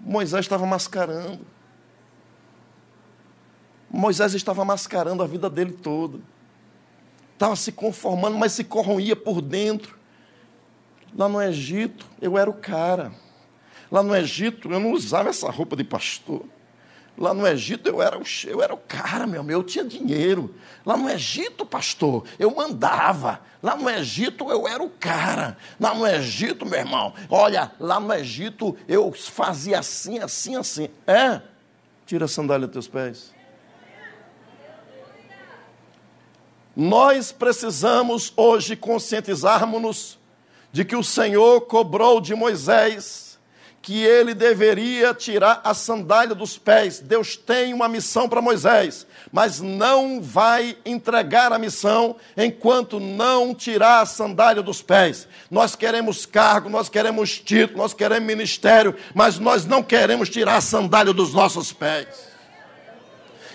Moisés 0.00 0.44
estava 0.44 0.66
mascarando. 0.66 1.46
Moisés 3.90 4.34
estava 4.34 4.64
mascarando 4.64 5.22
a 5.22 5.26
vida 5.26 5.48
dele 5.48 5.72
toda. 5.72 6.18
Estava 7.32 7.56
se 7.56 7.72
conformando, 7.72 8.36
mas 8.36 8.52
se 8.52 8.64
corroía 8.64 9.16
por 9.16 9.40
dentro. 9.40 9.98
Lá 11.16 11.28
no 11.28 11.40
Egito, 11.40 12.06
eu 12.20 12.36
era 12.36 12.50
o 12.50 12.54
cara. 12.54 13.12
Lá 13.90 14.02
no 14.02 14.14
Egito, 14.14 14.72
eu 14.72 14.80
não 14.80 14.92
usava 14.92 15.28
essa 15.28 15.50
roupa 15.50 15.76
de 15.76 15.84
pastor. 15.84 16.44
Lá 17.16 17.32
no 17.32 17.46
Egito 17.46 17.88
eu 17.88 18.02
era, 18.02 18.18
o, 18.18 18.22
eu 18.44 18.60
era 18.60 18.74
o 18.74 18.76
cara, 18.76 19.24
meu, 19.26 19.48
eu 19.48 19.62
tinha 19.62 19.84
dinheiro. 19.84 20.52
Lá 20.84 20.96
no 20.96 21.08
Egito, 21.08 21.64
pastor, 21.64 22.24
eu 22.38 22.52
mandava. 22.52 23.40
Lá 23.62 23.76
no 23.76 23.88
Egito 23.88 24.50
eu 24.50 24.66
era 24.66 24.82
o 24.82 24.90
cara. 24.90 25.56
Lá 25.78 25.94
no 25.94 26.04
Egito, 26.06 26.66
meu 26.66 26.78
irmão, 26.78 27.14
olha, 27.30 27.70
lá 27.78 28.00
no 28.00 28.12
Egito 28.12 28.76
eu 28.88 29.12
fazia 29.12 29.78
assim, 29.78 30.18
assim, 30.18 30.56
assim. 30.56 30.88
É? 31.06 31.40
Tira 32.04 32.24
a 32.24 32.28
sandália 32.28 32.66
dos 32.66 32.72
teus 32.72 32.88
pés. 32.88 33.32
Nós 36.76 37.30
precisamos 37.30 38.32
hoje 38.36 38.74
conscientizarmos-nos 38.74 40.18
de 40.72 40.84
que 40.84 40.96
o 40.96 41.04
Senhor 41.04 41.60
cobrou 41.60 42.20
de 42.20 42.34
Moisés 42.34 43.23
que 43.84 44.02
ele 44.02 44.32
deveria 44.32 45.12
tirar 45.12 45.60
a 45.62 45.74
sandália 45.74 46.34
dos 46.34 46.56
pés. 46.56 47.00
Deus 47.00 47.36
tem 47.36 47.74
uma 47.74 47.86
missão 47.86 48.26
para 48.26 48.40
Moisés, 48.40 49.06
mas 49.30 49.60
não 49.60 50.22
vai 50.22 50.74
entregar 50.86 51.52
a 51.52 51.58
missão 51.58 52.16
enquanto 52.34 52.98
não 52.98 53.54
tirar 53.54 54.00
a 54.00 54.06
sandália 54.06 54.62
dos 54.62 54.80
pés. 54.80 55.28
Nós 55.50 55.76
queremos 55.76 56.24
cargo, 56.24 56.70
nós 56.70 56.88
queremos 56.88 57.38
título, 57.38 57.76
nós 57.76 57.92
queremos 57.92 58.26
ministério, 58.26 58.96
mas 59.14 59.38
nós 59.38 59.66
não 59.66 59.82
queremos 59.82 60.30
tirar 60.30 60.56
a 60.56 60.62
sandália 60.62 61.12
dos 61.12 61.34
nossos 61.34 61.70
pés. 61.70 62.33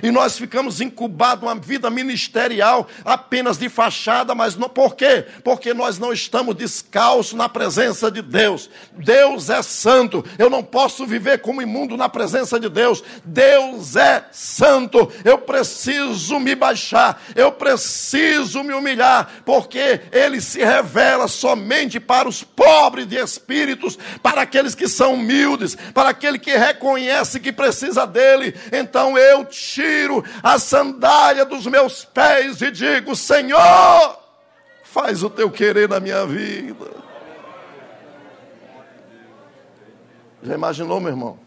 E 0.01 0.11
nós 0.11 0.37
ficamos 0.37 0.81
incubados 0.81 1.43
uma 1.43 1.55
vida 1.55 1.89
ministerial 1.89 2.87
apenas 3.03 3.57
de 3.57 3.69
fachada, 3.69 4.33
mas 4.33 4.55
não 4.55 4.69
por 4.69 4.95
quê? 4.95 5.25
Porque 5.43 5.73
nós 5.73 5.99
não 5.99 6.13
estamos 6.13 6.55
descalços 6.55 7.33
na 7.33 7.49
presença 7.49 8.11
de 8.11 8.21
Deus. 8.21 8.69
Deus 8.93 9.49
é 9.49 9.61
santo. 9.61 10.23
Eu 10.37 10.49
não 10.49 10.63
posso 10.63 11.05
viver 11.05 11.39
como 11.39 11.61
imundo 11.61 11.97
na 11.97 12.07
presença 12.07 12.59
de 12.59 12.69
Deus. 12.69 13.03
Deus 13.23 13.95
é 13.95 14.25
santo. 14.31 15.11
Eu 15.23 15.37
preciso 15.39 16.39
me 16.39 16.55
baixar, 16.55 17.21
eu 17.35 17.51
preciso 17.51 18.63
me 18.63 18.73
humilhar, 18.73 19.41
porque 19.45 20.01
ele 20.11 20.39
se 20.41 20.59
revela 20.59 21.27
somente 21.27 21.99
para 21.99 22.27
os 22.27 22.43
pobres 22.43 23.07
de 23.07 23.17
espíritos, 23.17 23.97
para 24.21 24.41
aqueles 24.41 24.75
que 24.75 24.87
são 24.87 25.15
humildes, 25.15 25.75
para 25.93 26.09
aquele 26.09 26.39
que 26.39 26.55
reconhece 26.55 27.39
que 27.39 27.51
precisa 27.51 28.05
dele. 28.05 28.53
Então 28.71 29.17
eu 29.17 29.45
te 29.45 29.88
tiro 29.89 30.23
a 30.43 30.59
sandália 30.59 31.45
dos 31.45 31.65
meus 31.65 32.05
pés 32.05 32.61
e 32.61 32.71
digo: 32.71 33.15
Senhor, 33.15 34.19
faz 34.83 35.23
o 35.23 35.29
teu 35.29 35.49
querer 35.49 35.89
na 35.89 35.99
minha 35.99 36.25
vida. 36.25 36.99
Já 40.41 40.53
imaginou, 40.53 40.99
meu 40.99 41.09
irmão? 41.09 41.39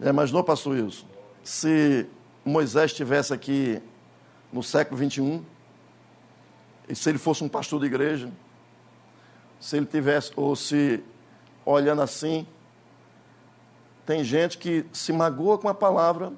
Já 0.00 0.10
imaginou, 0.10 0.42
pastor 0.42 0.74
Wilson? 0.74 1.06
Se 1.42 2.06
Moisés 2.44 2.92
estivesse 2.92 3.34
aqui 3.34 3.82
no 4.52 4.62
século 4.62 4.96
21, 4.96 5.44
e 6.88 6.94
se 6.94 7.10
ele 7.10 7.18
fosse 7.18 7.42
um 7.44 7.48
pastor 7.48 7.80
de 7.80 7.86
igreja, 7.86 8.30
se 9.60 9.76
ele 9.76 9.86
tivesse, 9.86 10.32
ou 10.36 10.54
se 10.54 11.02
olhando 11.64 12.00
assim, 12.00 12.46
tem 14.06 14.22
gente 14.22 14.56
que 14.56 14.86
se 14.92 15.12
magoa 15.12 15.58
com 15.58 15.68
a 15.68 15.74
palavra, 15.74 16.32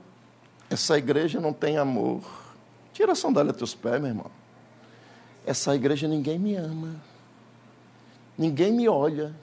essa 0.71 0.99
igreja 0.99 1.41
não 1.41 1.53
tem 1.53 1.79
amor. 1.79 2.23
Tira 2.93 3.13
a 3.13 3.15
sandália 3.15 3.53
dos 3.53 3.59
teus 3.59 3.75
pés, 3.75 4.01
meu 4.01 4.11
irmão. 4.11 4.31
Essa 5.47 5.75
igreja 5.75 6.07
ninguém 6.07 6.39
me 6.39 6.55
ama. 6.55 6.97
Ninguém 8.37 8.73
me 8.73 8.89
olha. 8.89 9.35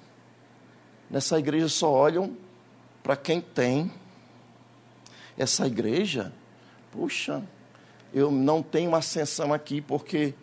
Nessa 1.10 1.40
igreja 1.40 1.68
só 1.68 1.92
olham 1.92 2.38
para 3.02 3.16
quem 3.16 3.42
tem. 3.42 3.92
Essa 5.38 5.66
igreja, 5.68 6.32
puxa, 6.92 7.44
eu 8.14 8.32
não 8.32 8.62
tenho 8.62 8.96
ascensão 8.96 9.54
aqui 9.54 9.82
porque 9.82 10.34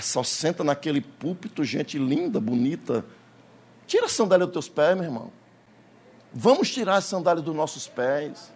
só 0.00 0.22
senta 0.22 0.64
naquele 0.64 1.00
púlpito 1.00 1.64
gente 1.64 1.98
linda, 1.98 2.40
bonita. 2.40 3.04
Tira 3.86 4.06
a 4.06 4.08
sandália 4.08 4.46
dos 4.46 4.52
teus 4.52 4.68
pés, 4.68 4.96
meu 4.96 5.04
irmão. 5.04 5.32
Vamos 6.34 6.70
tirar 6.70 6.96
a 6.96 7.00
sandália 7.00 7.42
dos 7.42 7.54
nossos 7.54 7.86
pés 7.86 8.52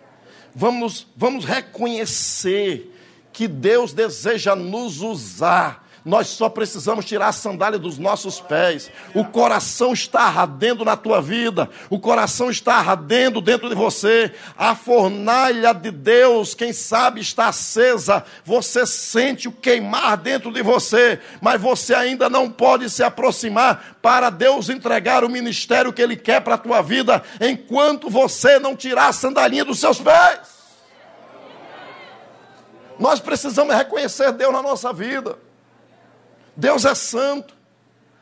vamos, 0.57 1.07
vamos 1.15 1.45
reconhecer 1.45 2.91
que 3.33 3.47
Deus 3.47 3.93
deseja 3.93 4.57
nos 4.57 5.03
usar. 5.03 5.86
Nós 6.07 6.29
só 6.29 6.49
precisamos 6.49 7.05
tirar 7.05 7.27
a 7.27 7.33
sandália 7.33 7.81
dos 7.81 7.99
nossos 7.99 8.41
pés. 8.41 8.93
O 9.13 9.25
coração 9.25 9.93
está 9.93 10.23
ardendo 10.23 10.85
na 10.85 10.97
tua 10.97 11.21
vida, 11.21 11.69
o 11.91 11.99
coração 11.99 12.49
está 12.49 12.77
ardendo 12.77 13.41
dentro 13.41 13.69
de 13.69 13.75
você. 13.75 14.33
A 14.57 14.77
fornalha 14.77 15.75
de 15.75 15.91
Deus, 15.91 16.55
quem 16.55 16.73
sabe, 16.73 17.21
está 17.21 17.49
acesa. 17.49 18.25
Você 18.45 18.87
sente 18.87 19.49
o 19.49 19.53
queimar 19.53 20.17
dentro 20.17 20.53
de 20.53 20.63
você, 20.63 21.19
mas 21.41 21.61
você 21.61 21.93
ainda 21.93 22.31
não 22.31 22.49
pode 22.49 22.89
se 22.89 23.03
aproximar 23.03 23.97
para 24.01 24.31
Deus 24.31 24.69
entregar 24.69 25.25
o 25.25 25.29
ministério 25.29 25.93
que 25.93 26.01
Ele 26.01 26.15
quer 26.15 26.41
para 26.41 26.55
a 26.55 26.59
tua 26.59 26.83
vida, 26.83 27.21
enquanto 27.41 28.09
você 28.09 28.61
não 28.61 28.77
tirar 28.77 29.09
a 29.09 29.13
sandalinha 29.13 29.65
dos 29.65 29.81
seus 29.81 29.99
pés. 29.99 30.39
Nós 32.97 33.19
precisamos 33.19 33.75
reconhecer 33.75 34.31
Deus 34.31 34.53
na 34.53 34.63
nossa 34.63 34.93
vida. 34.93 35.46
Deus 36.57 36.85
é 36.85 36.95
santo. 36.95 37.55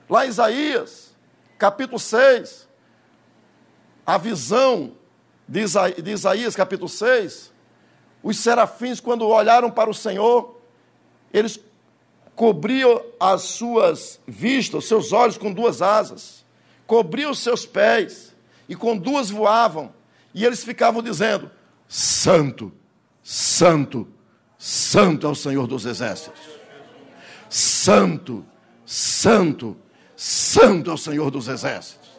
Lá 0.09 0.27
em 0.27 0.29
Isaías, 0.29 1.15
capítulo 1.57 1.99
6, 1.99 2.69
a 4.05 4.19
visão 4.19 4.93
de 5.49 5.61
Isaías, 5.61 6.03
de 6.03 6.11
Isaías, 6.11 6.57
capítulo 6.57 6.89
6, 6.89 7.53
os 8.23 8.39
serafins, 8.39 9.01
quando 9.01 9.27
olharam 9.27 9.71
para 9.71 9.89
o 9.89 9.95
Senhor, 9.95 10.61
eles 11.33 11.59
cobriam 12.35 13.03
as 13.19 13.43
suas 13.43 14.21
vistas, 14.27 14.85
os 14.85 14.89
seus 14.89 15.13
olhos 15.13 15.39
com 15.39 15.53
duas 15.53 15.81
asas, 15.81 16.45
cobriam 16.87 17.31
os 17.31 17.39
seus 17.39 17.65
pés, 17.65 18.35
e 18.69 18.75
com 18.75 18.97
duas 18.97 19.31
voavam, 19.31 19.93
e 20.35 20.45
eles 20.45 20.65
ficavam 20.65 21.03
dizendo: 21.03 21.51
Santo, 21.89 22.73
Santo, 23.23 24.09
Santo 24.59 25.27
é 25.27 25.31
o 25.31 25.35
Senhor 25.35 25.67
dos 25.67 25.87
exércitos. 25.87 26.54
Santo, 27.57 28.45
santo, 28.85 29.77
santo 30.17 30.91
é 30.91 30.93
o 30.93 30.99
Senhor 30.99 31.31
dos 31.31 31.47
exércitos. 31.47 32.11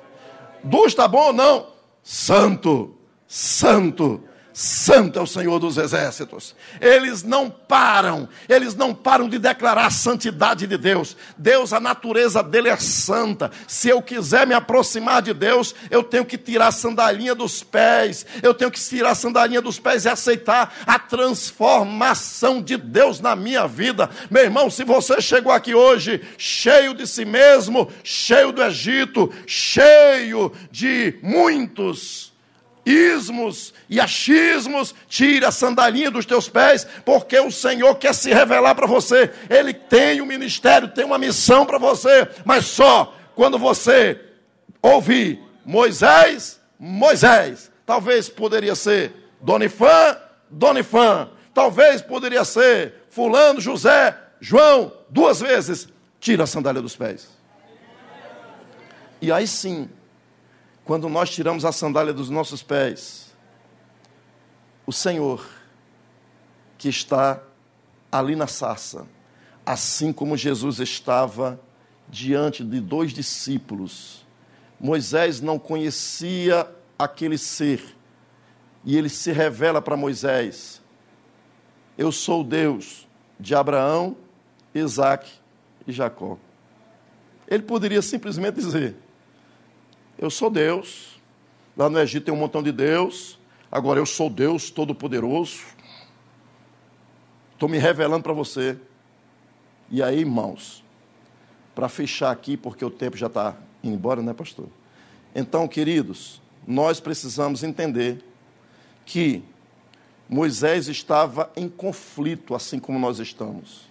Duas 0.64 0.94
está 0.94 1.10
bom 1.10 1.26
ou 1.26 1.34
não? 1.34 1.68
Santo, 2.02 2.96
santo, 3.28 4.24
Santo 4.58 5.20
é 5.20 5.22
o 5.22 5.28
Senhor 5.28 5.60
dos 5.60 5.76
exércitos. 5.76 6.56
Eles 6.80 7.24
não 7.24 7.50
param, 7.50 8.30
eles 8.48 8.74
não 8.74 8.96
param 8.96 9.28
de 9.28 9.38
declarar 9.38 9.88
a 9.88 9.90
santidade 9.90 10.66
de 10.66 10.78
Deus. 10.78 11.18
Deus, 11.38 11.74
a 11.74 11.80
natureza 11.82 12.42
dele 12.42 12.70
é 12.70 12.78
santa. 12.78 13.52
Se 13.68 13.90
eu 13.90 14.02
quiser 14.02 14.48
me 14.48 14.54
aproximar 14.54 15.22
de 15.22 15.34
Deus, 15.34 15.76
eu 15.92 16.02
tenho 16.02 16.24
que 16.24 16.38
tirar 16.38 16.68
a 16.68 16.72
sandalinha 16.72 17.36
dos 17.36 17.64
pés, 17.64 18.26
eu 18.42 18.54
tenho 18.54 18.72
que 18.72 18.80
tirar 18.80 19.10
a 19.10 19.16
sandalinha 19.16 19.62
dos 19.62 19.78
pés 19.78 20.06
e 20.06 20.10
aceitar 20.10 20.74
a 20.88 20.98
transformação 20.98 22.62
de 22.62 22.78
Deus 22.78 23.20
na 23.20 23.36
minha 23.36 23.68
vida. 23.68 24.10
Meu 24.32 24.44
irmão, 24.44 24.70
se 24.70 24.86
você 24.86 25.20
chegou 25.20 25.52
aqui 25.52 25.76
hoje 25.76 26.22
cheio 26.38 26.94
de 26.94 27.06
si 27.06 27.26
mesmo, 27.26 27.92
cheio 28.06 28.54
do 28.54 28.64
Egito, 28.64 29.30
cheio 29.46 30.54
de 30.72 31.20
muitos 31.22 32.34
ismos 32.86 33.74
e 33.90 34.00
achismos, 34.00 34.94
tire 35.08 35.46
a 35.46 35.52
sandalinha 35.52 36.12
dos 36.12 36.26
teus 36.26 36.48
pés, 36.48 36.86
porque 37.04 37.40
o 37.40 37.52
Senhor 37.52 37.96
quer 37.96 38.14
se 38.14 38.34
revelar 38.34 38.76
para 38.76 38.86
você. 38.86 39.32
Ele 39.50 39.74
tem 39.74 40.22
um 40.22 40.26
ministério, 40.26 40.88
tem 40.88 41.04
uma 41.04 41.18
missão 41.18 41.66
para 41.66 41.78
você, 41.78 42.28
mas 42.46 42.66
só 42.66 43.16
quando 43.34 43.58
você 43.58 44.20
ouvir 44.82 45.42
Moisés, 45.66 46.60
Moisés. 46.80 47.72
Talvez 47.86 48.30
poderia 48.30 48.76
ser 48.76 49.14
Donifã, 49.42 50.18
Donifã. 50.50 51.30
Talvez 51.54 52.02
poderia 52.02 52.44
ser 52.44 53.06
Fulano, 53.10 53.62
José, 53.62 54.16
João, 54.40 54.92
duas 55.10 55.40
vezes. 55.40 55.88
Tira 56.20 56.44
a 56.44 56.48
sandália 56.48 56.82
dos 56.82 56.96
pés. 56.96 57.30
E 59.22 59.32
aí 59.32 59.48
sim, 59.48 59.90
quando 60.86 61.10
nós 61.10 61.32
tiramos 61.32 61.66
a 61.66 61.72
sandália 61.72 62.14
dos 62.14 62.30
nossos 62.30 62.62
pés, 62.62 63.36
o 64.86 64.94
Senhor, 64.94 65.44
que 66.78 66.88
está 66.88 67.42
ali 68.12 68.36
na 68.36 68.46
sarça, 68.46 69.08
assim 69.66 70.14
como 70.14 70.38
Jesus 70.38 70.80
estava 70.80 71.60
diante 72.08 72.64
de 72.64 72.80
dois 72.80 73.12
discípulos. 73.12 74.24
Moisés 74.80 75.42
não 75.42 75.58
conhecia 75.58 76.70
aquele 77.00 77.40
ser, 77.40 77.84
e 78.84 78.96
ele 78.96 79.10
se 79.10 79.32
revela 79.32 79.82
para 79.82 79.98
Moisés: 79.98 80.84
Eu 81.98 82.12
sou 82.12 82.44
Deus 82.44 83.08
de 83.40 83.56
Abraão, 83.56 84.16
Isaac 84.74 85.32
e 85.88 85.92
Jacó. 85.92 86.38
Ele 87.48 87.64
poderia 87.64 88.04
simplesmente 88.04 88.58
dizer: 88.58 88.96
Eu 90.18 90.30
sou 90.30 90.50
Deus. 90.50 91.20
Lá 91.76 91.90
no 91.90 92.00
Egito 92.00 92.26
tem 92.26 92.34
um 92.34 92.38
montão 92.38 92.64
de 92.64 92.72
Deus. 92.72 93.38
Agora 93.70 94.00
eu 94.00 94.06
sou 94.06 94.30
Deus 94.30 94.70
Todo-Poderoso. 94.70 95.62
Estou 97.54 97.68
me 97.68 97.78
revelando 97.78 98.24
para 98.24 98.32
você. 98.34 98.78
E 99.92 100.02
aí, 100.02 100.20
irmãos, 100.20 100.84
para 101.74 101.90
fechar 101.90 102.32
aqui, 102.32 102.56
porque 102.56 102.86
o 102.86 102.90
tempo 102.90 103.18
já 103.18 103.28
está 103.28 103.58
indo 103.84 103.96
embora, 103.96 104.22
né, 104.22 104.34
pastor? 104.34 104.68
Então, 105.36 105.68
queridos, 105.68 106.42
nós 106.66 107.02
precisamos 107.02 107.62
entender 107.62 108.24
que 109.06 109.44
Moisés 110.30 110.88
estava 110.88 111.52
em 111.58 111.68
conflito, 111.68 112.56
assim 112.56 112.80
como 112.80 112.98
nós 112.98 113.20
estamos. 113.20 113.82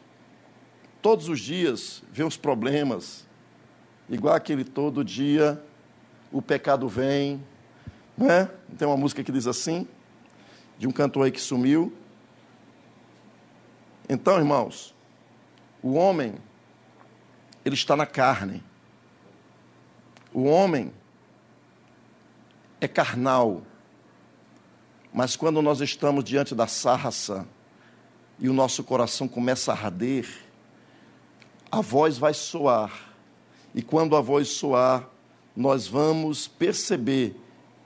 Todos 1.02 1.28
os 1.28 1.38
dias 1.38 2.02
vê 2.10 2.24
os 2.24 2.38
problemas, 2.38 3.26
igual 4.08 4.34
aquele 4.34 4.64
todo 4.64 5.04
dia 5.04 5.62
o 6.34 6.42
pecado 6.42 6.88
vem, 6.88 7.40
não 8.18 8.28
é? 8.28 8.50
Tem 8.76 8.88
uma 8.88 8.96
música 8.96 9.22
que 9.22 9.30
diz 9.30 9.46
assim, 9.46 9.86
de 10.76 10.88
um 10.88 10.90
cantor 10.90 11.26
aí 11.26 11.30
que 11.30 11.40
sumiu. 11.40 11.96
Então, 14.08 14.36
irmãos, 14.36 14.92
o 15.80 15.92
homem, 15.92 16.34
ele 17.64 17.76
está 17.76 17.94
na 17.94 18.04
carne. 18.04 18.64
O 20.32 20.42
homem 20.42 20.92
é 22.80 22.88
carnal. 22.88 23.62
Mas 25.12 25.36
quando 25.36 25.62
nós 25.62 25.80
estamos 25.80 26.24
diante 26.24 26.52
da 26.52 26.66
sarça 26.66 27.46
e 28.40 28.48
o 28.48 28.52
nosso 28.52 28.82
coração 28.82 29.28
começa 29.28 29.72
a 29.72 29.76
arder, 29.76 30.28
a 31.70 31.80
voz 31.80 32.18
vai 32.18 32.34
soar. 32.34 33.14
E 33.72 33.80
quando 33.82 34.16
a 34.16 34.20
voz 34.20 34.48
soar, 34.48 35.13
nós 35.56 35.86
vamos 35.86 36.48
perceber 36.48 37.36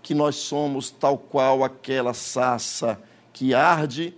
que 0.03 0.15
nós 0.15 0.37
somos 0.37 0.91
tal 0.91 1.19
qual 1.19 1.63
aquela 1.63 2.15
sarça 2.15 3.01
que 3.33 3.55
arde 3.55 4.15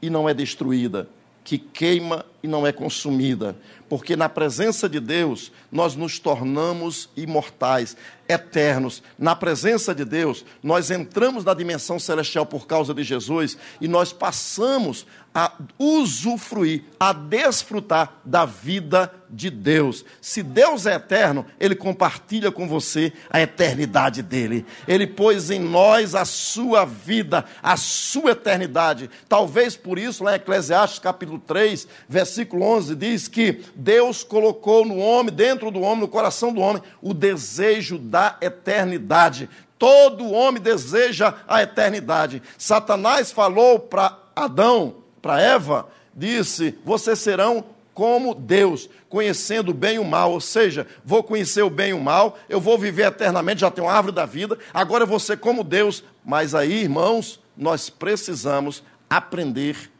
e 0.00 0.08
não 0.08 0.28
é 0.28 0.32
destruída, 0.32 1.08
que 1.44 1.58
queima 1.58 2.24
e 2.42 2.48
não 2.48 2.66
é 2.66 2.72
consumida, 2.72 3.56
porque 3.88 4.16
na 4.16 4.28
presença 4.28 4.88
de 4.88 5.00
Deus 5.00 5.50
nós 5.72 5.94
nos 5.94 6.18
tornamos 6.18 7.08
imortais, 7.16 7.96
eternos. 8.28 9.02
Na 9.18 9.34
presença 9.34 9.94
de 9.94 10.04
Deus, 10.04 10.44
nós 10.62 10.90
entramos 10.90 11.44
na 11.44 11.54
dimensão 11.54 11.98
celestial 11.98 12.46
por 12.46 12.66
causa 12.66 12.94
de 12.94 13.02
Jesus 13.02 13.56
e 13.80 13.88
nós 13.88 14.12
passamos 14.12 15.06
a 15.38 15.52
usufruir, 15.78 16.82
a 16.98 17.12
desfrutar 17.12 18.14
da 18.24 18.44
vida 18.44 19.12
de 19.30 19.50
Deus. 19.50 20.04
Se 20.20 20.42
Deus 20.42 20.84
é 20.84 20.96
eterno, 20.96 21.46
Ele 21.60 21.76
compartilha 21.76 22.50
com 22.50 22.66
você 22.66 23.12
a 23.30 23.40
eternidade 23.40 24.20
dele. 24.20 24.66
Ele 24.88 25.06
pôs 25.06 25.48
em 25.48 25.60
nós 25.60 26.16
a 26.16 26.24
sua 26.24 26.84
vida, 26.84 27.44
a 27.62 27.76
sua 27.76 28.32
eternidade. 28.32 29.08
Talvez 29.28 29.76
por 29.76 29.96
isso, 29.96 30.24
lá 30.24 30.32
em 30.32 30.36
Eclesiastes 30.36 30.98
capítulo 30.98 31.38
3, 31.38 31.86
versículo 32.08 32.64
11, 32.64 32.96
diz 32.96 33.28
que 33.28 33.62
Deus 33.76 34.24
colocou 34.24 34.84
no 34.84 34.96
homem, 34.96 35.32
dentro 35.32 35.70
do 35.70 35.82
homem, 35.82 36.00
no 36.00 36.08
coração 36.08 36.52
do 36.52 36.60
homem, 36.60 36.82
o 37.00 37.14
desejo 37.14 37.96
da 37.96 38.36
eternidade. 38.40 39.48
Todo 39.78 40.32
homem 40.32 40.60
deseja 40.60 41.34
a 41.46 41.62
eternidade. 41.62 42.42
Satanás 42.58 43.30
falou 43.30 43.78
para 43.78 44.18
Adão, 44.34 44.96
para 45.28 45.42
Eva, 45.42 45.90
disse: 46.14 46.78
Vocês 46.82 47.18
serão 47.18 47.62
como 47.92 48.34
Deus, 48.34 48.88
conhecendo 49.10 49.72
o 49.72 49.74
bem 49.74 49.96
e 49.96 49.98
o 49.98 50.04
mal. 50.04 50.32
Ou 50.32 50.40
seja, 50.40 50.86
vou 51.04 51.22
conhecer 51.22 51.60
o 51.60 51.68
bem 51.68 51.90
e 51.90 51.92
o 51.92 52.00
mal, 52.00 52.38
eu 52.48 52.58
vou 52.58 52.78
viver 52.78 53.08
eternamente, 53.08 53.60
já 53.60 53.70
tenho 53.70 53.86
a 53.86 53.92
árvore 53.92 54.14
da 54.14 54.24
vida, 54.24 54.58
agora 54.72 55.02
eu 55.02 55.06
vou 55.06 55.20
ser 55.20 55.36
como 55.36 55.62
Deus. 55.62 56.02
Mas 56.24 56.54
aí, 56.54 56.84
irmãos, 56.84 57.40
nós 57.54 57.90
precisamos 57.90 58.82
aprender 59.10 59.90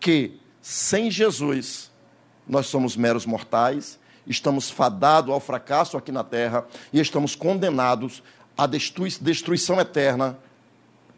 que 0.00 0.40
sem 0.60 1.08
Jesus 1.08 1.88
nós 2.48 2.66
somos 2.66 2.96
meros 2.96 3.24
mortais, 3.24 3.96
estamos 4.26 4.70
fadados 4.70 5.32
ao 5.32 5.38
fracasso 5.38 5.96
aqui 5.96 6.10
na 6.10 6.24
terra 6.24 6.66
e 6.92 6.98
estamos 6.98 7.36
condenados 7.36 8.24
à 8.56 8.66
destruição 8.66 9.80
eterna 9.80 10.36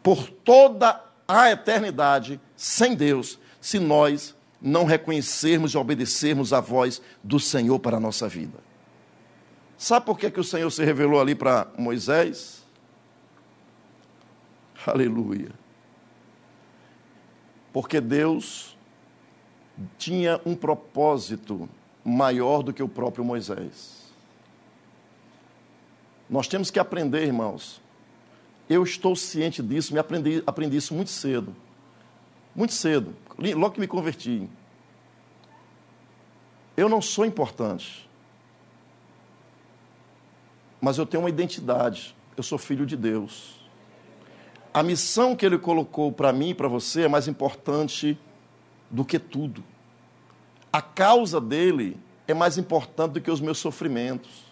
por 0.03 0.29
toda 0.29 1.10
a 1.39 1.51
eternidade 1.51 2.39
sem 2.55 2.95
Deus, 2.95 3.39
se 3.59 3.79
nós 3.79 4.35
não 4.61 4.85
reconhecermos 4.85 5.73
e 5.73 5.77
obedecermos 5.77 6.53
a 6.53 6.59
voz 6.59 7.01
do 7.23 7.39
Senhor 7.39 7.79
para 7.79 7.97
a 7.97 7.99
nossa 7.99 8.27
vida. 8.27 8.59
Sabe 9.77 10.05
por 10.05 10.19
que, 10.19 10.29
que 10.29 10.39
o 10.39 10.43
Senhor 10.43 10.69
se 10.69 10.83
revelou 10.83 11.19
ali 11.19 11.33
para 11.33 11.67
Moisés? 11.77 12.63
Aleluia. 14.85 15.51
Porque 17.73 17.99
Deus 17.99 18.77
tinha 19.97 20.39
um 20.45 20.55
propósito 20.55 21.67
maior 22.03 22.61
do 22.61 22.73
que 22.73 22.83
o 22.83 22.87
próprio 22.87 23.23
Moisés. 23.23 24.01
Nós 26.29 26.47
temos 26.47 26.69
que 26.69 26.79
aprender, 26.79 27.25
irmãos. 27.25 27.80
Eu 28.71 28.83
estou 28.83 29.17
ciente 29.17 29.61
disso, 29.61 29.91
me 29.91 29.99
aprendi, 29.99 30.41
aprendi 30.47 30.77
isso 30.77 30.93
muito 30.93 31.11
cedo. 31.11 31.53
Muito 32.55 32.71
cedo, 32.71 33.13
logo 33.37 33.71
que 33.71 33.81
me 33.81 33.87
converti. 33.87 34.49
Eu 36.77 36.87
não 36.87 37.01
sou 37.01 37.25
importante. 37.25 38.09
Mas 40.79 40.97
eu 40.97 41.05
tenho 41.05 41.21
uma 41.21 41.29
identidade. 41.29 42.15
Eu 42.37 42.43
sou 42.43 42.57
filho 42.57 42.85
de 42.85 42.95
Deus. 42.95 43.59
A 44.73 44.81
missão 44.81 45.35
que 45.35 45.45
Ele 45.45 45.57
colocou 45.57 46.09
para 46.09 46.31
mim 46.31 46.51
e 46.51 46.55
para 46.55 46.69
você 46.69 47.01
é 47.01 47.07
mais 47.09 47.27
importante 47.27 48.17
do 48.89 49.03
que 49.03 49.19
tudo. 49.19 49.61
A 50.71 50.81
causa 50.81 51.41
dele 51.41 51.97
é 52.25 52.33
mais 52.33 52.57
importante 52.57 53.11
do 53.11 53.21
que 53.21 53.29
os 53.29 53.41
meus 53.41 53.57
sofrimentos. 53.57 54.49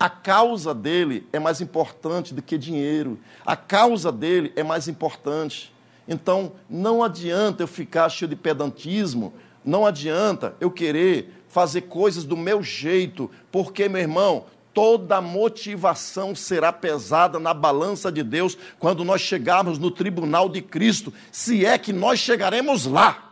A 0.00 0.08
causa 0.08 0.72
dele 0.72 1.28
é 1.30 1.38
mais 1.38 1.60
importante 1.60 2.32
do 2.32 2.40
que 2.40 2.56
dinheiro. 2.56 3.18
A 3.44 3.54
causa 3.54 4.10
dele 4.10 4.50
é 4.56 4.62
mais 4.62 4.88
importante. 4.88 5.70
Então, 6.08 6.52
não 6.70 7.04
adianta 7.04 7.62
eu 7.62 7.68
ficar 7.68 8.08
cheio 8.08 8.30
de 8.30 8.34
pedantismo, 8.34 9.34
não 9.62 9.84
adianta 9.84 10.56
eu 10.58 10.70
querer 10.70 11.44
fazer 11.48 11.82
coisas 11.82 12.24
do 12.24 12.34
meu 12.34 12.62
jeito, 12.62 13.30
porque, 13.52 13.90
meu 13.90 14.00
irmão, 14.00 14.46
toda 14.72 15.20
motivação 15.20 16.34
será 16.34 16.72
pesada 16.72 17.38
na 17.38 17.52
balança 17.52 18.10
de 18.10 18.22
Deus 18.22 18.56
quando 18.78 19.04
nós 19.04 19.20
chegarmos 19.20 19.78
no 19.78 19.90
tribunal 19.90 20.48
de 20.48 20.62
Cristo, 20.62 21.12
se 21.30 21.66
é 21.66 21.76
que 21.76 21.92
nós 21.92 22.18
chegaremos 22.18 22.86
lá 22.86 23.30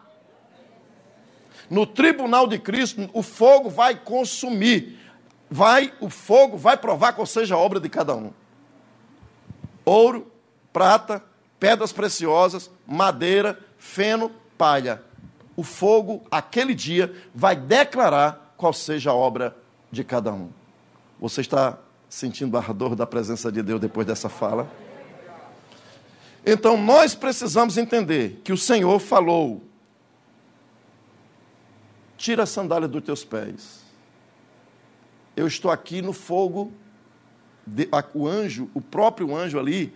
no 1.71 1.87
tribunal 1.87 2.47
de 2.47 2.59
Cristo, 2.59 3.09
o 3.12 3.23
fogo 3.23 3.69
vai 3.69 3.95
consumir. 3.95 4.99
Vai, 5.51 5.92
o 6.01 6.11
fogo 6.11 6.57
vai 6.57 6.76
provar 6.76 7.12
qual 7.12 7.26
seja 7.26 7.55
a 7.55 7.59
obra 7.59 7.80
de 7.80 7.88
cada 7.88 8.14
um. 8.14 8.32
Ouro, 9.84 10.30
prata, 10.72 11.22
pedras 11.59 11.92
preciosas, 11.92 12.70
madeira, 12.86 13.59
feno, 13.78 14.30
palha. 14.57 15.03
O 15.57 15.62
fogo, 15.62 16.22
aquele 16.30 16.74
dia, 16.74 17.14
vai 17.34 17.57
declarar 17.57 18.55
qual 18.57 18.72
seja 18.72 19.11
a 19.11 19.14
obra 19.14 19.57
de 19.90 20.05
cada 20.05 20.32
um. 20.32 20.51
Você 21.18 21.40
está 21.40 21.78
sentindo 22.09 22.55
o 22.55 22.59
ardor 22.59 22.94
da 22.94 23.07
presença 23.07 23.51
de 23.51 23.62
Deus 23.62 23.80
depois 23.80 24.07
dessa 24.07 24.28
fala? 24.28 24.70
Então 26.44 26.76
nós 26.76 27.14
precisamos 27.14 27.76
entender 27.76 28.40
que 28.44 28.53
o 28.53 28.57
Senhor 28.57 28.99
falou 28.99 29.62
tira 32.16 32.42
a 32.42 32.46
sandália 32.46 32.88
dos 32.88 33.03
teus 33.03 33.24
pés. 33.24 33.88
Eu 35.39 35.47
estou 35.47 35.70
aqui 35.70 36.03
no 36.03 36.12
fogo. 36.12 36.72
De, 37.64 37.89
o 38.12 38.26
anjo, 38.26 38.68
o 38.74 38.80
próprio 38.80 39.36
anjo 39.36 39.57
ali, 39.57 39.95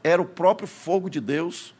era 0.00 0.22
o 0.22 0.24
próprio 0.24 0.68
fogo 0.68 1.10
de 1.10 1.20
Deus. 1.20 1.74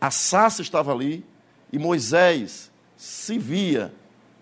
A 0.00 0.10
sassa 0.10 0.60
estava 0.60 0.92
ali 0.92 1.24
e 1.72 1.78
Moisés 1.78 2.72
se 2.96 3.38
via, 3.38 3.94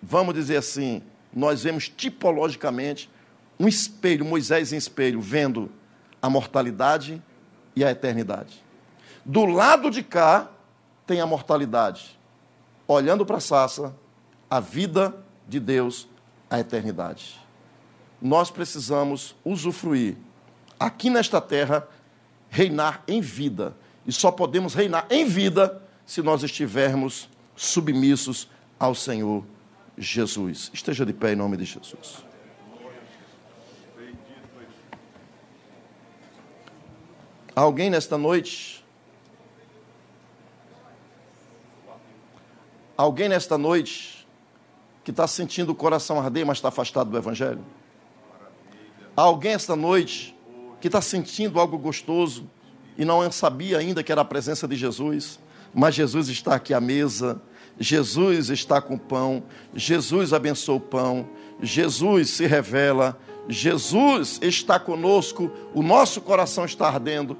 vamos 0.02 0.32
dizer 0.32 0.56
assim, 0.56 1.02
nós 1.30 1.62
vemos 1.62 1.86
tipologicamente 1.90 3.10
um 3.60 3.68
espelho, 3.68 4.24
Moisés 4.24 4.72
em 4.72 4.76
espelho, 4.76 5.20
vendo 5.20 5.70
a 6.22 6.30
mortalidade 6.30 7.22
e 7.76 7.84
a 7.84 7.90
eternidade. 7.90 8.64
Do 9.26 9.44
lado 9.44 9.90
de 9.90 10.02
cá 10.02 10.50
tem 11.06 11.20
a 11.20 11.26
mortalidade, 11.26 12.18
olhando 12.88 13.26
para 13.26 13.36
a 13.36 13.40
sassa, 13.40 13.94
a 14.48 14.58
vida 14.58 15.14
de 15.46 15.60
Deus, 15.60 16.08
a 16.48 16.58
eternidade. 16.58 17.43
Nós 18.24 18.50
precisamos 18.50 19.36
usufruir 19.44 20.16
aqui 20.80 21.10
nesta 21.10 21.42
terra, 21.42 21.86
reinar 22.48 23.04
em 23.06 23.20
vida. 23.20 23.76
E 24.06 24.12
só 24.12 24.32
podemos 24.32 24.72
reinar 24.72 25.06
em 25.10 25.26
vida 25.26 25.82
se 26.06 26.22
nós 26.22 26.42
estivermos 26.42 27.28
submissos 27.54 28.48
ao 28.80 28.94
Senhor 28.94 29.44
Jesus. 29.98 30.70
Esteja 30.72 31.04
de 31.04 31.12
pé 31.12 31.34
em 31.34 31.36
nome 31.36 31.58
de 31.58 31.66
Jesus. 31.66 32.24
Alguém 37.54 37.90
nesta 37.90 38.16
noite? 38.16 38.82
Alguém 42.96 43.28
nesta 43.28 43.58
noite 43.58 44.26
que 45.04 45.10
está 45.10 45.26
sentindo 45.26 45.72
o 45.72 45.74
coração 45.74 46.18
arder, 46.18 46.46
mas 46.46 46.56
está 46.56 46.68
afastado 46.68 47.10
do 47.10 47.18
Evangelho? 47.18 47.62
Alguém 49.16 49.52
esta 49.52 49.76
noite 49.76 50.36
que 50.80 50.88
está 50.88 51.00
sentindo 51.00 51.60
algo 51.60 51.78
gostoso 51.78 52.50
e 52.98 53.04
não 53.04 53.30
sabia 53.30 53.78
ainda 53.78 54.02
que 54.02 54.10
era 54.10 54.22
a 54.22 54.24
presença 54.24 54.66
de 54.66 54.74
Jesus, 54.74 55.38
mas 55.72 55.94
Jesus 55.94 56.28
está 56.28 56.56
aqui 56.56 56.74
à 56.74 56.80
mesa, 56.80 57.40
Jesus 57.78 58.50
está 58.50 58.80
com 58.80 58.94
o 58.94 58.98
pão, 58.98 59.44
Jesus 59.72 60.32
abençoa 60.32 60.76
o 60.76 60.80
pão, 60.80 61.28
Jesus 61.62 62.30
se 62.30 62.46
revela, 62.46 63.16
Jesus 63.48 64.40
está 64.42 64.80
conosco, 64.80 65.50
o 65.72 65.82
nosso 65.82 66.20
coração 66.20 66.64
está 66.64 66.88
ardendo. 66.88 67.36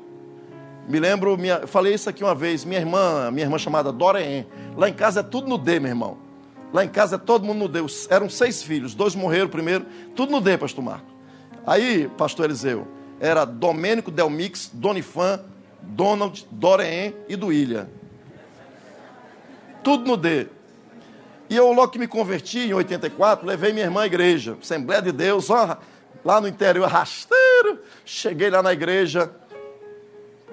Me 0.88 1.00
lembro, 1.00 1.36
minha, 1.36 1.66
falei 1.66 1.94
isso 1.94 2.08
aqui 2.08 2.22
uma 2.22 2.34
vez, 2.36 2.64
minha 2.64 2.78
irmã, 2.78 3.30
minha 3.32 3.46
irmã 3.46 3.58
chamada 3.58 3.90
Doreen, 3.90 4.46
lá 4.76 4.88
em 4.88 4.94
casa 4.94 5.20
é 5.20 5.22
tudo 5.22 5.48
no 5.48 5.58
D, 5.58 5.80
meu 5.80 5.90
irmão. 5.90 6.18
Lá 6.72 6.84
em 6.84 6.88
casa 6.88 7.16
é 7.16 7.18
todo 7.18 7.44
mundo 7.44 7.58
no 7.58 7.68
D. 7.68 7.80
Eram 8.10 8.28
seis 8.28 8.62
filhos, 8.62 8.94
dois 8.94 9.14
morreram 9.14 9.48
primeiro, 9.48 9.86
tudo 10.14 10.30
no 10.32 10.40
D, 10.40 10.58
pastor 10.58 10.84
Marco. 10.84 11.13
Aí, 11.66 12.08
pastor 12.16 12.46
Eliseu, 12.46 12.86
era 13.18 13.44
Domênico 13.44 14.10
Delmix, 14.10 14.70
Donifan, 14.72 15.40
Donald, 15.80 16.46
Doreen 16.50 17.14
e 17.28 17.36
do 17.36 17.52
Ilha. 17.52 17.88
Tudo 19.82 20.04
no 20.06 20.16
D. 20.16 20.48
E 21.48 21.56
eu, 21.56 21.72
logo 21.72 21.88
que 21.88 21.98
me 21.98 22.06
converti, 22.06 22.58
em 22.60 22.74
84, 22.74 23.46
levei 23.46 23.72
minha 23.72 23.84
irmã 23.84 24.02
à 24.02 24.06
igreja, 24.06 24.56
Assembleia 24.60 25.00
de 25.00 25.12
Deus, 25.12 25.50
ó, 25.50 25.78
lá 26.24 26.40
no 26.40 26.48
interior, 26.48 26.88
rasteiro. 26.88 27.78
Cheguei 28.04 28.50
lá 28.50 28.62
na 28.62 28.72
igreja, 28.72 29.30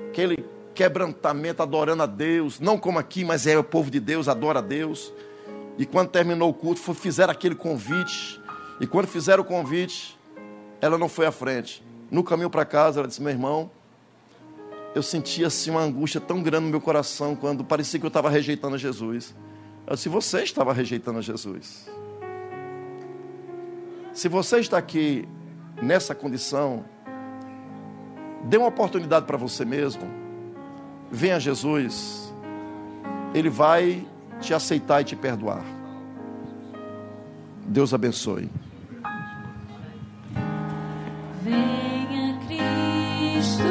aquele 0.09 0.45
quebrantamento, 0.73 1.61
adorando 1.61 2.03
a 2.03 2.05
Deus, 2.05 2.59
não 2.59 2.77
como 2.77 2.99
aqui, 2.99 3.23
mas 3.23 3.47
é 3.47 3.57
o 3.57 3.63
povo 3.63 3.89
de 3.89 3.99
Deus, 3.99 4.27
adora 4.27 4.59
a 4.59 4.61
Deus. 4.61 5.13
E 5.77 5.85
quando 5.85 6.09
terminou 6.09 6.49
o 6.49 6.53
culto, 6.53 6.93
fizeram 6.93 7.31
aquele 7.31 7.55
convite. 7.55 8.39
E 8.79 8.87
quando 8.87 9.07
fizeram 9.07 9.43
o 9.43 9.45
convite, 9.45 10.17
ela 10.81 10.97
não 10.97 11.07
foi 11.07 11.25
à 11.27 11.31
frente. 11.31 11.83
No 12.09 12.23
caminho 12.23 12.49
para 12.49 12.65
casa, 12.65 12.99
ela 12.99 13.07
disse: 13.07 13.21
Meu 13.21 13.31
irmão, 13.31 13.69
eu 14.95 15.03
sentia 15.03 15.47
assim 15.47 15.69
uma 15.69 15.81
angústia 15.81 16.19
tão 16.19 16.41
grande 16.41 16.65
no 16.65 16.71
meu 16.71 16.81
coração 16.81 17.35
quando 17.35 17.63
parecia 17.63 17.99
que 17.99 18.05
eu 18.05 18.09
estava 18.09 18.29
rejeitando 18.29 18.77
Jesus. 18.77 19.33
Eu 19.85 19.95
disse: 19.95 20.09
Você 20.09 20.43
estava 20.43 20.73
rejeitando 20.73 21.21
Jesus. 21.21 21.87
Se 24.11 24.27
você 24.27 24.59
está 24.59 24.77
aqui 24.77 25.27
nessa 25.81 26.13
condição, 26.13 26.83
dê 28.43 28.57
uma 28.57 28.67
oportunidade 28.67 29.25
para 29.25 29.37
você 29.37 29.63
mesmo. 29.63 30.03
Venha 31.09 31.37
a 31.37 31.39
Jesus. 31.39 32.33
Ele 33.33 33.49
vai 33.49 34.05
te 34.41 34.53
aceitar 34.53 35.01
e 35.01 35.05
te 35.05 35.15
perdoar. 35.15 35.63
Deus 37.65 37.93
abençoe. 37.93 38.49
Venha 41.43 42.37
Cristo, 42.45 43.63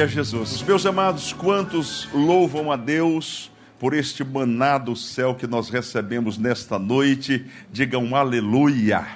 Glória 0.00 0.12
a 0.12 0.16
Jesus. 0.16 0.62
Meus 0.62 0.86
amados, 0.86 1.34
quantos 1.34 2.08
louvam 2.14 2.72
a 2.72 2.76
Deus 2.76 3.52
por 3.78 3.92
este 3.92 4.24
maná 4.24 4.78
do 4.78 4.96
céu 4.96 5.34
que 5.34 5.46
nós 5.46 5.68
recebemos 5.68 6.38
nesta 6.38 6.78
noite? 6.78 7.44
Digam 7.70 8.16
aleluia. 8.16 9.06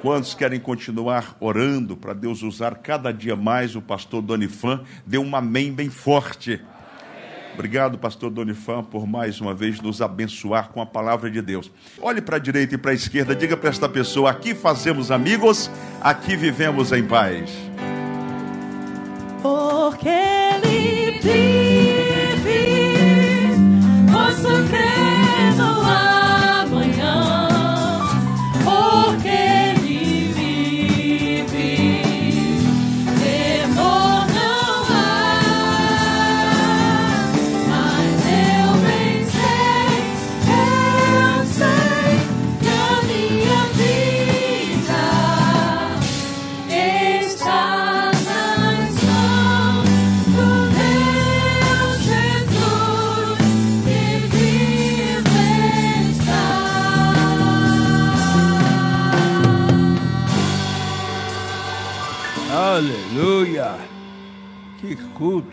Quantos 0.00 0.32
querem 0.32 0.58
continuar 0.58 1.36
orando 1.40 1.94
para 1.94 2.14
Deus 2.14 2.42
usar 2.42 2.76
cada 2.76 3.12
dia 3.12 3.36
mais 3.36 3.76
o 3.76 3.82
pastor 3.82 4.22
Donifan? 4.22 4.80
Dê 5.04 5.18
um 5.18 5.36
amém 5.36 5.70
bem 5.70 5.90
forte. 5.90 6.58
Obrigado, 7.52 7.98
pastor 7.98 8.30
Donifan, 8.30 8.82
por 8.82 9.06
mais 9.06 9.42
uma 9.42 9.52
vez 9.52 9.78
nos 9.78 10.00
abençoar 10.00 10.70
com 10.70 10.80
a 10.80 10.86
palavra 10.86 11.30
de 11.30 11.42
Deus. 11.42 11.70
Olhe 12.00 12.22
para 12.22 12.36
a 12.36 12.40
direita 12.40 12.76
e 12.76 12.78
para 12.78 12.92
a 12.92 12.94
esquerda, 12.94 13.36
diga 13.36 13.58
para 13.58 13.68
esta 13.68 13.90
pessoa: 13.90 14.30
aqui 14.30 14.54
fazemos 14.54 15.10
amigos, 15.10 15.70
aqui 16.00 16.34
vivemos 16.34 16.92
em 16.92 17.04
paz. 17.04 17.52
Porque 19.94 20.23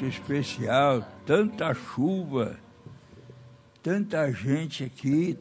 culto 0.02 0.08
especial, 0.08 1.08
tanta 1.26 1.74
chuva, 1.76 2.60
tanta 3.84 4.32
gente 4.32 4.84
aqui, 4.84 5.38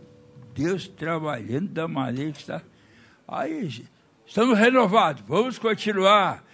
Deus 0.54 0.86
trabalhando 0.86 1.68
da 1.68 1.88
maneira 1.88 2.32
que 2.32 2.40
está. 2.40 2.62
Aí, 3.26 3.86
estamos 4.26 4.58
renovados, 4.58 5.22
vamos 5.26 5.58
continuar. 5.58 6.44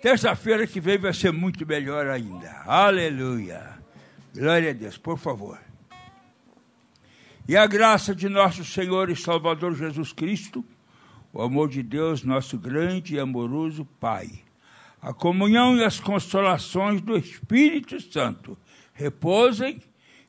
Terça-feira 0.00 0.66
que 0.66 0.80
vem 0.80 0.96
vai 0.96 1.12
ser 1.12 1.32
muito 1.32 1.66
melhor 1.66 2.06
ainda. 2.06 2.50
Aleluia! 2.64 3.76
Glória 4.34 4.70
a 4.70 4.72
Deus, 4.72 4.96
por 4.96 5.18
favor. 5.18 5.58
E 7.46 7.56
a 7.56 7.66
graça 7.66 8.14
de 8.14 8.28
nosso 8.28 8.64
Senhor 8.64 9.10
e 9.10 9.16
Salvador 9.16 9.74
Jesus 9.74 10.12
Cristo, 10.12 10.64
o 11.32 11.42
amor 11.42 11.68
de 11.68 11.82
Deus, 11.82 12.22
nosso 12.22 12.56
grande 12.56 13.16
e 13.16 13.20
amoroso 13.20 13.84
Pai, 14.00 14.45
a 15.00 15.12
comunhão 15.12 15.76
e 15.76 15.84
as 15.84 16.00
consolações 16.00 17.00
do 17.00 17.16
Espírito 17.16 18.00
Santo 18.00 18.58
repousem 18.92 19.80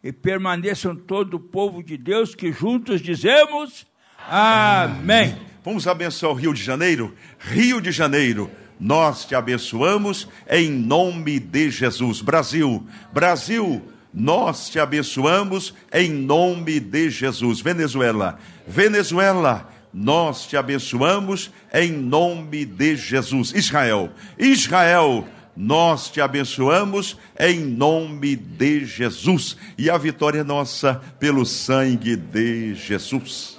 e 0.03 0.11
permaneçam 0.11 0.95
todo 0.95 1.36
o 1.36 1.39
povo 1.39 1.82
de 1.84 1.97
Deus 1.97 2.36
que 2.36 2.51
juntos 2.51 3.01
dizemos 3.01 3.86
Amém. 4.30 5.38
Vamos 5.63 5.88
abençoar 5.88 6.34
o 6.34 6.36
Rio 6.36 6.53
de 6.53 6.61
Janeiro? 6.61 7.15
Rio 7.39 7.80
de 7.80 7.91
Janeiro, 7.91 8.51
nós 8.80 9.26
te 9.26 9.36
abençoamos 9.36 10.28
em 10.49 10.70
nome 10.70 11.39
de 11.39 11.70
Jesus. 11.70 12.22
Brasil, 12.22 12.86
Brasil, 13.13 13.82
nós 14.13 14.70
te 14.70 14.80
abençoamos 14.80 15.74
em 15.93 16.11
nome 16.11 16.80
de 16.80 17.09
Jesus. 17.09 17.61
Venezuela, 17.61 18.38
Venezuela, 18.68 19.70
nós 19.98 20.45
te 20.45 20.56
abençoamos 20.56 21.50
em 21.74 21.91
nome 21.91 22.66
de 22.66 22.95
Jesus. 22.95 23.52
Israel, 23.52 24.12
Israel, 24.38 25.28
nós 25.56 26.12
te 26.12 26.22
abençoamos 26.22 27.18
em 27.39 27.62
nome 27.62 28.36
de 28.36 28.86
Jesus. 28.86 29.58
E 29.76 29.89
a 29.89 29.98
vitória 29.98 30.41
é 30.41 30.43
nossa 30.43 31.02
pelo 31.20 31.43
sangue 31.48 32.16
de 32.16 32.76
Jesus. 32.76 33.57